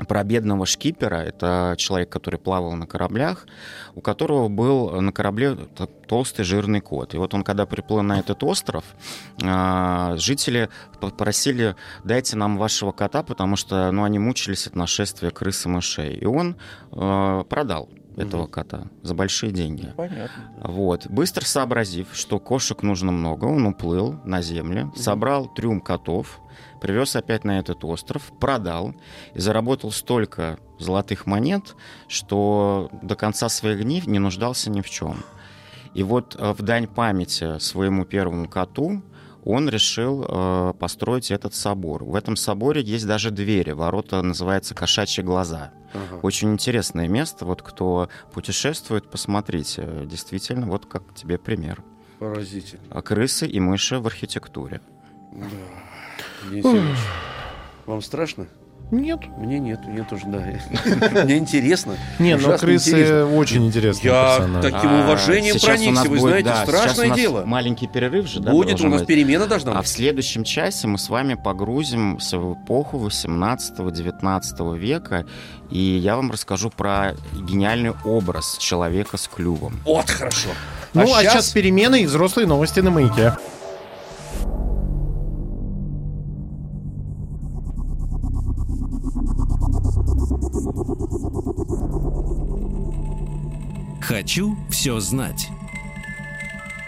про 0.06 0.24
бедного 0.24 0.66
шкипера. 0.66 1.16
Это 1.16 1.74
человек, 1.78 2.10
который 2.10 2.38
плавал 2.38 2.72
на 2.72 2.86
кораблях, 2.86 3.46
у 3.94 4.00
которого 4.00 4.48
был 4.48 5.00
на 5.00 5.12
корабле 5.12 5.54
толстый 6.06 6.44
жирный 6.44 6.80
кот. 6.80 7.14
И 7.14 7.18
вот 7.18 7.34
он, 7.34 7.44
когда 7.44 7.66
приплыл 7.66 8.02
на 8.02 8.18
этот 8.18 8.42
остров, 8.42 8.84
э, 9.42 10.14
жители 10.18 10.68
попросили, 11.00 11.76
дайте 12.04 12.36
нам 12.36 12.56
вашего 12.58 12.92
кота, 12.92 13.22
потому 13.22 13.56
что 13.56 13.90
ну, 13.92 14.04
они 14.04 14.18
мучились 14.18 14.66
от 14.66 14.76
нашествия 14.76 15.30
крыс 15.30 15.66
и 15.66 15.68
мышей. 15.68 16.14
И 16.14 16.26
он 16.26 16.56
э, 16.92 17.44
продал 17.48 17.88
этого 18.16 18.42
Мгм. 18.42 18.50
кота 18.50 18.82
за 19.02 19.14
большие 19.14 19.52
деньги. 19.52 19.92
Понятно. 19.96 20.52
Вот. 20.58 21.06
Быстро 21.06 21.44
сообразив, 21.44 22.08
что 22.12 22.38
кошек 22.38 22.82
нужно 22.82 23.12
много, 23.12 23.46
он 23.46 23.66
уплыл 23.66 24.20
на 24.24 24.42
землю, 24.42 24.92
собрал 24.96 25.46
трюм 25.48 25.80
котов, 25.80 26.40
привез 26.82 27.14
опять 27.14 27.44
на 27.44 27.60
этот 27.60 27.84
остров, 27.84 28.32
продал 28.40 28.92
и 29.34 29.38
заработал 29.38 29.92
столько 29.92 30.58
золотых 30.80 31.26
монет, 31.26 31.76
что 32.08 32.90
до 33.02 33.14
конца 33.14 33.48
своих 33.48 33.84
дней 33.84 34.02
не 34.04 34.18
нуждался 34.18 34.68
ни 34.68 34.80
в 34.80 34.90
чем. 34.90 35.22
И 35.94 36.02
вот 36.02 36.34
э, 36.36 36.52
в 36.52 36.60
дань 36.62 36.88
памяти 36.88 37.60
своему 37.60 38.04
первому 38.04 38.48
коту 38.48 39.00
он 39.44 39.68
решил 39.68 40.26
э, 40.28 40.74
построить 40.76 41.30
этот 41.30 41.54
собор. 41.54 42.02
В 42.02 42.16
этом 42.16 42.34
соборе 42.34 42.82
есть 42.82 43.06
даже 43.06 43.30
двери, 43.30 43.70
ворота 43.70 44.20
называются 44.20 44.74
«Кошачьи 44.74 45.22
глаза». 45.22 45.70
Ага. 45.94 46.18
Очень 46.22 46.50
интересное 46.52 47.06
место. 47.06 47.44
Вот 47.44 47.62
кто 47.62 48.08
путешествует, 48.32 49.08
посмотрите. 49.08 49.86
Действительно, 50.06 50.66
вот 50.66 50.86
как 50.86 51.14
тебе 51.14 51.38
пример. 51.38 51.84
Поразительно. 52.18 53.02
Крысы 53.02 53.46
и 53.46 53.60
мыши 53.60 54.00
в 54.00 54.06
архитектуре. 54.08 54.80
Да. 55.32 55.91
Вам 57.86 58.02
страшно? 58.02 58.46
Нет. 58.90 59.20
Мне 59.38 59.58
нет, 59.58 59.80
мне 59.86 60.02
тоже, 60.04 60.24
да. 60.26 60.44
Мне 61.24 61.38
интересно. 61.38 61.94
Не, 62.18 62.32
ну 62.36 62.48
Ужасно 62.48 62.58
крысы 62.66 62.90
интересно. 62.90 63.36
очень 63.36 63.66
интересные 63.66 64.12
Я 64.12 64.60
Таким 64.60 64.92
уважением 64.92 65.56
А, 65.56 65.58
сейчас 65.58 65.62
у 65.62 65.66
проникся, 65.84 65.92
нас 65.94 66.04
вы 66.08 66.18
будет, 66.18 66.20
знаете, 66.44 66.50
страшное 66.66 66.92
сейчас 66.92 66.98
у 66.98 67.08
нас 67.08 67.16
дело. 67.16 67.44
Маленький 67.46 67.86
перерыв 67.86 68.26
же, 68.26 68.40
да, 68.40 68.50
Будет, 68.50 68.80
у 68.82 68.88
нас 68.88 69.02
перемена 69.04 69.46
должна 69.46 69.72
А 69.72 69.74
в 69.76 69.78
быть. 69.78 69.88
следующем 69.88 70.44
часе 70.44 70.88
мы 70.88 70.98
с 70.98 71.08
вами 71.08 71.34
погрузимся 71.42 72.38
в 72.38 72.52
эпоху 72.52 72.98
18-19 72.98 74.76
века, 74.78 75.24
и 75.70 75.78
я 75.80 76.16
вам 76.16 76.30
расскажу 76.30 76.68
про 76.68 77.14
гениальный 77.32 77.94
образ 78.04 78.58
человека 78.58 79.16
с 79.16 79.26
клювом. 79.26 79.80
Вот, 79.86 80.10
хорошо. 80.10 80.50
Ну, 80.92 81.02
а, 81.04 81.22
сейчас 81.22 81.32
щас- 81.32 81.50
перемены 81.52 82.02
и 82.02 82.06
взрослые 82.06 82.46
новости 82.46 82.80
на 82.80 82.90
маяке. 82.90 83.36
Хочу 94.00 94.56
все 94.70 95.00
знать. 95.00 95.48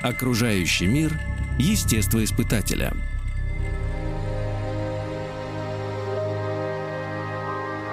Окружающий 0.03 0.87
мир 0.87 1.19
естествоиспытателя. 1.59 2.93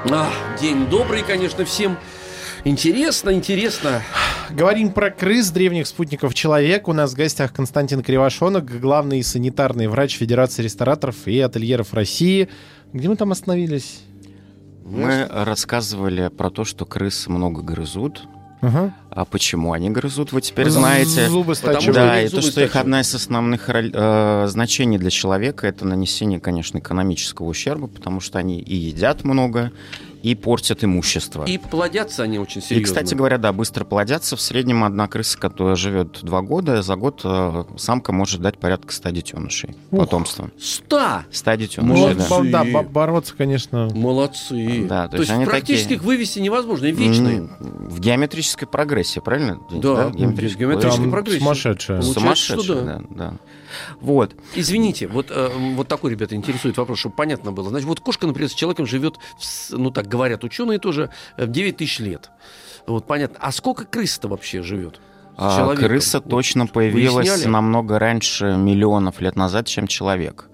А, 0.09 0.31
день 0.59 0.85
добрый, 0.87 1.23
конечно, 1.23 1.65
всем. 1.65 1.97
Интересно, 2.63 3.31
интересно. 3.31 4.03
Говорим 4.51 4.91
про 4.91 5.09
крыс, 5.09 5.49
древних 5.49 5.87
спутников 5.87 6.35
человека. 6.35 6.89
У 6.89 6.93
нас 6.93 7.13
в 7.13 7.15
гостях 7.15 7.53
Константин 7.53 8.03
Кривошонок, 8.03 8.79
главный 8.79 9.23
санитарный 9.23 9.87
врач 9.87 10.17
Федерации 10.17 10.61
рестораторов 10.61 11.15
и 11.25 11.39
ательеров 11.39 11.93
России. 11.93 12.49
Где 12.93 13.09
мы 13.09 13.15
там 13.15 13.31
остановились? 13.31 14.01
Мы 14.83 15.27
рассказывали 15.29 16.29
про 16.29 16.49
то, 16.49 16.63
что 16.63 16.85
крысы 16.85 17.29
много 17.29 17.61
грызут. 17.61 18.27
Ага. 18.61 18.93
А 19.09 19.25
почему 19.25 19.73
они 19.73 19.89
грызут, 19.89 20.31
вы 20.31 20.41
теперь 20.41 20.69
знаете. 20.69 21.27
Зубы 21.29 21.55
стачивают. 21.55 21.95
Да, 21.95 22.21
и 22.21 22.29
то, 22.29 22.41
что 22.41 22.63
их 22.63 22.75
одна 22.75 23.01
из 23.01 23.13
основных 23.13 23.67
э, 23.69 24.45
значений 24.47 24.99
для 24.99 25.09
человека 25.09 25.65
это 25.65 25.85
нанесение, 25.85 26.39
конечно, 26.39 26.77
экономического 26.77 27.47
ущерба, 27.47 27.87
потому 27.87 28.19
что 28.19 28.37
они 28.37 28.59
и 28.59 28.75
едят 28.75 29.23
много, 29.23 29.71
и 30.21 30.35
портят 30.35 30.83
имущество. 30.83 31.45
И 31.45 31.57
плодятся 31.57 32.23
они 32.23 32.37
очень 32.39 32.61
И, 32.61 32.63
серьезно. 32.63 32.85
кстати 32.85 33.15
говоря, 33.15 33.37
да, 33.37 33.51
быстро 33.53 33.83
плодятся. 33.85 34.35
В 34.35 34.41
среднем 34.41 34.83
одна 34.83 35.07
крыса, 35.07 35.37
которая 35.37 35.75
живет 35.75 36.19
два 36.23 36.41
года, 36.41 36.81
за 36.81 36.95
год 36.95 37.21
э, 37.23 37.63
самка 37.77 38.11
может 38.11 38.41
дать 38.41 38.57
порядка 38.57 38.93
100 38.93 39.09
детенышей. 39.09 39.75
Ух. 39.91 40.01
Потомства. 40.01 40.51
Ста! 40.59 41.25
100 41.31 41.51
Ну, 41.51 41.57
детенышей, 41.57 42.15
да. 42.15 42.25
бо- 42.29 42.43
да, 42.43 42.63
Молодцы. 42.63 42.71
бо- 42.71 42.83
бороться, 42.83 43.33
конечно. 43.37 43.89
Молодцы. 43.93 44.85
Да, 44.87 45.05
то 45.07 45.17
то, 45.17 45.23
есть 45.23 45.31
есть 45.31 45.45
практически 45.49 45.83
такие- 45.83 45.95
их 45.97 46.03
вывести 46.03 46.39
невозможно, 46.39 46.85
и 46.85 46.91
вечные. 46.91 47.49
В 47.59 47.99
геометрической 47.99 48.67
прогрессии, 48.67 49.19
правильно? 49.19 49.59
Денис, 49.69 49.83
Да, 49.83 50.09
Геометрической 50.11 50.67
геометрической 50.67 51.09
прогрессии. 51.09 51.39
сумасшедшая. 51.39 52.01
Получается, 52.01 52.61
что 52.63 52.81
да. 52.81 53.01
да. 53.09 53.33
Вот. 53.99 54.35
Извините, 54.55 55.07
вот, 55.07 55.27
э, 55.29 55.49
вот 55.75 55.87
такой, 55.87 56.11
ребята, 56.11 56.35
интересует 56.35 56.77
вопрос, 56.77 56.99
чтобы 56.99 57.15
понятно 57.15 57.51
было. 57.51 57.69
Значит, 57.69 57.87
вот 57.87 57.99
кошка, 57.99 58.27
например, 58.27 58.49
с 58.49 58.53
человеком 58.53 58.85
живет, 58.85 59.17
в 59.37 59.71
ну 59.71 59.91
так 59.91 60.07
говорят 60.07 60.43
ученые 60.43 60.79
тоже, 60.79 61.09
э, 61.37 61.47
9 61.47 61.77
тысяч 61.77 61.99
лет. 61.99 62.31
Вот 62.87 63.05
понятно. 63.05 63.37
А 63.39 63.51
сколько 63.51 63.85
крыс-то 63.85 64.27
вообще 64.27 64.61
живет? 64.63 64.99
А? 65.37 65.75
Крыса 65.75 66.19
Вот 66.19 66.29
точно 66.29 66.67
появилась 66.67 67.27
выясняли? 67.27 67.49
намного 67.49 67.99
раньше 67.99 68.55
миллионов 68.57 69.21
лет 69.21 69.35
назад, 69.35 69.65
чем 69.67 69.87
человек. 69.87 70.49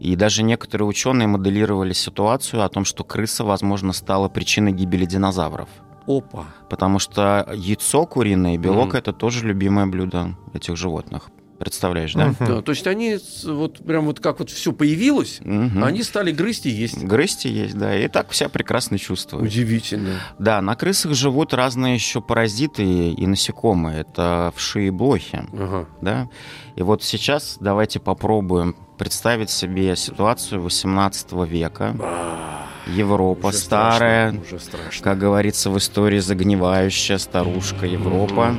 И 0.00 0.16
даже 0.16 0.42
некоторые 0.42 0.88
ученые 0.88 1.28
моделировали 1.28 1.92
ситуацию 1.92 2.64
о 2.64 2.68
том, 2.68 2.84
что 2.84 3.04
крыса, 3.04 3.44
возможно, 3.44 3.92
стала 3.92 4.28
причиной 4.28 4.72
гибели 4.72 5.04
динозавров. 5.04 5.68
Опа. 6.08 6.46
Потому 6.68 6.98
что 6.98 7.46
яйцо 7.54 8.04
куриное 8.06 8.54
и 8.54 8.58
белок 8.58 8.88
Мгм. 8.88 8.96
это 8.96 9.12
тоже 9.12 9.46
любимое 9.46 9.86
блюдо 9.86 10.34
этих 10.54 10.76
животных. 10.76 11.30
Представляешь, 11.62 12.12
да? 12.14 12.26
Мгм. 12.26 12.36
Да, 12.40 12.60
то 12.62 12.72
есть 12.72 12.86
они 12.88 13.18
вот 13.44 13.78
прям 13.78 14.06
вот 14.06 14.18
как 14.18 14.40
вот 14.40 14.50
все 14.50 14.72
появилось, 14.72 15.38
Мгм. 15.42 15.84
они 15.84 16.02
стали 16.02 16.32
грызть 16.32 16.66
и 16.66 16.70
есть. 16.70 16.98
Грызть 17.02 17.44
есть, 17.44 17.78
да, 17.78 17.96
и 17.96 18.08
так 18.08 18.30
вся 18.30 18.48
прекрасно 18.48 18.98
чувствует. 18.98 19.44
Удивительно. 19.44 20.18
Да, 20.40 20.60
на 20.60 20.74
крысах 20.74 21.14
живут 21.14 21.54
разные 21.54 21.94
еще 21.94 22.20
паразиты 22.20 23.10
и 23.12 23.26
насекомые. 23.26 24.00
Это 24.00 24.52
вши 24.56 24.88
и 24.88 24.90
блохи. 24.90 25.44
Ага. 25.52 25.86
да. 26.00 26.28
И 26.74 26.82
вот 26.82 27.04
сейчас 27.04 27.58
давайте 27.60 28.00
попробуем 28.00 28.74
представить 28.98 29.50
себе 29.50 29.94
ситуацию 29.94 30.60
18 30.62 31.32
века. 31.46 31.92
Ба, 31.94 32.66
Европа 32.86 33.48
уже 33.48 33.56
старая, 33.58 34.32
страшно, 34.32 34.46
уже 34.56 34.64
страшно. 34.64 35.04
как 35.04 35.18
говорится 35.18 35.70
в 35.70 35.78
истории, 35.78 36.18
загнивающая 36.18 37.18
старушка 37.18 37.86
Европа. 37.86 38.56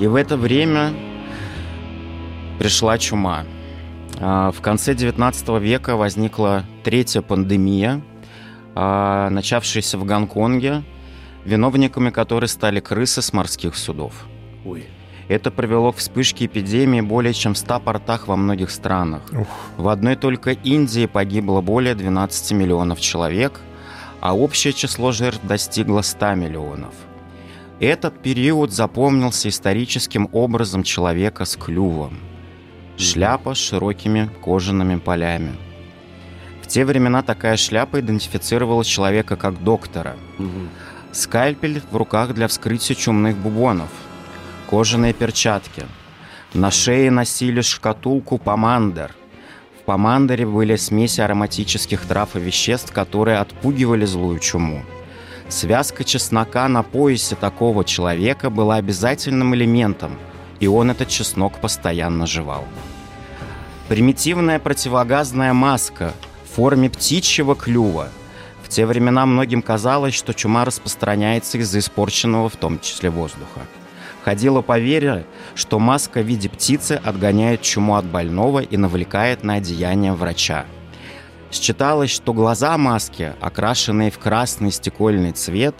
И 0.00 0.06
в 0.06 0.14
это 0.16 0.36
время 0.36 0.92
пришла 2.60 2.98
чума. 2.98 3.46
А, 4.20 4.52
В 4.52 4.60
конце 4.60 4.94
19 4.94 5.58
века 5.58 5.96
возникла 5.96 6.64
третья 6.84 7.22
пандемия, 7.22 8.02
а, 8.74 9.30
начавшаяся 9.30 9.96
в 9.96 10.04
Гонконге, 10.04 10.82
виновниками 11.46 12.10
которой 12.10 12.48
стали 12.48 12.80
крысы 12.80 13.22
с 13.22 13.32
морских 13.32 13.76
судов. 13.76 14.12
Ой. 14.66 14.84
Это 15.28 15.50
привело 15.50 15.92
к 15.92 15.96
вспышке 15.96 16.44
эпидемии 16.44 17.00
более 17.00 17.32
чем 17.32 17.54
в 17.54 17.58
100 17.58 17.80
портах 17.80 18.28
во 18.28 18.36
многих 18.36 18.70
странах. 18.70 19.22
Ух. 19.32 19.48
В 19.78 19.88
одной 19.88 20.16
только 20.16 20.50
Индии 20.50 21.06
погибло 21.06 21.62
более 21.62 21.94
12 21.94 22.52
миллионов 22.52 23.00
человек, 23.00 23.58
а 24.20 24.36
общее 24.36 24.74
число 24.74 25.12
жертв 25.12 25.40
достигло 25.44 26.02
100 26.02 26.34
миллионов. 26.34 26.92
Этот 27.78 28.20
период 28.22 28.70
запомнился 28.70 29.48
историческим 29.48 30.28
образом 30.32 30.82
человека 30.82 31.46
с 31.46 31.56
клювом. 31.56 32.18
Шляпа 33.00 33.54
с 33.54 33.58
широкими 33.58 34.28
кожаными 34.42 34.96
полями. 34.96 35.54
В 36.62 36.66
те 36.66 36.84
времена 36.84 37.22
такая 37.22 37.56
шляпа 37.56 38.00
идентифицировала 38.00 38.84
человека 38.84 39.36
как 39.36 39.64
доктора. 39.64 40.16
Скальпель 41.10 41.80
в 41.90 41.96
руках 41.96 42.34
для 42.34 42.46
вскрытия 42.46 42.94
чумных 42.94 43.38
бубонов. 43.38 43.88
Кожаные 44.68 45.14
перчатки. 45.14 45.84
На 46.52 46.70
шее 46.70 47.10
носили 47.10 47.62
шкатулку 47.62 48.36
помандер. 48.36 49.14
В 49.80 49.84
помандере 49.86 50.44
были 50.44 50.76
смеси 50.76 51.22
ароматических 51.22 52.02
трав 52.02 52.36
и 52.36 52.38
веществ, 52.38 52.92
которые 52.92 53.38
отпугивали 53.38 54.04
злую 54.04 54.40
чуму. 54.40 54.84
Связка 55.48 56.04
чеснока 56.04 56.68
на 56.68 56.82
поясе 56.82 57.34
такого 57.34 57.82
человека 57.82 58.50
была 58.50 58.76
обязательным 58.76 59.54
элементом, 59.54 60.18
и 60.60 60.66
он 60.66 60.90
этот 60.90 61.08
чеснок 61.08 61.58
постоянно 61.60 62.26
жевал. 62.26 62.64
Примитивная 63.88 64.60
противогазная 64.60 65.52
маска 65.52 66.14
в 66.44 66.54
форме 66.54 66.88
птичьего 66.88 67.56
клюва. 67.56 68.08
В 68.62 68.68
те 68.68 68.86
времена 68.86 69.26
многим 69.26 69.62
казалось, 69.62 70.14
что 70.14 70.32
чума 70.32 70.64
распространяется 70.64 71.58
из-за 71.58 71.80
испорченного 71.80 72.48
в 72.48 72.56
том 72.56 72.78
числе 72.78 73.10
воздуха. 73.10 73.62
Ходило 74.24 74.60
поверье, 74.60 75.24
что 75.56 75.78
маска 75.78 76.20
в 76.20 76.26
виде 76.26 76.48
птицы 76.48 77.00
отгоняет 77.02 77.62
чуму 77.62 77.96
от 77.96 78.04
больного 78.04 78.60
и 78.60 78.76
навлекает 78.76 79.42
на 79.42 79.54
одеяние 79.54 80.12
врача– 80.12 80.66
Считалось, 81.50 82.10
что 82.10 82.32
глаза 82.32 82.78
маски, 82.78 83.32
окрашенные 83.40 84.10
в 84.10 84.18
красный 84.18 84.70
стекольный 84.70 85.32
цвет, 85.32 85.74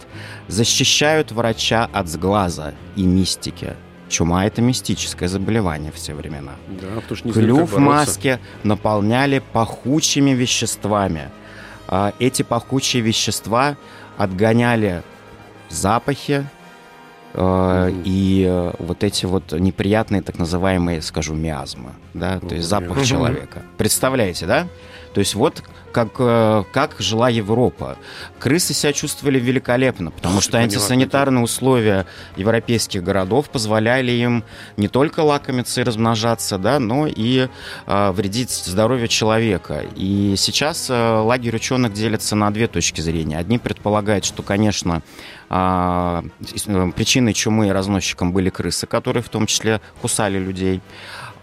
защищают 0.47 1.31
врача 1.31 1.89
от 1.93 2.09
сглаза 2.09 2.73
и 2.95 3.03
мистики. 3.03 3.75
Чума– 4.11 4.45
это 4.45 4.61
мистическое 4.61 5.29
заболевание 5.29 5.91
все 5.91 6.13
времена. 6.13 6.51
Да, 6.67 6.99
потому 7.01 7.15
что 7.15 7.27
не 7.27 7.33
Клюв 7.33 7.77
маски 7.77 8.39
наполняли 8.63 9.41
пахучими 9.53 10.31
веществами. 10.31 11.29
А 11.87 12.13
Эти 12.19 12.43
пахучие 12.43 13.01
вещества 13.01 13.77
отгоняли 14.17 15.01
запахи 15.69 16.45
Мгм. 17.33 18.01
и 18.03 18.45
э, 18.45 18.73
вот 18.79 19.05
эти 19.05 19.25
вот 19.25 19.53
неприятные 19.53 20.21
так 20.21 20.37
называемые, 20.37 21.01
скажу, 21.01 21.33
миазмы, 21.33 21.91
да, 22.13 22.39
то 22.41 22.53
есть 22.55 22.67
запах 22.67 22.97
Мгм. 22.97 23.05
человека. 23.05 23.61
Представляете, 23.77 24.45
да? 24.45 24.67
То 25.13 25.19
есть 25.19 25.35
вот 25.35 25.63
как, 25.91 26.09
э, 26.19 26.63
как 26.71 26.95
жила 26.99 27.29
Европа. 27.29 27.97
Крысы 28.39 28.73
себя 28.73 28.93
чувствовали 28.93 29.39
великолепно, 29.39 30.11
потому 30.11 30.41
что 30.41 30.57
антисанитарные 30.57 31.43
условия 31.43 32.05
европейских 32.37 33.03
городов 33.03 33.49
позволяли 33.49 34.11
им 34.11 34.43
не 34.77 34.87
только 34.87 35.19
лакомиться 35.19 35.81
и 35.81 35.83
размножаться, 35.83 36.57
да, 36.57 36.79
но 36.79 37.07
и 37.07 37.47
э, 37.85 38.11
вредить 38.11 38.51
здоровью 38.51 39.07
человека. 39.07 39.83
И 39.95 40.35
сейчас 40.37 40.89
э, 40.89 40.93
лагерь 40.93 41.55
ученых 41.55 41.93
делится 41.93 42.35
на 42.35 42.51
две 42.51 42.67
точки 42.67 43.01
зрения. 43.01 43.37
Одни 43.37 43.59
предполагают, 43.59 44.25
что, 44.25 44.43
конечно, 44.43 45.01
а, 45.49 46.23
э, 46.65 46.91
причиной 46.95 47.33
чумы 47.33 47.67
и 47.67 47.71
разносчиком 47.71 48.31
были 48.31 48.49
крысы, 48.49 48.87
которые 48.87 49.21
в 49.21 49.29
том 49.29 49.47
числе 49.47 49.81
кусали 50.01 50.39
людей. 50.39 50.81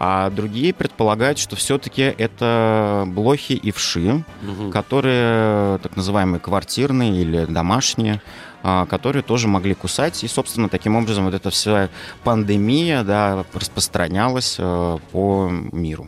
А 0.01 0.29
другие 0.29 0.73
предполагают, 0.73 1.37
что 1.39 1.57
все-таки 1.57 2.01
это 2.03 3.03
блохи 3.07 3.51
и 3.53 3.71
вши, 3.71 4.23
Мгм. 4.41 4.71
которые 4.71 5.77
так 5.79 5.97
называемые 5.97 6.39
квартирные 6.39 7.21
или 7.21 7.43
домашние, 7.45 8.21
а, 8.63 8.85
которые 8.85 9.23
тоже 9.23 9.49
могли 9.49 9.73
кусать. 9.73 10.23
И, 10.23 10.27
собственно, 10.29 10.69
таким 10.69 10.95
образом 10.95 11.25
вот 11.25 11.33
эта 11.33 11.49
вся 11.49 11.89
пандемия 12.23 13.03
да, 13.03 13.43
распространялась 13.53 14.55
э, 14.57 14.97
по 15.11 15.49
миру. 15.51 16.07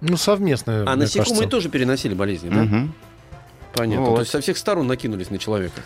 Ну, 0.00 0.16
совместно, 0.16 0.82
А 0.86 0.96
насекомые 0.96 1.28
кажется. 1.28 1.48
тоже 1.48 1.68
переносили 1.68 2.14
болезни, 2.14 2.48
да? 2.48 2.62
Мгм. 2.62 2.94
Понятно. 3.74 4.06
Вот. 4.06 4.14
То 4.16 4.20
есть 4.22 4.32
со 4.32 4.40
всех 4.40 4.56
сторон 4.58 4.88
накинулись 4.88 5.30
на 5.30 5.38
человека. 5.38 5.80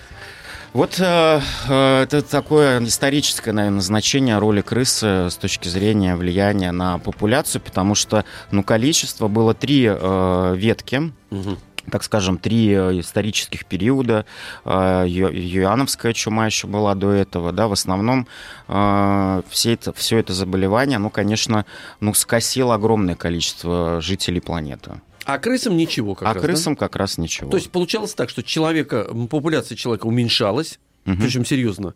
Вот 0.75 0.99
э, 0.99 1.41
э, 1.69 2.03
это 2.03 2.21
такое 2.23 2.83
историческое, 2.85 3.53
наверное, 3.53 3.81
значение 3.81 4.39
роли 4.39 4.61
крысы 4.61 5.31
с 5.31 5.37
точки 5.37 5.69
зрения 5.69 6.17
влияния 6.17 6.73
на 6.73 6.99
популяцию, 6.99 7.63
потому 7.63 7.95
что, 7.95 8.25
ну, 8.51 8.65
количество 8.65 9.29
было 9.29 9.55
три 9.55 9.87
э, 9.89 10.55
ветки, 10.57 11.13
Мгм. 11.31 11.59
так 11.93 12.03
скажем, 12.03 12.39
три 12.39 12.73
э, 12.73 12.99
исторических 12.99 13.67
периода. 13.67 14.27
Э, 14.65 15.05
Ю- 15.07 15.31
Юановская 15.33 16.13
чума 16.13 16.47
еще 16.47 16.67
была 16.67 16.97
до 16.97 17.13
этого, 17.13 17.53
да, 17.53 17.69
в 17.69 17.73
основном 17.73 18.27
э, 18.67 19.43
все 19.51 19.75
это, 19.75 19.93
все 19.93 20.19
это 20.19 20.33
заболевание, 20.33 20.99
ну, 20.99 21.09
конечно, 21.09 21.67
ну, 22.01 22.15
скосило 22.15 22.75
огромное 22.75 23.15
количество 23.15 24.01
жителей 24.01 24.41
планеты. 24.41 25.01
А 25.25 25.39
крысам 25.39 25.77
ничего 25.77 26.15
как 26.15 26.29
а 26.29 26.35
раз, 26.35 26.43
да? 26.43 26.49
крысам 26.49 26.77
как 26.77 26.97
раз 26.97 27.19
ничего. 27.19 27.51
То 27.51 27.57
есть 27.57 27.71
получалось 27.71 28.15
так, 28.15 28.29
что 28.31 28.43
человека, 28.43 29.05
популяция 29.31 29.77
человека 29.77 30.07
уменьшалась, 30.07 30.79
Мгм. 31.05 31.21
причем 31.23 31.45
серьезно. 31.45 31.95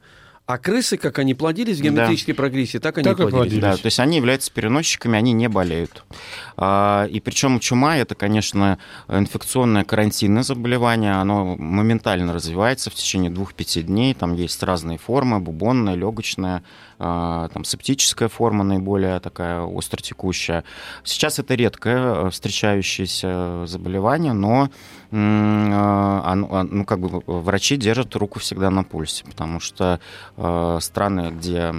А 0.48 0.56
крысы, 0.56 0.96
как 0.96 1.18
они 1.18 1.34
плодились 1.34 1.76
в 1.76 1.82
Да. 1.82 1.90
геометрической 1.90 2.32
прогрессии, 2.32 2.78
так 2.78 2.96
они 2.96 3.04
Так 3.04 3.18
и 3.18 3.22
плодились. 3.24 3.38
плодились. 3.38 3.60
Да, 3.62 3.76
то 3.76 3.84
есть 3.84 4.00
они 4.00 4.16
являются 4.16 4.50
переносчиками, 4.50 5.18
они 5.18 5.32
не 5.34 5.46
болеют. 5.46 6.04
А, 6.56 7.04
И 7.04 7.20
причем 7.20 7.60
чума 7.60 7.98
это, 7.98 8.14
конечно, 8.14 8.78
инфекционное 9.08 9.84
карантинное 9.84 10.42
заболевание, 10.42 11.12
оно 11.12 11.54
моментально 11.56 12.32
развивается 12.32 12.88
в 12.88 12.94
течение 12.94 13.30
двух-пяти 13.30 13.82
дней. 13.82 14.14
Там 14.14 14.32
есть 14.32 14.62
разные 14.62 14.96
формы, 14.96 15.38
бубонная, 15.38 15.96
легочная, 15.96 16.62
а, 16.98 17.48
там 17.48 17.64
септическая 17.64 18.28
форма 18.28 18.64
наиболее 18.64 19.20
такая 19.20 19.68
остротекущая. 19.70 20.64
Сейчас 21.04 21.38
это 21.38 21.56
редкое 21.56 22.26
э, 22.26 22.30
встречающееся 22.30 23.66
заболевание, 23.66 24.32
но 24.32 24.70
ну, 25.10 26.84
как 26.84 27.00
бы 27.00 27.22
врачи 27.26 27.76
держат 27.76 28.14
руку 28.16 28.40
всегда 28.40 28.70
на 28.70 28.84
пульсе, 28.84 29.24
потому 29.24 29.58
что 29.60 30.00
э, 30.36 30.78
страны, 30.80 31.30
где 31.30 31.72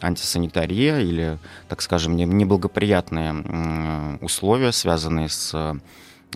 антисанитария 0.00 0.98
или, 0.98 1.38
так 1.68 1.82
скажем, 1.82 2.16
не- 2.16 2.24
неблагоприятные 2.24 4.18
условия, 4.20 4.72
связанные 4.72 5.28
с 5.28 5.54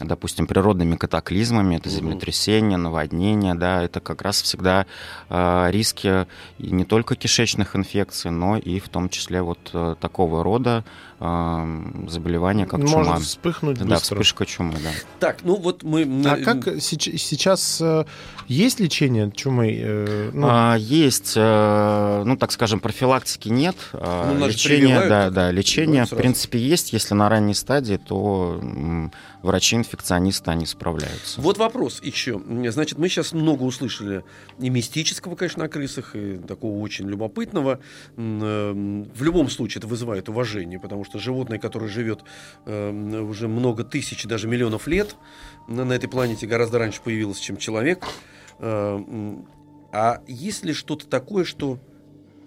допустим, 0.06 0.46
природными 0.46 0.96
катаклизмами, 0.96 1.76
это 1.76 1.88
землетрясения, 1.90 2.76
наводнения, 2.76 3.54
да, 3.54 3.82
это 3.82 4.00
как 4.00 4.22
раз 4.22 4.40
всегда 4.42 4.86
э, 5.28 5.68
риски 5.70 6.26
не 6.58 6.84
только 6.84 7.16
кишечных 7.16 7.76
инфекций, 7.76 8.30
но 8.30 8.56
и 8.56 8.78
в 8.80 8.88
том 8.88 9.08
числе 9.08 9.42
вот 9.42 9.70
э, 9.72 9.96
такого 10.00 10.44
рода 10.44 10.84
э, 11.20 11.82
заболевания, 12.08 12.66
как 12.66 12.80
Может 12.80 12.92
чума. 12.94 13.18
вспыхнуть 13.18 13.78
Да, 13.78 13.84
быстро. 13.84 14.14
вспышка 14.16 14.46
чумы, 14.46 14.74
да. 14.82 14.90
Так, 15.20 15.38
ну 15.44 15.56
вот 15.56 15.82
мы... 15.82 16.02
А 16.26 16.36
как 16.36 16.66
сеч- 16.80 17.18
сейчас 17.18 17.80
э, 17.80 18.04
есть 18.46 18.80
лечение 18.80 19.30
чумы? 19.32 19.76
э, 19.80 20.30
ну, 20.32 20.46
А, 20.50 20.76
есть, 20.76 21.32
э, 21.36 22.22
ну, 22.24 22.36
так 22.36 22.52
скажем, 22.52 22.80
профилактики 22.80 23.48
нет. 23.48 23.76
Ну, 23.92 24.46
лечение, 24.46 25.08
да, 25.08 25.30
да, 25.30 25.50
лечение, 25.50 26.04
в 26.04 26.10
принципе, 26.10 26.58
есть. 26.58 26.92
Если 26.92 27.14
на 27.14 27.28
ранней 27.28 27.54
стадии, 27.54 27.96
то 27.96 28.60
врачи-инфекционисты, 29.42 30.50
они 30.50 30.66
справляются. 30.66 31.40
Вот 31.40 31.58
вопрос 31.58 32.00
еще. 32.02 32.40
Значит, 32.70 32.98
мы 32.98 33.08
сейчас 33.08 33.32
много 33.32 33.62
услышали 33.62 34.24
и 34.58 34.68
мистического, 34.68 35.36
конечно, 35.36 35.64
о 35.64 35.68
крысах, 35.68 36.14
и 36.16 36.36
такого 36.38 36.80
очень 36.80 37.08
любопытного. 37.08 37.78
В 38.16 39.22
любом 39.22 39.48
случае 39.48 39.78
это 39.80 39.86
вызывает 39.86 40.28
уважение, 40.28 40.78
потому 40.78 41.04
что 41.04 41.07
животное, 41.16 41.58
которое 41.58 41.88
живет 41.88 42.24
эм, 42.66 43.30
уже 43.30 43.48
много 43.48 43.84
тысяч, 43.84 44.24
даже 44.24 44.48
миллионов 44.48 44.86
лет 44.86 45.16
на 45.66 45.84
на 45.84 45.92
этой 45.94 46.08
планете, 46.08 46.46
гораздо 46.46 46.78
раньше 46.78 47.00
появилось, 47.02 47.38
чем 47.38 47.56
человек. 47.56 48.04
Э, 48.58 48.98
А 49.90 50.20
есть 50.26 50.64
ли 50.66 50.74
что-то 50.74 51.06
такое, 51.06 51.44
что 51.44 51.78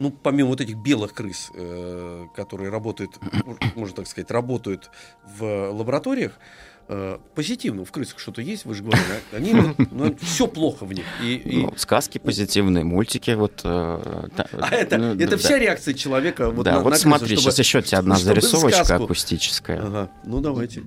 ну, 0.02 0.10
помимо 0.12 0.50
вот 0.50 0.62
этих 0.62 0.78
белых 0.78 1.14
крыс, 1.14 1.52
э, 1.54 2.26
которые 2.36 2.70
работают, 2.72 3.20
можно 3.76 3.98
так 3.98 4.08
сказать, 4.08 4.32
работают 4.32 4.90
в 5.38 5.70
лабораториях, 5.72 6.40
э, 6.88 7.18
позитивно 7.36 7.86
в 7.86 7.92
крысах 7.92 8.20
что-то 8.20 8.42
есть, 8.42 8.66
вы 8.66 8.74
же 8.76 8.84
говорили, 8.84 9.06
они 9.32 10.16
все 10.22 10.48
плохо 10.48 10.86
в 10.86 10.94
них. 10.94 11.06
И, 11.24 11.36
и- 11.36 11.62
Ну, 11.64 11.74
сказки 11.78 12.18
позитивные, 12.18 12.84
мультики, 12.84 13.32
вот. 13.32 13.62
э, 13.64 14.28
та- 14.36 14.48
а 14.60 14.70
это, 14.76 14.98
ну, 14.98 15.14
это 15.16 15.32
да, 15.32 15.38
вся 15.38 15.58
реакция 15.58 15.94
человека 15.94 16.50
вот 16.52 16.64
да, 16.66 16.74
на, 16.74 16.78
вот 16.80 16.86
на 16.86 16.90
крысу, 16.92 17.02
смотри, 17.04 17.36
чтобы- 17.36 17.42
сейчас 17.42 17.60
еще 17.60 17.82
тебе 17.82 17.98
одна 18.00 18.16
зарисовочка 18.18 18.84
сказку. 18.86 19.04
акустическая. 19.06 19.80
Ага, 19.82 20.10
ну 20.26 20.42
давайте. 20.42 20.82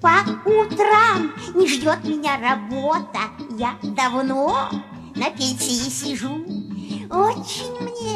По 0.00 0.22
утрам 0.44 1.32
не 1.54 1.66
ждет 1.68 2.04
меня 2.04 2.38
работа 2.38 3.20
Я 3.58 3.76
давно 3.82 4.70
на 5.14 5.30
пенсии 5.30 5.88
сижу 5.90 6.44
Очень 7.10 7.72
мне 7.80 8.15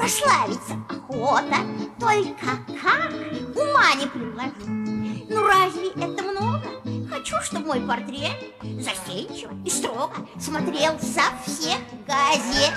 прославиться 0.00 0.74
охота 0.88 1.56
Только 1.98 2.56
как 2.80 3.56
ума 3.56 3.94
не 3.98 4.06
приложу 4.06 5.26
Ну 5.28 5.46
разве 5.46 5.88
это 5.90 6.22
много? 6.22 6.80
хочу, 7.10 7.36
чтобы 7.42 7.66
мой 7.66 7.80
портрет 7.80 8.32
застенчиво 8.62 9.52
и 9.64 9.70
строго 9.70 10.14
смотрел 10.38 10.98
со 11.00 11.22
всех 11.44 11.78
газет. 12.06 12.72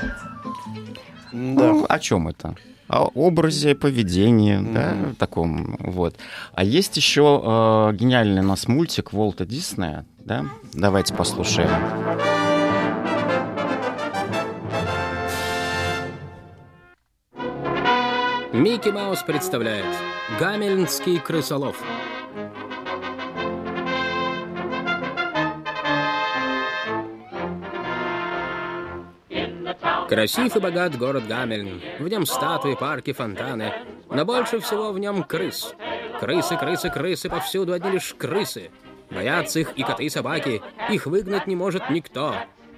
Да. 1.32 1.72
Ну, 1.72 1.86
о 1.88 2.00
чем 2.00 2.28
это? 2.28 2.56
О 2.88 3.10
образе, 3.14 3.76
поведении, 3.76 4.58
да, 4.58 4.96
таком 5.18 5.78
вот. 5.80 6.16
А 6.54 6.64
есть 6.64 6.98
еще 6.98 7.42
э, 7.44 7.96
гениальный 7.96 8.42
у 8.42 8.46
нас 8.46 8.68
мультик 8.68 9.14
Волта 9.14 9.46
Диснея, 9.46 10.06
да? 10.20 10.46
Давайте 10.74 11.14
послушаем. 11.14 11.70
Микки 18.54 18.90
Маус 18.90 19.24
представляет 19.24 19.88
Гамельнский 20.40 21.20
крысолов. 21.20 21.76
Красив 30.08 30.56
и 30.56 30.60
богат 30.60 30.96
город 31.00 31.26
Гамельн. 31.26 31.82
В 31.98 32.08
нем 32.08 32.28
статуи, 32.28 32.76
парки, 32.76 33.12
фонтаны. 33.12 33.74
Но 34.12 34.24
больше 34.24 34.60
всего 34.60 34.92
в 34.92 35.00
нем 35.00 35.24
крыс. 35.24 35.74
Крысы, 36.20 36.56
крысы, 36.56 36.92
крысы, 36.92 37.30
повсюду 37.30 37.74
одни 37.74 37.90
лишь 37.90 38.14
крысы. 38.14 38.70
Боятся 39.10 39.62
их 39.62 39.74
и 39.76 39.82
коты, 39.82 40.04
и 40.04 40.10
собаки. 40.10 40.62
Их 40.92 41.08
выгнать 41.08 41.48
не 41.48 41.56
может 41.56 41.90
никто. 41.90 42.36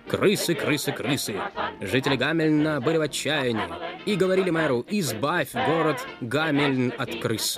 Крысы, 0.08 0.56
крысы, 0.56 0.94
крысы. 0.94 1.36
Жители 1.82 2.16
Гамельна 2.16 2.80
были 2.80 2.96
в 2.96 3.02
отчаянии 3.02 3.85
и 4.06 4.16
говорили 4.16 4.50
мэру, 4.50 4.86
избавь 4.90 5.54
город 5.54 6.06
Гамельн 6.22 6.94
от 6.98 7.20
крыс. 7.20 7.58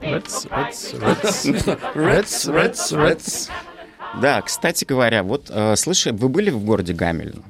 Rats, 0.00 0.46
rats, 0.50 0.94
rats. 0.98 1.46
Rats, 1.94 2.48
rats, 2.48 2.92
rats. 2.92 3.50
Да, 4.20 4.42
кстати 4.42 4.84
говоря, 4.84 5.22
вот 5.22 5.48
э, 5.48 5.76
слышали, 5.76 6.14
вы 6.14 6.28
были 6.28 6.50
в 6.50 6.64
городе 6.64 6.92
Гамельн? 6.92 7.42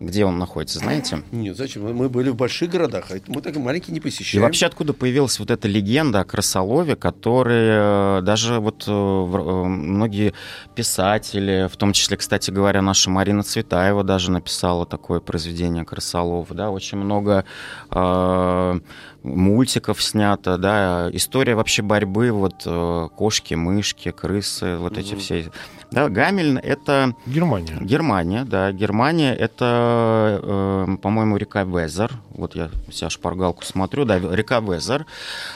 Где 0.00 0.24
он 0.24 0.38
находится, 0.38 0.78
знаете? 0.78 1.22
Нет, 1.30 1.56
зачем? 1.58 1.94
Мы- 1.94 2.08
были 2.08 2.30
в 2.30 2.34
больших 2.34 2.70
городах, 2.70 3.10
а 3.10 3.16
мы 3.26 3.42
так 3.42 3.54
маленькие 3.56 3.92
не 3.92 3.98
И 3.98 4.02
посещаем. 4.02 4.42
вообще 4.42 4.64
откуда 4.64 4.94
появилась 4.94 5.38
вот 5.38 5.50
эта 5.50 5.68
легенда 5.68 6.20
о 6.20 6.24
крысолове, 6.24 6.96
который 6.96 8.18
э, 8.18 8.22
даже 8.22 8.60
вот 8.60 8.84
э, 8.86 8.90
э, 8.90 9.64
многие 9.64 10.32
писатели, 10.74 11.68
в 11.70 11.76
том 11.76 11.92
числе, 11.92 12.16
кстати 12.16 12.50
говоря, 12.50 12.80
наша 12.80 13.10
Марина 13.10 13.42
Цветаева 13.42 14.02
даже 14.02 14.30
написала 14.30 14.86
такое 14.86 15.20
произведение 15.20 15.84
«Крысолов», 15.84 16.48
да, 16.50 16.70
очень 16.70 16.96
много 16.96 17.44
э, 17.90 18.80
мультиков 19.22 20.02
снято, 20.02 20.58
да, 20.58 21.10
история 21.12 21.54
вообще 21.54 21.82
борьбы, 21.82 22.30
вот 22.30 22.62
э, 22.66 23.08
кошки, 23.16 23.54
мышки, 23.54 24.10
крысы, 24.10 24.76
вот 24.76 24.98
эти 24.98 25.14
все. 25.14 25.50
Да, 25.90 26.08
Гамельн— 26.08 26.58
это 26.62 27.14
Германия. 27.26 27.76
Германия, 27.80 28.44
да. 28.44 28.70
Германия 28.72 29.34
это, 29.34 30.40
э, 30.42 30.96
по-моему, 31.02 31.36
река 31.36 31.64
Везер. 31.64 32.12
Вот 32.30 32.54
я 32.54 32.70
себя 32.92 33.10
шпаргалку 33.10 33.64
смотрю, 33.64 34.04
да, 34.04 34.18
река 34.18 34.60
Везер. 34.60 35.06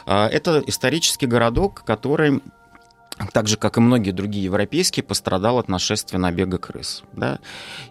А, 0.06 0.28
Это 0.28 0.62
исторический 0.66 1.26
городок, 1.26 1.84
который 1.86 2.42
так 3.32 3.46
же, 3.46 3.56
как 3.56 3.76
и 3.76 3.80
многие 3.80 4.10
другие 4.10 4.44
европейские, 4.44 5.04
пострадал 5.04 5.58
от 5.58 5.68
нашествия 5.68 6.18
набега 6.18 6.58
крыс. 6.58 7.02
Да? 7.12 7.38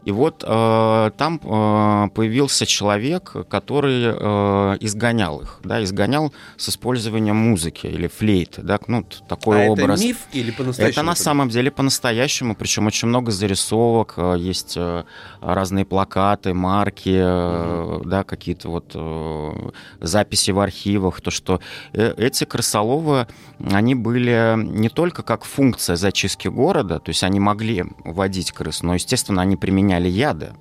И 0.03 0.12
вот 0.12 0.43
э, 0.45 1.12
там 1.17 1.39
э, 1.43 2.09
появился 2.13 2.65
человек, 2.65 3.33
который 3.49 4.03
э, 4.05 4.77
изгонял 4.81 5.41
их, 5.41 5.59
да, 5.63 5.83
изгонял 5.83 6.33
с 6.57 6.69
использованием 6.69 7.36
музыки 7.36 7.88
или 7.88 8.07
флейт, 8.07 8.55
да, 8.57 8.79
ну, 8.88 9.05
такой 9.27 9.67
а 9.67 9.69
образ. 9.69 9.99
это 9.99 10.07
миф 10.07 10.17
или 10.33 10.51
по-настоящему? 10.51 10.91
Это 10.91 11.03
на 11.03 11.15
самом 11.15 11.49
деле 11.49 11.71
по-настоящему, 11.71 12.55
причем 12.55 12.88
очень 12.88 13.07
много 13.07 13.31
зарисовок, 13.31 14.15
э, 14.17 14.36
есть 14.38 14.73
э, 14.75 15.03
разные 15.39 15.86
плакаты, 15.86 16.53
марки, 16.53 17.15
э, 17.15 18.01
да, 18.05 18.23
какие-то 18.23 18.69
вот 18.69 18.91
э, 18.93 19.69
записи 20.01 20.51
в 20.51 20.59
архивах, 20.59 21.21
то, 21.21 21.31
что 21.31 21.62
эти 21.93 22.43
крысоловы, 22.43 23.27
они 23.71 23.95
были 23.95 24.55
не 24.57 24.89
только 24.89 25.12
как 25.21 25.43
функция 25.45 25.95
зачистки 25.95 26.47
города, 26.47 26.99
то 26.99 27.10
есть 27.10 27.23
они 27.23 27.39
могли 27.39 27.86
водить 28.04 28.52
крыс, 28.52 28.82
но, 28.82 28.95
естественно, 28.95 29.43
они 29.43 29.56
применяли 29.56 30.08
яды. 30.10 30.54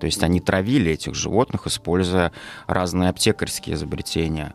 То 0.00 0.06
есть 0.06 0.22
они 0.22 0.40
травили 0.40 0.92
этих 0.92 1.14
животных, 1.14 1.66
используя 1.66 2.32
разные 2.66 3.10
аптекарские 3.10 3.74
изобретения. 3.76 4.54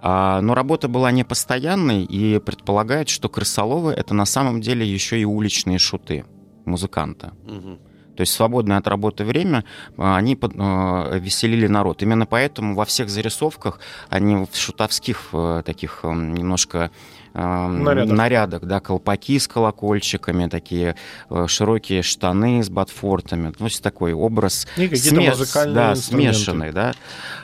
А, 0.00 0.40
Но 0.40 0.54
работа 0.54 0.86
была 0.86 1.10
не 1.10 1.24
постоянной, 1.24 2.04
и 2.04 2.38
предполагают, 2.38 3.08
что 3.08 3.28
крысоловы— 3.28 3.90
это 3.96 4.14
на 4.14 4.24
самом 4.24 4.60
деле 4.60 4.86
еще 4.86 5.18
и 5.20 5.24
уличные 5.24 5.78
шуты, 5.78 6.24
музыканты. 6.64 7.32
Мгм. 7.44 7.78
То 8.16 8.20
есть 8.20 8.32
свободное 8.32 8.76
от 8.76 8.86
работы 8.86 9.24
время 9.24 9.64
а, 9.96 10.16
они 10.16 10.36
под- 10.36 10.54
э, 10.54 11.18
веселили 11.18 11.66
народ. 11.66 12.00
Именно 12.00 12.26
поэтому 12.26 12.76
во 12.76 12.84
всех 12.84 13.08
зарисовках 13.08 13.80
они 14.08 14.46
в 14.48 14.56
шутовских 14.56 15.30
э, 15.32 15.62
таких 15.66 16.00
э, 16.04 16.12
немножко 16.12 16.92
э, 17.34 17.66
Нарядах. 17.68 18.16
нарядах, 18.16 18.62
да, 18.62 18.80
колпаки 18.80 19.38
с 19.38 19.48
колокольчиками, 19.48 20.48
такие 20.48 20.96
э, 21.30 21.46
широкие 21.48 22.02
штаны 22.02 22.62
с 22.62 22.70
ботфортами. 22.70 23.50
То 23.52 23.64
есть 23.64 23.82
такой 23.82 24.12
образ 24.12 24.66
И 24.76 24.86
смес- 24.86 25.72
да, 25.72 25.94
смешанный, 25.94 26.72
да. 26.72 26.94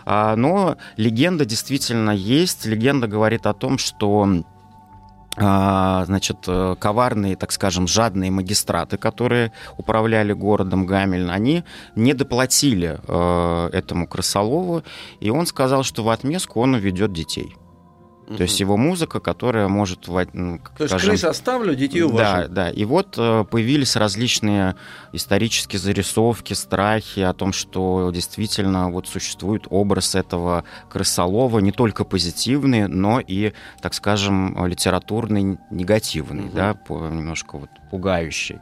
А, 0.07 0.37
но 0.37 0.77
легенда 0.97 1.45
действительно 1.45 2.11
есть. 2.11 2.65
Легенда 2.67 3.07
говорит 3.07 3.47
о 3.47 3.53
том, 3.53 3.79
что 3.79 4.43
а, 5.37 6.05
значит, 6.07 6.39
э, 6.49 6.75
коварные, 6.79 7.37
так 7.37 7.53
скажем, 7.53 7.87
жадные 7.87 8.31
магистраты, 8.33 8.97
которые 8.97 9.53
управляли 9.79 10.33
городом 10.33 10.87
Гамельн, 10.87 11.31
они 11.31 11.63
не 11.95 12.15
доплатили 12.15 12.99
э, 13.07 13.71
этому 13.73 14.09
крысолову, 14.09 14.83
и 15.21 15.31
он 15.31 15.47
сказал, 15.47 15.85
что 15.85 16.03
в 16.03 16.11
отместку 16.11 16.61
он 16.61 16.75
уведет 16.75 17.13
детей. 17.13 17.57
То 18.37 18.43
есть 18.45 18.61
его 18.61 18.77
музыка, 18.77 19.19
которая 19.19 19.67
может, 19.69 20.07
во- 20.07 20.23
м, 20.23 20.61
То 20.77 20.85
есть 20.85 20.91
скажем, 20.93 21.11
крыс 21.11 21.25
оставлю, 21.25 21.75
детей 21.75 22.01
да, 22.01 22.07
увожу. 22.07 22.49
да. 22.49 22.71
И 22.71 22.85
вот 22.85 23.15
э, 23.19 23.45
появились 23.51 23.97
различные 23.97 24.77
исторические 25.13 25.81
зарисовки, 25.81 26.55
страхи 26.55 27.21
о 27.21 27.33
том, 27.33 27.53
что 27.53 28.11
действительно 28.15 28.91
вот 28.91 29.09
существует 29.09 29.65
образ 29.71 30.15
этого 30.15 30.65
крысолова, 30.89 31.59
не 31.59 31.73
только 31.73 32.05
позитивный, 32.05 32.87
но 32.87 33.21
и, 33.21 33.53
так 33.83 33.95
скажем, 33.95 34.57
литературный, 34.67 35.59
негативный, 35.71 36.45
Мгм. 36.45 36.55
да, 36.55 36.75
по- 36.75 37.09
немножко 37.09 37.59
вот 37.59 37.71
пугающий. 37.91 38.59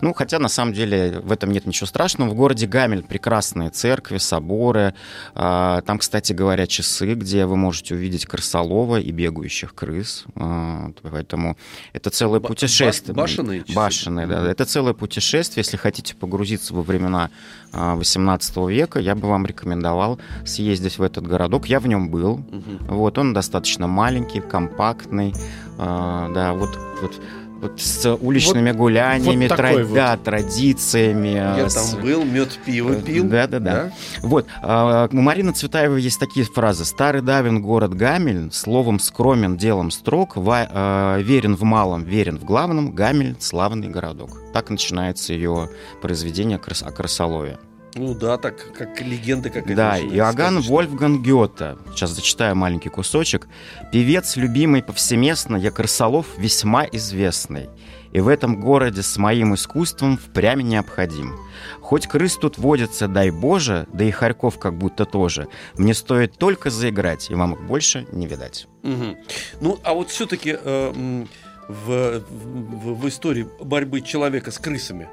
Ну, 0.00 0.12
хотя 0.14 0.38
на 0.38 0.48
самом 0.48 0.72
деле 0.72 1.20
в 1.22 1.30
этом 1.32 1.50
нет 1.52 1.66
ничего 1.66 1.86
страшного. 1.86 2.30
В 2.30 2.34
городе 2.34 2.66
Гамель 2.66 3.02
прекрасные 3.02 3.70
церкви, 3.70 4.18
соборы. 4.18 4.94
А, 5.34 5.80
Там, 5.82 5.98
кстати 5.98 6.32
говоря, 6.32 6.66
часы, 6.66 7.14
где 7.14 7.46
вы 7.46 7.56
можете 7.56 7.94
увидеть 7.94 8.26
крысолова 8.26 9.00
и 9.00 9.10
бегающих 9.12 9.74
крыс. 9.74 10.24
А, 10.36 10.90
Поэтому 11.02 11.56
это 11.92 12.10
целое 12.10 12.40
путешествие. 12.40 13.14
ба- 13.14 13.22
башенные 13.22 13.60
часы? 13.62 13.74
Башенные, 13.74 14.26
да. 14.26 14.50
Это 14.50 14.64
целое 14.64 14.94
путешествие. 14.94 15.62
Если 15.64 15.76
хотите 15.76 16.14
погрузиться 16.14 16.74
во 16.74 16.82
времена 16.82 17.30
а, 17.72 17.94
18 17.96 18.56
века, 18.68 18.98
я 19.00 19.14
бы 19.14 19.28
вам 19.28 19.46
рекомендовал 19.46 20.18
съездить 20.44 20.98
в 20.98 21.02
этот 21.02 21.26
городок. 21.26 21.66
Я 21.66 21.80
в 21.80 21.86
нем 21.86 22.10
был. 22.10 22.38
Мгм. 22.38 22.78
Вот, 22.88 23.18
он 23.18 23.32
достаточно 23.32 23.86
маленький, 23.86 24.40
компактный, 24.40 25.34
а, 25.78 26.30
да, 26.32 26.52
вот, 26.52 26.78
вот, 27.02 27.20
вот 27.60 27.80
с 27.80 28.14
уличными 28.16 28.72
гуляниями, 28.72 29.46
вот 29.48 29.56
тра- 29.56 29.72
вот. 29.84 29.94
да, 29.94 30.16
традициями. 30.16 31.28
Я 31.34 31.68
с- 31.68 31.74
там 31.92 32.02
был, 32.02 32.24
мед 32.24 32.58
пиво 32.64 32.92
Э, 32.92 33.02
пил. 33.02 33.24
да-да-да. 33.28 33.92
Вот, 34.22 34.46
а, 34.62 35.08
у 35.12 35.16
Марины 35.20 35.52
Цветаевой 35.52 36.00
есть 36.02 36.18
такие 36.18 36.46
фразы. 36.46 36.84
«Старый 36.84 37.22
Давин, 37.22 37.60
город 37.62 37.94
Гамель, 37.94 38.50
словом 38.52 38.98
скромен, 38.98 39.56
делом 39.56 39.90
строг, 39.90 40.36
ва- 40.36 40.68
а, 40.70 41.18
верен 41.18 41.54
в 41.56 41.62
малом, 41.62 42.04
верен 42.04 42.38
в 42.38 42.44
главном, 42.44 42.92
Гамель– 42.92 43.36
славный 43.40 43.88
городок». 43.88 44.40
Так 44.52 44.70
начинается 44.70 45.32
ее 45.32 45.68
произведение 46.02 46.58
о 46.58 46.90
красолове. 46.90 47.58
Ну 47.94 48.14
да, 48.14 48.38
так 48.38 48.72
как 48.72 49.00
легенда 49.00 49.50
какая-то. 49.50 49.74
Да, 49.74 49.98
Иоганн. 49.98 50.60
Вольфган 50.60 51.22
Гёте, 51.22 51.76
сейчас 51.90 52.10
зачитаю 52.10 52.54
маленький 52.54 52.88
кусочек, 52.88 53.48
певец, 53.92 54.36
любимый 54.36 54.82
повсеместно, 54.82 55.56
я 55.56 55.70
крысолов 55.70 56.26
весьма 56.38 56.84
известный, 56.84 57.68
и 58.12 58.20
в 58.20 58.28
этом 58.28 58.60
городе 58.60 59.02
с 59.02 59.16
моим 59.16 59.54
искусством 59.54 60.18
впрямь 60.18 60.62
необходим. 60.62 61.36
Хоть 61.80 62.06
крыс 62.06 62.36
тут 62.36 62.58
водится, 62.58 63.08
дай 63.08 63.30
Боже, 63.30 63.86
да 63.92 64.04
и 64.04 64.10
хорьков 64.10 64.58
как 64.58 64.74
будто 64.76 65.04
тоже, 65.04 65.48
мне 65.76 65.94
стоит 65.94 66.38
только 66.38 66.70
заиграть, 66.70 67.30
и 67.30 67.34
вам 67.34 67.54
их 67.54 67.62
больше 67.62 68.06
не 68.12 68.26
видать. 68.26 68.68
Мгм. 68.82 69.16
Ну, 69.60 69.80
а 69.82 69.94
вот 69.94 70.10
все-таки 70.10 70.56
в, 70.56 71.28
в, 71.68 72.22
в 72.28 73.08
истории 73.08 73.48
борьбы 73.60 74.00
человека 74.00 74.50
с 74.50 74.58
крысами 74.58 75.08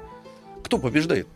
кто 0.62 0.78
побеждает? 0.78 1.26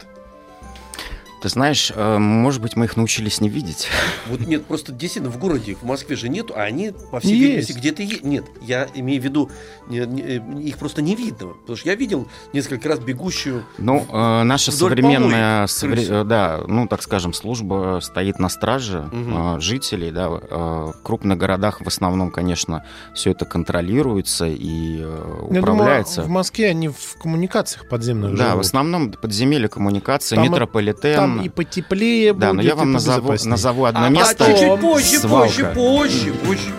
Ты 1.42 1.48
знаешь, 1.48 1.92
э, 1.94 2.18
может 2.18 2.62
быть, 2.62 2.76
мы 2.76 2.84
их 2.84 2.96
научились 2.96 3.40
не 3.40 3.48
видеть. 3.48 3.88
Вот 4.28 4.40
нет, 4.40 4.64
просто 4.64 4.92
действительно 4.92 5.30
в 5.32 5.38
городе, 5.38 5.74
в 5.74 5.82
Москве 5.84 6.14
же 6.16 6.28
нету, 6.28 6.54
а 6.56 6.62
они, 6.62 6.92
по 7.10 7.18
всей 7.20 7.38
видимости, 7.38 7.72
где-то 7.72 8.02
есть. 8.02 8.22
Нет, 8.22 8.44
я 8.62 8.86
имею 8.94 9.20
в 9.20 9.24
виду, 9.24 9.50
э, 9.90 10.38
их 10.60 10.78
просто 10.78 11.02
не 11.02 11.16
видно. 11.16 11.48
Потому 11.48 11.76
что 11.76 11.88
я 11.88 11.96
видел 11.96 12.28
несколько 12.52 12.88
раз 12.88 13.00
бегущую. 13.00 13.64
Ну, 13.78 14.06
э, 14.08 14.42
наша 14.44 14.70
современная, 14.72 15.66
совре- 15.66 16.20
э, 16.22 16.24
да, 16.24 16.60
ну, 16.68 16.86
так 16.86 17.02
скажем, 17.02 17.32
служба 17.32 17.98
стоит 18.02 18.38
на 18.38 18.48
страже 18.48 19.08
Мгм. 19.12 19.56
э, 19.56 19.60
жителей, 19.60 20.12
да, 20.12 20.28
э, 20.30 20.92
в 20.94 21.02
крупных 21.02 21.36
городах 21.38 21.80
в 21.80 21.86
основном, 21.88 22.30
конечно, 22.30 22.84
все 23.14 23.32
это 23.32 23.44
контролируется 23.44 24.46
и 24.46 25.00
э, 25.02 25.46
Я 25.50 25.60
управляется. 25.60 26.16
думаю, 26.22 26.28
в 26.28 26.32
Москве 26.32 26.68
они 26.70 26.88
в 26.88 27.16
коммуникациях 27.20 27.88
подземных 27.88 28.36
Да, 28.36 28.44
в 28.44 28.50
живут. 28.50 28.64
основном 28.66 29.12
подземелье 29.12 29.68
коммуникации, 29.68 30.36
Там 30.36 30.44
метрополитен. 30.44 31.14
Там 31.16 31.31
и 31.40 31.48
потеплее 31.48 32.34
Да, 32.34 32.48
будет, 32.48 32.56
но 32.56 32.62
я 32.62 32.74
вам 32.74 32.92
назову, 32.92 33.28
побезопаснее. 33.28 33.50
назову 33.52 33.84
одно 33.86 34.04
А 34.04 34.08
место. 34.10 34.36
потом 34.44 34.56
чуть 34.58 34.80
позже, 34.80 35.18
свалка. 35.18 35.46
позже, 35.46 35.72
позже, 35.74 36.32
позже. 36.44 36.72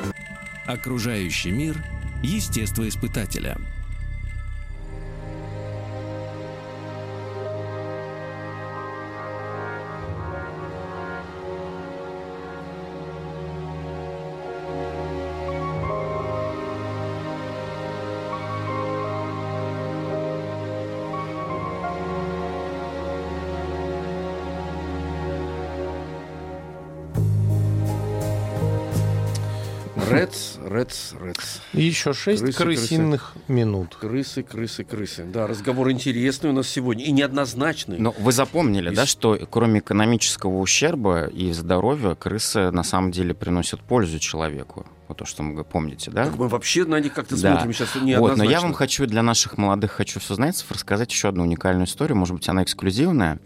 Окружающий 0.68 1.52
мир 1.52 1.76
естествоиспытателя. 2.22 3.58
Редс, 3.58 3.73
Редс, 30.24 31.12
Редс. 31.22 31.60
И 31.74 31.82
еще 31.84 32.14
шесть 32.14 32.42
Крысы, 32.44 32.58
крысиных 32.64 33.34
минут. 33.48 33.96
Крысы, 34.00 34.44
крысы, 34.44 34.84
крысы. 34.84 35.26
Да, 35.26 35.48
разговор 35.48 35.92
интересный 35.92 36.50
у 36.50 36.54
нас 36.54 36.68
сегодня 36.68 37.06
и 37.06 37.12
неоднозначный. 37.12 38.00
Но 38.00 38.14
вы 38.20 38.32
запомнили, 38.32 38.90
Из- 38.92 38.96
да, 38.96 39.06
что 39.06 39.38
кроме 39.50 39.80
экономического 39.80 40.60
ущерба 40.60 41.26
и 41.26 41.52
здоровья, 41.52 42.16
крысы 42.16 42.72
на 42.72 42.84
самом 42.84 43.12
деле 43.12 43.34
приносят 43.34 43.82
пользу 43.82 44.20
человеку. 44.20 44.86
Вот 45.08 45.18
то, 45.18 45.26
что 45.26 45.44
мы 45.44 45.64
помните, 45.64 46.12
да? 46.12 46.26
Как 46.26 46.36
мы 46.38 46.48
вообще 46.48 46.86
на 46.86 47.00
них 47.00 47.14
как-то 47.14 47.36
Да. 47.40 47.54
смотрим 47.56 47.74
сейчас 47.74 47.94
Вот, 47.96 48.02
но 48.02 48.08
неоднозначно. 48.08 48.52
я 48.52 48.62
вам 48.62 48.74
хочу 48.74 49.06
для 49.06 49.22
наших 49.22 49.58
молодых 49.58 49.92
хочу 49.92 50.20
все 50.20 50.36
знать, 50.36 50.64
рассказать 50.70 51.12
еще 51.12 51.28
одну 51.30 51.44
уникальную 51.44 51.86
историю. 51.88 52.18
Может 52.18 52.36
быть, 52.36 52.48
она 52.48 52.64
эксклюзивная, 52.64 53.40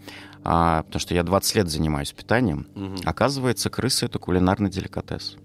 а, 0.44 0.84
потому 0.84 1.00
что 1.00 1.14
я 1.14 1.22
20 1.24 1.56
лет 1.56 1.68
занимаюсь 1.68 2.12
питанием. 2.12 2.66
Мгм. 2.74 2.96
Оказывается, 3.04 3.70
крысы 3.70 4.06
это 4.06 4.18
кулинарный 4.18 4.70
деликатес. 4.70 5.36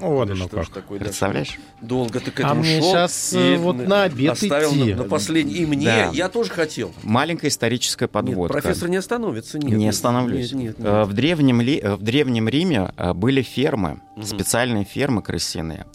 Вот 0.00 0.28
Да 0.28 0.34
оно 0.34 0.46
что 0.46 0.62
ж 0.62 0.66
как. 0.66 0.74
такое, 0.74 0.98
да, 0.98 1.06
Представляешь? 1.06 1.58
Долго 1.80 2.20
ты 2.20 2.30
к 2.30 2.40
А 2.40 2.42
этому 2.44 2.60
мне 2.60 2.80
шел. 2.80 2.94
и 3.40 3.54
э, 3.54 3.56
вот 3.58 3.76
на 3.76 4.04
обед 4.04 4.32
оставил 4.32 4.70
идти. 4.72 4.94
На, 4.94 5.02
на 5.02 5.08
последний. 5.08 5.54
И 5.54 5.66
мне, 5.66 5.86
Да. 5.86 6.10
я 6.12 6.28
тоже 6.28 6.50
хотел. 6.50 6.92
Маленькая 7.02 7.48
историческая 7.48 8.06
подводка. 8.08 8.54
Нет, 8.54 8.62
профессор 8.64 8.88
не 8.88 8.96
остановится. 8.96 9.58
Нет, 9.58 9.70
не 9.76 9.84
нет, 9.86 9.94
остановлюсь. 9.94 10.52
Нет, 10.52 10.78
нет, 10.78 10.86
Э, 10.86 10.98
нет. 11.00 11.08
В 11.08 11.12
древнем, 11.14 11.60
Ли- 11.60 11.80
э, 11.82 11.94
в 11.96 12.02
древнем 12.02 12.48
Риме 12.48 12.92
были 13.14 13.42
фермы, 13.42 14.00
Мгм. 14.16 14.24
специальные 14.24 14.84
фермы 14.84 15.22
крысиные. 15.22 15.86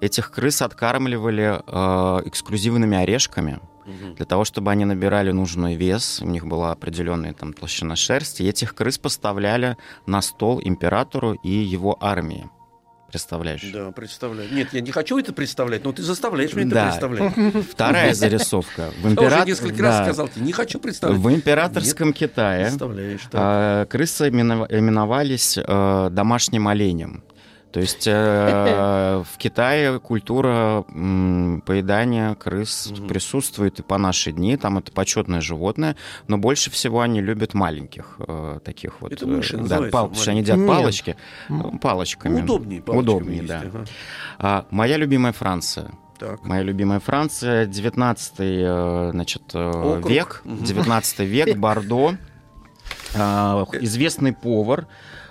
Этих 0.00 0.30
крыс 0.30 0.62
откармливали 0.62 1.60
э, 1.66 2.28
эксклюзивными 2.28 2.96
орешками 2.96 3.58
для 4.16 4.26
того, 4.26 4.44
чтобы 4.44 4.70
они 4.70 4.84
набирали 4.84 5.32
нужный 5.32 5.74
вес. 5.74 6.20
У 6.22 6.26
них 6.28 6.46
была 6.46 6.72
определенная 6.72 7.32
там 7.32 7.52
толщина 7.54 7.96
шерсти. 7.96 8.42
И 8.42 8.48
этих 8.48 8.74
крыс 8.74 8.98
поставляли 8.98 9.76
на 10.06 10.20
стол 10.22 10.60
императору 10.62 11.32
и 11.32 11.48
его 11.50 11.96
армии. 12.00 12.48
Представляешь? 13.10 13.62
Да, 13.72 13.90
представляю. 13.90 14.52
Нет, 14.52 14.68
я 14.72 14.82
не 14.82 14.90
хочу 14.90 15.18
это 15.18 15.32
представлять, 15.32 15.82
но 15.82 15.92
ты 15.92 16.02
заставляешь 16.02 16.52
меня 16.52 16.70
Да. 16.70 16.88
это 16.94 17.08
представлять. 17.08 17.66
Вторая 17.70 18.12
зарисовка. 18.14 18.90
В, 19.02 19.14
Я 19.20 19.26
уже 19.28 19.46
несколько 19.46 19.82
раз 19.82 19.96
да. 19.98 20.04
сказал 20.04 20.28
тебе, 20.28 20.44
не 20.44 20.52
хочу 20.52 20.78
представлять. 20.78 21.18
в 21.18 21.30
императорском 21.34 22.12
Китае 22.12 22.66
Представляешь, 22.66 23.20
да. 23.32 23.38
А, 23.40 23.86
крысы 23.86 24.28
именов- 24.28 24.66
именовались 24.70 25.56
э, 25.58 26.08
домашним 26.12 26.68
оленем. 26.68 27.22
То 27.72 27.80
есть 27.80 28.04
э, 28.06 29.22
в 29.30 29.36
Китае 29.38 30.00
культура 30.00 30.84
м, 30.88 31.62
поедания 31.66 32.34
крыс 32.34 32.90
Мгм. 32.90 33.08
присутствует 33.08 33.78
и 33.80 33.82
по 33.82 33.98
наши 33.98 34.32
дни. 34.32 34.56
Там 34.56 34.78
это 34.78 34.90
почетное 34.90 35.40
животное, 35.42 35.94
но 36.28 36.38
больше 36.38 36.70
всего 36.70 37.02
они 37.02 37.20
любят 37.20 37.52
маленьких 37.54 38.16
э, 38.26 38.60
таких 38.64 39.00
вот. 39.00 39.12
Это 39.12 39.26
мыши 39.26 39.56
э, 39.58 39.60
да, 39.66 39.82
пал- 39.90 40.14
что 40.14 40.30
они 40.30 40.40
едят 40.40 40.56
маленькие. 40.56 40.66
Нет. 40.66 40.76
палочки 40.78 41.16
э, 41.74 41.78
палочками. 41.80 42.40
Удобнее. 42.42 42.80
палочками 42.82 43.02
Удобнее, 43.02 43.36
есть, 43.42 43.48
да. 43.48 43.60
ага. 43.60 43.84
А, 44.38 44.66
моя 44.70 44.96
любимая 44.96 45.32
Франция. 45.32 45.90
Так. 46.18 46.42
Моя 46.44 46.62
любимая 46.62 46.98
Франция, 47.00 47.66
19 47.66 48.32
э, 48.38 49.10
значит, 49.12 49.42
э, 49.54 49.70
Округ. 49.98 50.10
век, 50.10 50.40
Мгм. 50.44 50.64
19 50.64 51.18
век, 51.20 51.56
Бордо. 51.56 52.14
А, 53.14 53.64
Известный 53.80 54.32
повар 54.32 54.86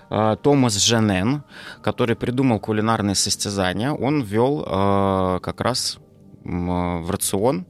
Томас 0.10 0.76
Женен, 0.78 1.44
который 1.82 2.16
придумал 2.16 2.60
кулинарные 2.60 3.16
состязания, 3.16 3.92
он 3.92 4.22
ввел 4.22 4.64
а, 4.68 5.40
как 5.40 5.62
раз 5.62 5.98
м, 6.46 7.02
в 7.04 7.12
рацион 7.12 7.66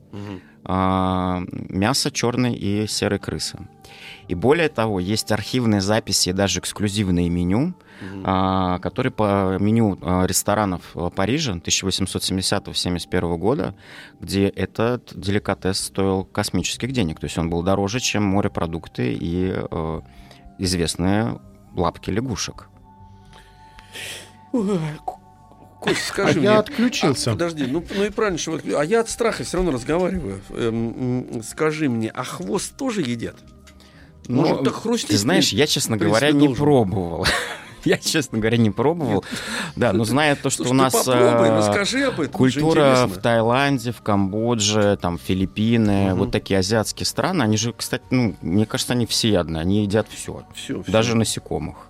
мясо 1.69 2.11
черной 2.11 2.53
и 2.53 2.87
серой 2.87 3.19
крысы. 3.19 3.57
И 4.27 4.35
более 4.35 4.67
того, 4.67 4.99
есть 4.99 5.31
архивные 5.31 5.79
записи 5.79 6.29
и 6.29 6.33
даже 6.33 6.59
эксклюзивные 6.59 7.29
меню, 7.29 7.73
Мгм. 8.01 8.23
а, 8.25 8.77
который 8.79 9.11
по 9.11 9.57
меню 9.59 9.97
ресторанов 10.25 10.93
Парижа 11.15 11.53
1870-71 11.53 13.37
года, 13.37 13.73
где 14.19 14.47
этот 14.49 15.13
деликатес 15.19 15.79
стоил 15.79 16.25
космических 16.25 16.91
денег. 16.91 17.19
То 17.19 17.25
есть 17.25 17.37
он 17.37 17.49
был 17.49 17.63
дороже, 17.63 17.99
чем 18.01 18.23
морепродукты 18.23 19.13
и 19.13 19.53
э, 19.55 20.01
известные 20.59 21.39
лапки 21.77 22.09
лягушек. 22.09 22.67
Ой, 24.51 24.79
Кость, 25.79 25.99
А 26.05 26.07
скажи 26.09 26.39
мне. 26.39 26.47
я 26.49 26.59
отключился. 26.59 27.31
а, 27.31 27.33
подожди, 27.33 27.65
ну, 27.67 27.83
ну 27.95 28.03
и 28.03 28.09
правильно, 28.09 28.39
что 28.39 28.51
вы- 28.51 28.73
А 28.75 28.83
я 28.83 29.01
от 29.01 29.09
страха 29.09 29.43
все 29.43 29.57
равно 29.57 29.71
разговариваю. 29.71 30.41
Эм, 30.49 31.43
скажи 31.43 31.87
мне, 31.87 32.09
а 32.09 32.23
хвост 32.23 32.75
тоже 32.75 33.01
едят? 33.01 33.35
Может, 34.27 34.63
так 34.63 34.73
хрустит? 34.73 35.11
Ты 35.11 35.17
знаешь, 35.17 35.53
я, 35.53 35.67
честно 35.67 35.95
говоря, 35.97 36.31
не 36.31 36.39
должен. 36.47 36.55
пробовал. 36.55 37.27
Я, 37.87 37.97
честно 37.97 38.39
говоря, 38.39 38.57
не 38.57 38.71
пробовал. 38.71 39.23
Да, 39.75 39.93
но 39.93 40.03
зная 40.03 40.35
то, 40.35 40.49
что 40.49 40.69
у 40.69 40.73
нас 40.73 40.93
э, 41.07 41.11
этом. 42.21 42.37
Культура 42.37 43.07
в. 43.07 43.17
Таиланде, 43.17 43.91
в 43.91 44.01
Камбодже, 44.01 44.97
там 45.01 45.17
Филиппины, 45.17 46.13
вот 46.13 46.31
такие 46.31 46.59
азиатские 46.59 47.05
страны, 47.05 47.43
они 47.43 47.57
же, 47.57 47.73
кстати, 47.73 48.03
ну, 48.09 48.35
мне 48.41 48.65
кажется, 48.65 48.93
они 48.93 49.05
всеядные, 49.05 49.61
они 49.61 49.83
едят 49.83 50.07
все, 50.11 50.43
даже 50.87 51.15
насекомых. 51.15 51.87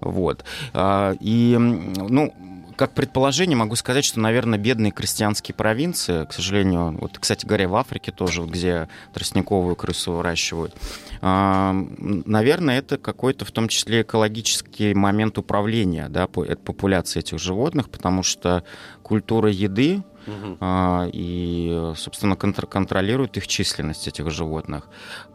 Вот. 0.00 0.44
А, 0.72 1.14
И, 1.20 1.56
ну, 1.58 2.34
как 2.80 2.92
предположение 2.92 3.58
могу 3.58 3.76
сказать, 3.76 4.06
что, 4.06 4.20
наверное, 4.20 4.58
бедные 4.58 4.90
крестьянские 4.90 5.54
провинции, 5.54 6.24
к 6.24 6.32
сожалению, 6.32 6.96
вот, 6.98 7.18
кстати 7.18 7.44
говоря, 7.44 7.68
в 7.68 7.76
Африке 7.76 8.10
тоже, 8.10 8.42
где 8.44 8.88
тростниковую 9.12 9.76
крысу 9.76 10.12
выращивают, 10.12 10.74
наверное, 11.20 12.78
это 12.78 12.96
какой-то, 12.96 13.44
в 13.44 13.50
том 13.50 13.68
числе, 13.68 14.00
экологический 14.00 14.94
момент 14.94 15.36
управления 15.36 16.08
да, 16.08 16.24
э, 16.24 16.56
популяцией 16.56 17.20
этих 17.20 17.38
животных, 17.38 17.90
потому 17.90 18.22
что 18.22 18.64
культура 19.02 19.50
еды 19.50 20.02
Мгм. 20.26 20.56
а, 20.60 21.08
и, 21.12 21.92
собственно, 21.96 22.34
контр- 22.36 22.66
контролирует 22.66 23.36
их 23.36 23.46
численность 23.48 24.06
этих 24.08 24.30
животных. 24.30 24.88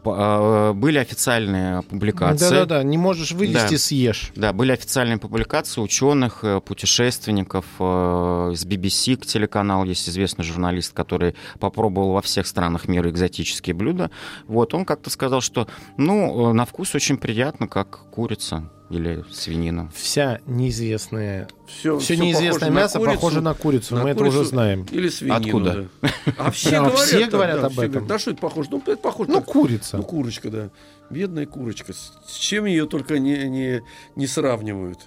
По- 0.04 0.16
а, 0.18 0.74
Были 0.74 0.98
официальные 1.00 1.82
публикации. 1.84 2.50
Да-да-да, 2.50 2.84
не 2.84 2.98
можешь 2.98 3.32
вылезти, 3.32 3.72
Да. 3.74 3.78
съешь. 3.78 4.32
Да, 4.36 4.54
были 4.54 4.72
официальные 4.72 5.18
публикации 5.18 5.82
ученых, 5.82 6.44
э, 6.44 6.60
путешественников 6.62 7.66
э, 7.80 8.52
из 8.54 8.66
BBC 8.66 9.16
к 9.18 9.26
телеканал 9.26 9.84
есть 9.86 10.08
известный 10.10 10.44
журналист, 10.46 10.94
который 10.94 11.36
попробовал 11.60 12.14
во 12.14 12.22
всех 12.22 12.48
странах 12.48 12.88
мира 12.88 13.10
экзотические 13.10 13.74
блюда. 13.74 14.12
Вот 14.48 14.74
он 14.74 14.86
как-то 14.86 15.10
сказал, 15.10 15.42
что, 15.42 15.68
ну, 15.98 16.50
э, 16.50 16.54
на 16.54 16.66
вкус 16.66 16.96
очень 16.96 17.18
приятно, 17.18 17.68
как 17.68 18.10
курица 18.12 18.70
или 18.90 19.24
свинина. 19.32 19.90
Вся 19.96 20.40
неизвестная, 20.46 21.48
Всё- 21.68 21.98
все 22.00 22.14
всё 22.16 22.24
неизвестное 22.24 22.70
похоже 22.70 22.72
на 22.72 22.80
мясо 22.80 22.98
курицу, 23.00 23.16
похоже 23.16 23.42
на 23.42 23.54
курицу, 23.54 23.96
на 23.96 24.04
мы 24.04 24.10
это 24.12 24.20
курицу. 24.20 24.40
уже 24.42 24.50
знаем. 24.50 24.86
Или 24.92 25.10
свинину. 25.10 25.38
Откуда? 25.38 25.88
да. 26.02 26.10
А 26.38 26.52
все 26.52 26.70
Да, 26.72 26.80
говорят, 26.90 27.00
все 27.00 27.20
так, 27.22 27.30
говорят 27.32 27.62
да, 27.62 27.66
об 27.68 27.72
все 27.74 27.82
этом. 27.82 27.92
говорят, 27.94 28.08
Да 28.10 28.20
что 28.20 28.32
это 28.32 28.40
похоже? 28.42 28.70
Ну, 28.72 28.78
это 28.86 28.98
похоже. 28.98 29.30
Ну, 29.32 29.36
так. 29.38 29.46
курица. 29.46 29.98
Ну, 29.98 30.04
курочка, 30.04 30.50
да. 30.50 30.70
Бедная 31.10 31.46
курочка. 31.46 31.94
С 31.94 32.34
чем 32.36 32.66
ее 32.66 32.86
только 32.86 33.18
не, 33.20 33.48
не, 33.48 33.82
не 34.16 34.28
сравнивают. 34.28 35.00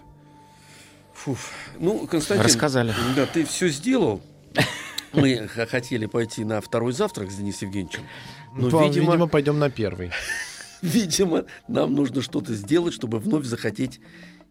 Фу. 1.15 1.37
Ну, 1.79 2.07
Константин, 2.07 2.45
Рассказали. 2.47 2.93
да, 3.17 3.27
ты 3.27 3.45
все 3.45 3.69
сделал. 3.69 4.21
Мы 5.13 5.49
хотели 5.49 6.07
пойти 6.07 6.45
на 6.45 6.61
второй 6.61 6.93
завтрак 6.93 7.31
с 7.31 7.35
Денисом 7.37 7.69
Евгеньевичем. 7.69 8.03
Но, 8.55 8.69
Ну, 8.69 8.85
видимо, 8.89 9.13
видимо, 9.13 9.27
пойдем 9.29 9.59
на 9.59 9.71
первый. 9.71 10.11
видимо, 10.83 11.45
нам 11.69 11.95
нужно 11.95 12.23
что-то 12.23 12.55
сделать, 12.55 12.95
чтобы 12.95 13.19
вновь 13.19 13.45
захотеть 13.45 14.01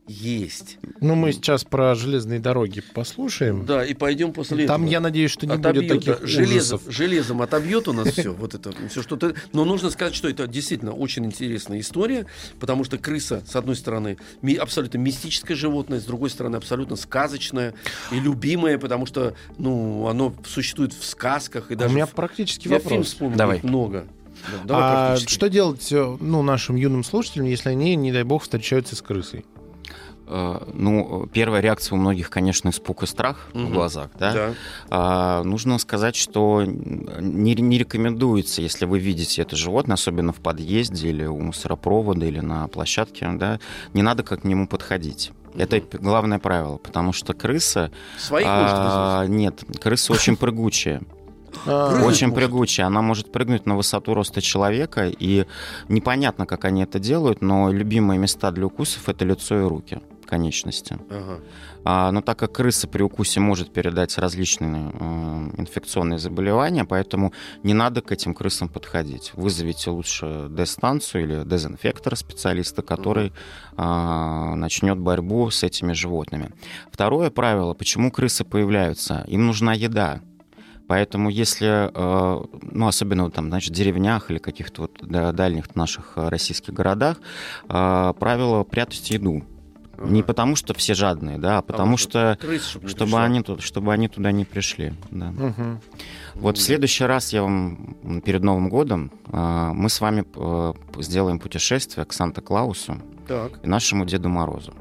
есть. 0.09 0.77
Ну, 1.01 1.15
мы 1.15 1.33
сейчас 1.33 1.65
про 1.65 1.93
железные 1.93 2.39
дороги 2.39 2.81
послушаем. 2.93 3.65
Да, 3.65 3.85
и 3.85 3.93
пойдем 3.93 4.31
после 4.31 4.65
Там, 4.65 4.83
этого. 4.83 4.91
я 4.93 4.99
надеюсь, 5.01 5.31
что 5.31 5.45
не 5.45 5.51
Отобьет, 5.51 5.83
будет 5.83 5.99
таких 6.05 6.21
да, 6.21 6.27
железом, 6.27 6.79
железом 6.87 7.41
отобьет 7.41 7.89
у 7.89 7.93
нас 7.93 8.07
все, 8.13 8.31
вот 8.33 8.55
это 8.55 8.71
все 8.89 9.01
что-то. 9.03 9.35
Но 9.51 9.65
нужно 9.65 9.89
сказать, 9.89 10.15
что 10.15 10.29
это 10.29 10.47
действительно 10.47 10.93
очень 10.93 11.25
интересная 11.25 11.81
история, 11.81 12.25
потому 12.57 12.85
что 12.85 12.97
крыса, 12.97 13.43
с 13.45 13.53
одной 13.57 13.75
стороны, 13.75 14.17
ми- 14.41 14.55
абсолютно 14.55 14.97
мистическое 14.97 15.57
животное, 15.57 15.99
с 15.99 16.05
другой 16.05 16.29
стороны, 16.29 16.55
абсолютно 16.55 16.95
сказочное 16.95 17.73
и 18.09 18.19
любимое, 18.21 18.77
потому 18.77 19.07
что, 19.07 19.35
ну, 19.57 20.07
оно 20.07 20.33
существует 20.45 20.93
в 20.93 21.03
сказках 21.03 21.69
и 21.69 21.75
даже 21.75 21.91
у 21.91 21.95
меня 21.95 22.07
практически 22.07 22.69
я 22.69 22.79
фильм 22.79 22.91
вопрос. 22.91 23.07
вспомнил 23.07 23.37
Давай. 23.37 23.59
много. 23.61 24.07
Да, 24.51 24.57
давай 24.65 24.83
А 25.13 25.15
что 25.17 25.49
делать 25.49 25.91
э, 25.91 26.17
ну, 26.19 26.41
нашим 26.43 26.75
юным 26.75 27.03
слушателям, 27.03 27.45
если 27.47 27.69
они, 27.69 27.95
не 27.95 28.11
дай 28.11 28.23
бог, 28.23 28.43
встречаются 28.43 28.95
с 28.95 29.01
крысой? 29.01 29.45
Э, 30.27 30.59
Ну, 30.73 31.27
первая 31.31 31.61
реакция 31.61 31.95
у 31.95 31.99
многих, 31.99 32.29
конечно, 32.29 32.69
испуг 32.69 33.03
и 33.03 33.07
страх 33.07 33.47
в 33.53 33.57
Мгм. 33.57 33.73
глазах, 33.73 34.09
да? 34.19 34.33
Да. 34.33 34.53
А, 34.89 35.43
нужно 35.43 35.77
сказать, 35.79 36.15
что 36.15 36.63
не, 36.65 37.55
не 37.55 37.77
рекомендуется, 37.77 38.61
если 38.61 38.85
вы 38.85 38.99
видите 38.99 39.41
это 39.41 39.55
животное, 39.55 39.95
особенно 39.95 40.33
в 40.33 40.37
подъезде 40.37 41.09
или 41.09 41.25
у 41.25 41.39
мусоропровода, 41.39 42.25
или 42.25 42.39
на 42.39 42.67
площадке, 42.67 43.27
да, 43.33 43.59
не 43.93 44.01
надо 44.01 44.23
как 44.23 44.41
к 44.41 44.43
нему 44.43 44.67
подходить. 44.67 45.31
Это 45.55 45.81
главное 45.97 46.37
правило, 46.39 46.77
потому 46.77 47.13
что 47.13 47.33
крыса... 47.33 47.91
Своих 48.19 48.45
а, 48.47 49.25
нет, 49.25 49.63
крыса 49.81 50.13
очень 50.13 50.35
прыгучая. 50.35 51.01
А, 51.65 52.03
Очень 52.03 52.27
может. 52.27 52.35
прыгучая. 52.35 52.87
Она 52.87 53.01
может 53.01 53.31
прыгнуть 53.31 53.65
на 53.65 53.75
высоту 53.75 54.13
роста 54.13 54.41
человека, 54.41 55.07
и 55.07 55.45
непонятно, 55.89 56.45
как 56.45 56.65
они 56.65 56.83
это 56.83 56.99
делают, 56.99 57.41
но 57.41 57.71
любимые 57.71 58.19
места 58.19 58.51
для 58.51 58.65
укусов— 58.65 59.09
это 59.09 59.25
лицо 59.25 59.59
и 59.59 59.63
руки, 59.63 59.99
конечности. 60.25 60.97
Ага. 61.09 61.39
А, 61.89 62.11
но 62.11 62.21
так 62.21 62.37
как 62.37 62.51
крыса 62.51 62.85
при 62.85 63.01
укусе 63.01 63.39
может 63.39 63.71
передать 63.71 64.17
различные 64.17 64.91
э, 64.93 65.49
инфекционные 65.57 66.19
заболевания, 66.19 66.83
поэтому 66.83 67.31
не 67.63 67.73
надо 67.73 68.01
к 68.01 68.11
этим 68.11 68.33
крысам 68.33 68.67
подходить. 68.67 69.31
Вызовите 69.35 69.91
лучше 69.91 70.49
станцию 70.65 71.23
или 71.23 71.43
дезинфектора 71.45 72.15
специалиста, 72.15 72.81
который 72.81 73.31
а, 73.77 74.55
начнет 74.55 74.99
борьбу 74.99 75.49
с 75.49 75.63
этими 75.63 75.93
животными. 75.93 76.51
Второе 76.91 77.29
правило, 77.29 77.73
почему 77.73 78.11
крысы 78.11 78.43
появляются? 78.43 79.23
Им 79.27 79.47
нужна 79.47 79.73
еда. 79.73 80.19
Поэтому 80.87 81.29
если, 81.29 81.91
э, 81.93 82.45
ну, 82.71 82.87
особенно 82.87 83.25
вот 83.25 83.33
там, 83.33 83.49
значит, 83.49 83.71
в 83.71 83.75
деревнях 83.75 84.31
или 84.31 84.37
каких-то 84.37 84.83
вот 84.83 84.91
да, 85.01 85.31
дальних 85.33 85.75
наших 85.75 86.13
э, 86.15 86.29
российских 86.29 86.73
городах, 86.73 87.17
э, 87.67 88.13
правило 88.19 88.63
прятать 88.63 89.09
еду. 89.11 89.43
Не 89.99 90.19
Ага. 90.19 90.27
потому, 90.27 90.55
что 90.55 90.75
все 90.75 90.93
жадные, 90.93 91.39
да, 91.39 91.57
а 91.57 91.61
потому 91.63 91.91
вот 91.91 91.99
что 91.99 92.37
чтобы 92.39 92.53
не 92.53 92.59
чтобы 92.59 93.05
пришла. 93.05 93.23
они, 93.23 93.41
тут, 93.41 93.61
чтобы 93.63 93.93
они 93.93 94.07
туда 94.07 94.31
не 94.31 94.45
пришли. 94.45 94.93
Да. 95.09 95.31
мгм. 95.31 95.81
Вот 96.35 96.59
в 96.59 96.61
следующий 96.61 97.03
раз 97.03 97.33
я 97.33 97.41
вам 97.41 98.21
перед 98.23 98.43
Новым 98.43 98.69
годом 98.69 99.11
мы 99.25 99.89
с 99.89 99.99
вами 99.99 100.23
сделаем 101.01 101.39
путешествие 101.39 102.05
к 102.05 102.13
Санта-Клаусу 102.13 103.01
Так. 103.27 103.53
и 103.63 103.67
нашему 103.67 104.05
Деду 104.05 104.29
Морозу. 104.29 104.71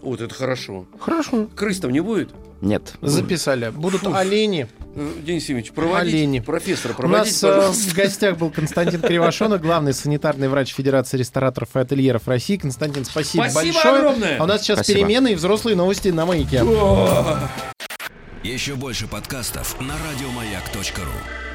Вот 0.00 0.22
это 0.22 0.34
хорошо. 0.34 0.86
Хорошо. 0.98 1.48
Крыс 1.54 1.78
там 1.78 1.90
не 1.92 2.00
будет? 2.00 2.34
Нет. 2.62 2.94
Записали. 3.02 3.70
Будут 3.70 4.02
Фу. 4.02 4.14
олени. 4.14 4.68
Э, 4.94 5.12
Денис 5.22 5.42
Евгеньевич, 5.42 5.72
проводите. 5.72 6.16
Олени. 6.16 6.38
Профессора, 6.40 6.92
У 6.92 6.96
проводите, 6.96 7.30
нас 7.32 7.42
э, 7.44 7.48
пожалуйста. 7.56 7.90
в 7.90 7.94
гостях 7.94 8.38
был 8.38 8.50
Константин 8.50 9.00
Кривошонок, 9.02 9.60
главный 9.62 9.92
санитарный 9.92 10.48
врач 10.48 10.72
Федерации 10.72 11.16
рестораторов 11.18 11.70
и 11.74 11.80
ательеров 11.80 12.28
России. 12.28 12.56
Константин, 12.56 13.04
спасибо, 13.04 13.42
Спасибо 13.50 13.74
большое. 13.74 13.96
огромное. 13.96 14.38
А 14.38 14.44
у 14.44 14.46
нас 14.46 14.62
сейчас 14.62 14.78
Спасибо. 14.78 14.98
перемены 15.00 15.32
и 15.32 15.34
взрослые 15.34 15.76
новости 15.76 16.08
на 16.08 16.24
маяке. 16.24 16.62
Еще 18.44 18.74
больше 18.76 19.06
подкастов 19.08 19.80
на 19.80 19.94
радиомаяк.ру. 19.94 21.51